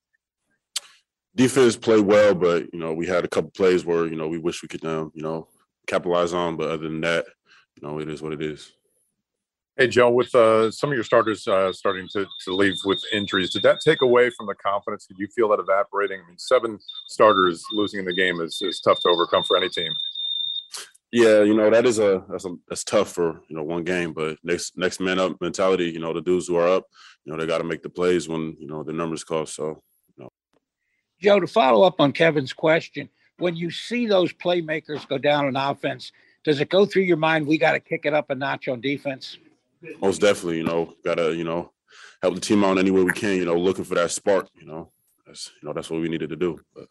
Defense 1.36 1.76
played 1.76 2.06
well, 2.06 2.34
but 2.34 2.74
you 2.74 2.80
know 2.80 2.94
we 2.94 3.06
had 3.06 3.26
a 3.26 3.28
couple 3.28 3.52
plays 3.52 3.86
where 3.86 4.06
you 4.08 4.16
know 4.16 4.28
we 4.28 4.38
wish 4.38 4.62
we 4.62 4.70
could 4.70 4.86
um, 4.86 5.12
you 5.14 5.22
know 5.22 5.48
capitalize 5.86 6.34
on. 6.34 6.56
But 6.56 6.70
other 6.70 6.84
than 6.84 7.02
that, 7.02 7.26
you 7.76 7.86
know 7.86 8.00
it 8.00 8.10
is 8.10 8.22
what 8.22 8.32
it 8.32 8.42
is. 8.42 8.72
Hey 9.78 9.88
Joe, 9.88 10.10
with 10.10 10.34
uh, 10.34 10.72
some 10.72 10.92
of 10.92 10.96
your 10.96 11.04
starters 11.04 11.46
uh, 11.46 11.74
starting 11.74 12.08
to, 12.14 12.26
to 12.46 12.56
leave 12.56 12.76
with 12.86 13.04
injuries, 13.12 13.52
did 13.52 13.64
that 13.64 13.82
take 13.82 14.02
away 14.02 14.30
from 14.30 14.48
the 14.48 14.56
confidence? 14.56 15.06
Did 15.06 15.18
you 15.20 15.28
feel 15.36 15.50
that 15.50 15.60
evaporating? 15.60 16.22
I 16.24 16.28
mean, 16.30 16.38
seven 16.38 16.80
starters 17.08 17.62
losing 17.74 18.00
in 18.00 18.06
the 18.06 18.14
game 18.14 18.40
is, 18.40 18.62
is 18.62 18.80
tough 18.80 19.02
to 19.02 19.10
overcome 19.10 19.44
for 19.44 19.58
any 19.58 19.68
team. 19.68 19.92
Yeah, 21.16 21.44
you 21.44 21.54
know 21.54 21.70
that 21.70 21.86
is 21.86 21.98
a 21.98 22.26
that's 22.30 22.44
a 22.44 22.58
that's 22.68 22.84
tough 22.84 23.14
for 23.14 23.42
you 23.48 23.56
know 23.56 23.64
one 23.64 23.86
game, 23.86 24.12
but 24.12 24.38
next 24.44 24.78
next 24.78 25.00
man 25.00 25.18
up 25.18 25.40
mentality. 25.40 25.86
You 25.86 26.00
know 26.00 26.12
the 26.12 26.20
dudes 26.20 26.50
who 26.50 26.58
are 26.58 26.68
up, 26.68 26.88
you 27.24 27.32
know 27.32 27.40
they 27.40 27.48
got 27.48 27.60
to 27.60 27.64
make 27.64 27.82
the 27.82 27.90
plays 27.90 28.28
when 28.28 28.58
you 28.60 28.68
know 28.68 28.84
the 28.84 28.92
numbers 28.92 29.24
call. 29.24 29.46
So, 29.46 29.82
you 30.18 30.26
know. 30.26 30.30
Joe, 31.22 31.40
to 31.40 31.48
follow 31.48 31.84
up 31.84 32.02
on 32.02 32.12
Kevin's 32.12 32.52
question, 32.52 33.08
when 33.38 33.56
you 33.56 33.72
see 33.72 34.08
those 34.08 34.34
playmakers 34.34 35.08
go 35.08 35.18
down 35.18 35.46
on 35.46 35.56
offense, 35.56 36.12
does 36.44 36.60
it 36.60 36.68
go 36.68 36.86
through 36.86 37.04
your 37.04 37.16
mind 37.16 37.48
we 37.48 37.58
got 37.58 37.72
to 37.72 37.80
kick 37.80 38.02
it 38.04 38.14
up 38.14 38.30
a 38.30 38.36
notch 38.36 38.68
on 38.68 38.82
defense? 38.82 39.38
Most 40.02 40.20
definitely, 40.20 40.58
you 40.58 40.66
know, 40.66 40.96
gotta 41.06 41.34
you 41.34 41.46
know 41.46 41.72
help 42.22 42.36
the 42.36 42.42
team 42.42 42.66
out 42.66 42.78
any 42.78 42.92
way 42.92 43.04
we 43.04 43.14
can. 43.14 43.38
You 43.38 43.46
know, 43.46 43.56
looking 43.56 43.86
for 43.86 43.96
that 43.96 44.12
spark. 44.12 44.50
You 44.54 44.66
know, 44.66 44.92
that's 45.26 45.54
you 45.62 45.66
know 45.66 45.72
that's 45.72 45.90
what 45.90 46.02
we 46.02 46.10
needed 46.10 46.32
to 46.32 46.36
do. 46.36 46.60
But. 46.76 46.88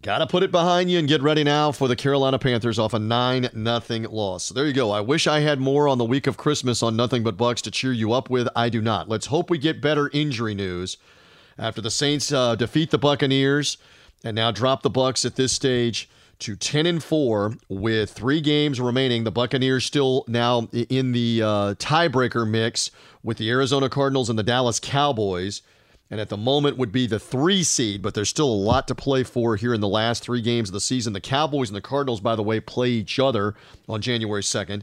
Got 0.00 0.18
to 0.18 0.28
put 0.28 0.44
it 0.44 0.52
behind 0.52 0.92
you 0.92 0.98
and 1.00 1.08
get 1.08 1.22
ready 1.22 1.42
now 1.42 1.72
for 1.72 1.88
the 1.88 1.96
Carolina 1.96 2.38
Panthers 2.38 2.78
off 2.78 2.94
a 2.94 3.00
9 3.00 3.50
nothing 3.52 4.04
loss. 4.04 4.44
So 4.44 4.54
there 4.54 4.66
you 4.66 4.72
go. 4.72 4.92
I 4.92 5.00
wish 5.00 5.26
I 5.26 5.40
had 5.40 5.58
more 5.58 5.88
on 5.88 5.98
the 5.98 6.04
week 6.04 6.28
of 6.28 6.36
Christmas 6.36 6.84
on 6.84 6.94
Nothing 6.94 7.24
But 7.24 7.36
Bucks 7.36 7.60
to 7.62 7.70
cheer 7.72 7.92
you 7.92 8.12
up 8.12 8.30
with. 8.30 8.48
I 8.54 8.68
do 8.68 8.80
not. 8.80 9.08
Let's 9.08 9.26
hope 9.26 9.50
we 9.50 9.58
get 9.58 9.80
better 9.80 10.08
injury 10.12 10.54
news 10.54 10.98
after 11.58 11.80
the 11.80 11.90
Saints 11.90 12.30
uh, 12.30 12.54
defeat 12.54 12.92
the 12.92 12.98
Buccaneers 12.98 13.76
and 14.22 14.36
now 14.36 14.52
drop 14.52 14.82
the 14.82 14.90
Bucks 14.90 15.24
at 15.24 15.34
this 15.34 15.50
stage 15.50 16.08
to 16.38 16.54
10 16.54 16.86
and 16.86 17.02
4 17.02 17.54
with 17.68 18.12
3 18.12 18.40
games 18.40 18.80
remaining. 18.80 19.24
The 19.24 19.32
Buccaneers 19.32 19.84
still 19.84 20.24
now 20.28 20.68
in 20.72 21.10
the 21.10 21.42
uh, 21.42 21.74
tiebreaker 21.74 22.48
mix 22.48 22.92
with 23.24 23.38
the 23.38 23.50
Arizona 23.50 23.88
Cardinals 23.88 24.30
and 24.30 24.38
the 24.38 24.44
Dallas 24.44 24.78
Cowboys 24.78 25.60
and 26.10 26.20
at 26.20 26.28
the 26.28 26.36
moment 26.36 26.78
would 26.78 26.92
be 26.92 27.06
the 27.06 27.18
three 27.18 27.62
seed, 27.62 28.00
but 28.00 28.14
there's 28.14 28.28
still 28.28 28.50
a 28.50 28.54
lot 28.54 28.88
to 28.88 28.94
play 28.94 29.22
for 29.22 29.56
here 29.56 29.74
in 29.74 29.80
the 29.80 29.88
last 29.88 30.22
three 30.22 30.40
games 30.40 30.70
of 30.70 30.72
the 30.72 30.80
season. 30.80 31.12
The 31.12 31.20
Cowboys 31.20 31.68
and 31.68 31.76
the 31.76 31.82
Cardinals, 31.82 32.20
by 32.20 32.34
the 32.34 32.42
way, 32.42 32.60
play 32.60 32.88
each 32.90 33.18
other 33.18 33.54
on 33.88 34.00
January 34.00 34.42
2nd. 34.42 34.82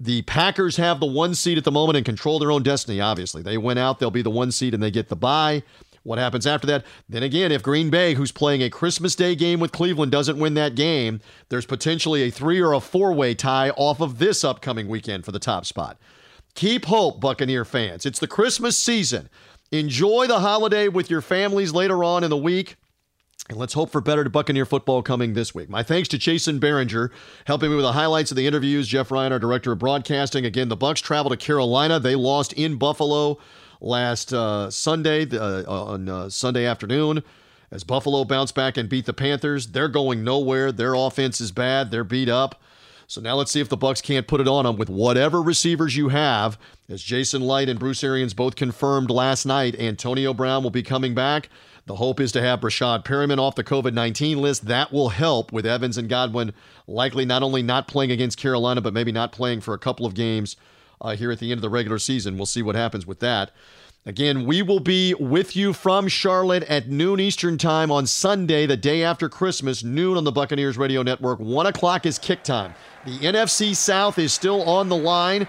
The 0.00 0.22
Packers 0.22 0.76
have 0.78 0.98
the 0.98 1.06
one 1.06 1.34
seed 1.34 1.58
at 1.58 1.64
the 1.64 1.70
moment 1.70 1.96
and 1.96 2.06
control 2.06 2.38
their 2.38 2.50
own 2.50 2.62
destiny, 2.62 3.00
obviously. 3.00 3.42
They 3.42 3.58
went 3.58 3.78
out, 3.78 3.98
they'll 3.98 4.10
be 4.10 4.22
the 4.22 4.30
one 4.30 4.50
seed, 4.50 4.74
and 4.74 4.82
they 4.82 4.90
get 4.90 5.08
the 5.08 5.16
bye. 5.16 5.62
What 6.02 6.18
happens 6.18 6.46
after 6.46 6.66
that? 6.66 6.84
Then 7.08 7.22
again, 7.22 7.52
if 7.52 7.62
Green 7.62 7.88
Bay, 7.88 8.14
who's 8.14 8.32
playing 8.32 8.62
a 8.62 8.70
Christmas 8.70 9.14
Day 9.14 9.36
game 9.36 9.60
with 9.60 9.70
Cleveland, 9.70 10.10
doesn't 10.10 10.38
win 10.38 10.54
that 10.54 10.74
game, 10.74 11.20
there's 11.48 11.66
potentially 11.66 12.22
a 12.22 12.30
three 12.30 12.60
or 12.60 12.72
a 12.72 12.80
four 12.80 13.12
way 13.12 13.34
tie 13.34 13.70
off 13.70 14.00
of 14.00 14.18
this 14.18 14.42
upcoming 14.42 14.88
weekend 14.88 15.24
for 15.24 15.30
the 15.30 15.38
top 15.38 15.64
spot. 15.64 15.98
Keep 16.54 16.86
hope, 16.86 17.20
Buccaneer 17.20 17.64
fans. 17.64 18.04
It's 18.04 18.18
the 18.18 18.26
Christmas 18.26 18.76
season. 18.76 19.28
Enjoy 19.72 20.26
the 20.26 20.40
holiday 20.40 20.88
with 20.88 21.08
your 21.08 21.22
families 21.22 21.72
later 21.72 22.04
on 22.04 22.22
in 22.22 22.28
the 22.28 22.36
week. 22.36 22.76
And 23.48 23.58
let's 23.58 23.72
hope 23.72 23.90
for 23.90 24.02
better 24.02 24.22
to 24.22 24.28
Buccaneer 24.28 24.66
football 24.66 25.02
coming 25.02 25.32
this 25.32 25.54
week. 25.54 25.70
My 25.70 25.82
thanks 25.82 26.08
to 26.10 26.18
Jason 26.18 26.60
Behringer, 26.60 27.10
helping 27.46 27.70
me 27.70 27.76
with 27.76 27.86
the 27.86 27.92
highlights 27.92 28.30
of 28.30 28.36
the 28.36 28.46
interviews. 28.46 28.86
Jeff 28.86 29.10
Ryan, 29.10 29.32
our 29.32 29.38
director 29.38 29.72
of 29.72 29.78
broadcasting. 29.78 30.44
Again, 30.44 30.68
the 30.68 30.76
Bucks 30.76 31.00
travel 31.00 31.30
to 31.30 31.38
Carolina. 31.38 31.98
They 31.98 32.14
lost 32.14 32.52
in 32.52 32.76
Buffalo 32.76 33.38
last 33.80 34.34
uh, 34.34 34.70
Sunday 34.70 35.26
uh, 35.30 35.64
on 35.66 36.06
uh, 36.06 36.28
Sunday 36.28 36.66
afternoon. 36.66 37.22
As 37.70 37.82
Buffalo 37.82 38.24
bounced 38.24 38.54
back 38.54 38.76
and 38.76 38.90
beat 38.90 39.06
the 39.06 39.14
Panthers, 39.14 39.68
they're 39.68 39.88
going 39.88 40.22
nowhere. 40.22 40.70
Their 40.70 40.92
offense 40.92 41.40
is 41.40 41.50
bad. 41.50 41.90
They're 41.90 42.04
beat 42.04 42.28
up. 42.28 42.60
So 43.06 43.20
now 43.20 43.34
let's 43.34 43.50
see 43.50 43.60
if 43.60 43.68
the 43.68 43.76
Bucks 43.76 44.00
can't 44.00 44.26
put 44.26 44.40
it 44.40 44.48
on 44.48 44.64
them 44.64 44.76
with 44.76 44.88
whatever 44.88 45.42
receivers 45.42 45.96
you 45.96 46.10
have. 46.10 46.58
As 46.92 47.02
Jason 47.02 47.40
Licht 47.40 47.70
and 47.70 47.78
Bruce 47.78 48.04
Arians 48.04 48.34
both 48.34 48.54
confirmed 48.54 49.10
last 49.10 49.46
night, 49.46 49.80
Antonio 49.80 50.34
Brown 50.34 50.62
will 50.62 50.68
be 50.68 50.82
coming 50.82 51.14
back. 51.14 51.48
The 51.86 51.94
hope 51.94 52.20
is 52.20 52.32
to 52.32 52.42
have 52.42 52.60
Breshad 52.60 53.02
Perriman 53.02 53.38
off 53.38 53.54
the 53.54 53.64
COVID 53.64 53.94
19 53.94 54.42
list. 54.42 54.66
That 54.66 54.92
will 54.92 55.08
help 55.08 55.52
with 55.52 55.64
Evans 55.64 55.96
and 55.96 56.06
Godwin 56.06 56.52
likely 56.86 57.24
not 57.24 57.42
only 57.42 57.62
not 57.62 57.88
playing 57.88 58.10
against 58.10 58.36
Carolina, 58.36 58.82
but 58.82 58.92
maybe 58.92 59.10
not 59.10 59.32
playing 59.32 59.62
for 59.62 59.72
a 59.72 59.78
couple 59.78 60.04
of 60.04 60.12
games 60.12 60.54
uh, 61.00 61.16
here 61.16 61.32
at 61.32 61.38
the 61.38 61.50
end 61.50 61.56
of 61.56 61.62
the 61.62 61.70
regular 61.70 61.98
season. 61.98 62.36
We'll 62.36 62.44
see 62.44 62.60
what 62.60 62.74
happens 62.74 63.06
with 63.06 63.20
that. 63.20 63.52
Again, 64.04 64.44
we 64.44 64.60
will 64.60 64.80
be 64.80 65.14
with 65.14 65.56
you 65.56 65.72
from 65.72 66.08
Charlotte 66.08 66.64
at 66.64 66.90
noon 66.90 67.20
Eastern 67.20 67.56
Time 67.56 67.90
on 67.90 68.06
Sunday, 68.06 68.66
the 68.66 68.76
day 68.76 69.02
after 69.02 69.30
Christmas, 69.30 69.82
noon 69.82 70.18
on 70.18 70.24
the 70.24 70.32
Buccaneers 70.32 70.76
Radio 70.76 71.02
Network. 71.02 71.38
One 71.38 71.66
o'clock 71.66 72.04
is 72.04 72.18
kick 72.18 72.42
time. 72.42 72.74
The 73.06 73.18
NFC 73.20 73.74
South 73.74 74.18
is 74.18 74.34
still 74.34 74.62
on 74.64 74.90
the 74.90 74.96
line, 74.96 75.48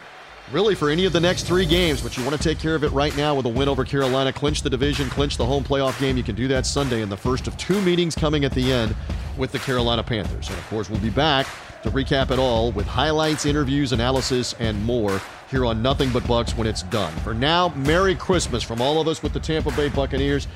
really, 0.51 0.75
for 0.75 0.89
any 0.89 1.06
of 1.06 1.13
the 1.13 1.19
next 1.19 1.43
three 1.43 1.65
games, 1.65 2.01
but 2.01 2.17
you 2.17 2.23
want 2.23 2.36
to 2.36 2.43
take 2.43 2.60
care 2.60 2.75
of 2.75 2.84
it 2.84 2.91
right 2.91 3.15
now 3.15 3.34
with 3.36 3.45
a 3.45 3.49
win 3.49 3.69
over 3.69 3.86
Carolina, 3.86 4.34
clinch 4.34 4.62
the 4.62 4.69
division, 4.69 5.10
clinch 5.10 5.38
the 5.38 5.45
home 5.45 5.63
playoff 5.63 5.99
game. 5.99 6.17
You 6.17 6.23
can 6.23 6.36
do 6.36 6.47
that 6.49 6.65
Sunday 6.65 7.01
in 7.01 7.10
the 7.10 7.17
first 7.17 7.47
of 7.47 7.58
two 7.58 7.82
meetings 7.82 8.15
coming 8.15 8.45
at 8.45 8.51
the 8.51 8.71
end 8.71 8.95
with 9.38 9.51
the 9.51 9.60
Carolina 9.60 10.03
Panthers. 10.03 10.49
And 10.49 10.58
of 10.58 10.67
course, 10.67 10.89
we'll 10.89 10.99
be 10.99 11.10
back 11.10 11.47
to 11.84 11.91
recap 11.91 12.32
it 12.32 12.39
all 12.39 12.71
with 12.71 12.88
highlights, 12.88 13.45
interviews, 13.45 13.91
analysis, 13.91 14.53
and 14.60 14.84
more 14.86 15.21
here 15.49 15.65
on 15.65 15.82
Nothing 15.82 16.10
But 16.12 16.25
Bucks 16.27 16.56
when 16.58 16.65
it's 16.65 16.84
done. 16.84 17.13
For 17.17 17.34
now, 17.34 17.69
Merry 17.69 18.15
Christmas 18.15 18.63
from 18.63 18.82
all 18.82 18.99
of 18.99 19.08
us 19.08 19.21
with 19.21 19.34
the 19.34 19.39
Tampa 19.39 19.71
Bay 19.71 19.89
Buccaneers. 19.89 20.47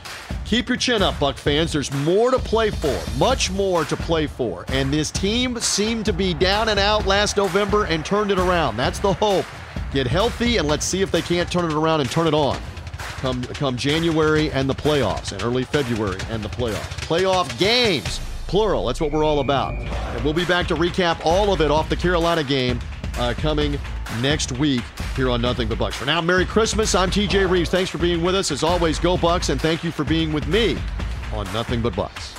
Keep 0.45 0.69
your 0.69 0.78
chin 0.78 1.04
up, 1.04 1.19
Buck 1.19 1.38
fans. 1.38 1.71
There's 1.71 1.91
more 1.93 2.32
to 2.32 2.39
play 2.39 2.71
for, 2.71 2.97
much 3.17 3.52
more 3.52 3.84
to 3.86 3.95
play 3.97 4.26
for. 4.26 4.65
And 4.69 4.91
this 4.91 5.12
team 5.12 5.60
seemed 5.60 6.06
to 6.06 6.13
be 6.13 6.34
down 6.34 6.69
and 6.69 6.80
out 6.80 7.06
last 7.06 7.38
November 7.38 7.86
and 7.86 8.06
turned 8.06 8.32
it 8.32 8.39
around. 8.39 8.78
That's 8.78 9.00
the 9.00 9.13
hope. 9.13 9.45
Get 9.91 10.08
healthy 10.08 10.58
and 10.58 10.67
let's 10.67 10.86
see 10.86 11.02
if 11.02 11.12
they 11.12 11.21
can't 11.21 11.52
turn 11.52 11.65
it 11.65 11.73
around 11.73 12.02
and 12.02 12.10
turn 12.10 12.28
it 12.28 12.34
on. 12.34 12.60
Come, 12.97 13.43
come 13.43 13.78
January 13.78 14.52
and 14.52 14.69
the 14.69 14.76
playoffs, 14.76 15.32
and 15.32 15.41
early 15.41 15.63
February 15.63 16.19
and 16.30 16.43
the 16.43 16.50
playoffs. 16.50 17.00
Playoff 17.08 17.58
games, 17.58 18.19
plural. 18.47 18.86
That's 18.86 19.02
what 19.02 19.12
we're 19.12 19.23
all 19.23 19.39
about. 19.39 19.73
And 19.73 20.23
we'll 20.23 20.34
be 20.34 20.45
back 20.45 20.67
to 20.67 20.76
recap 20.76 21.26
all 21.26 21.52
of 21.52 21.62
it 21.62 21.71
off 21.71 21.89
the 21.89 21.95
Carolina 21.95 22.43
game 22.43 22.80
uh, 23.17 23.34
coming 23.38 23.80
next 24.21 24.52
week 24.54 24.84
here 25.15 25.30
on 25.30 25.41
Nothing 25.41 25.67
But 25.67 25.80
Bucks. 25.80 25.95
For 25.95 26.06
now, 26.06 26.21
Merry 26.21 26.45
Christmas. 26.45 26.93
I'm 26.93 27.10
TJ 27.10 27.50
Rives. 27.50 27.69
Thanks 27.69 27.89
for 27.89 27.97
being 27.97 28.21
with 28.21 28.36
us. 28.36 28.52
As 28.52 28.63
always, 28.63 29.00
go 29.00 29.17
Bucks, 29.17 29.50
and 29.50 29.60
thank 29.60 29.84
you 29.84 29.91
for 29.91 30.04
being 30.04 30.32
with 30.32 30.47
me 30.47 30.78
on 31.34 31.52
Nothing 31.54 31.82
But 31.82 31.95
Bucks. 31.95 32.36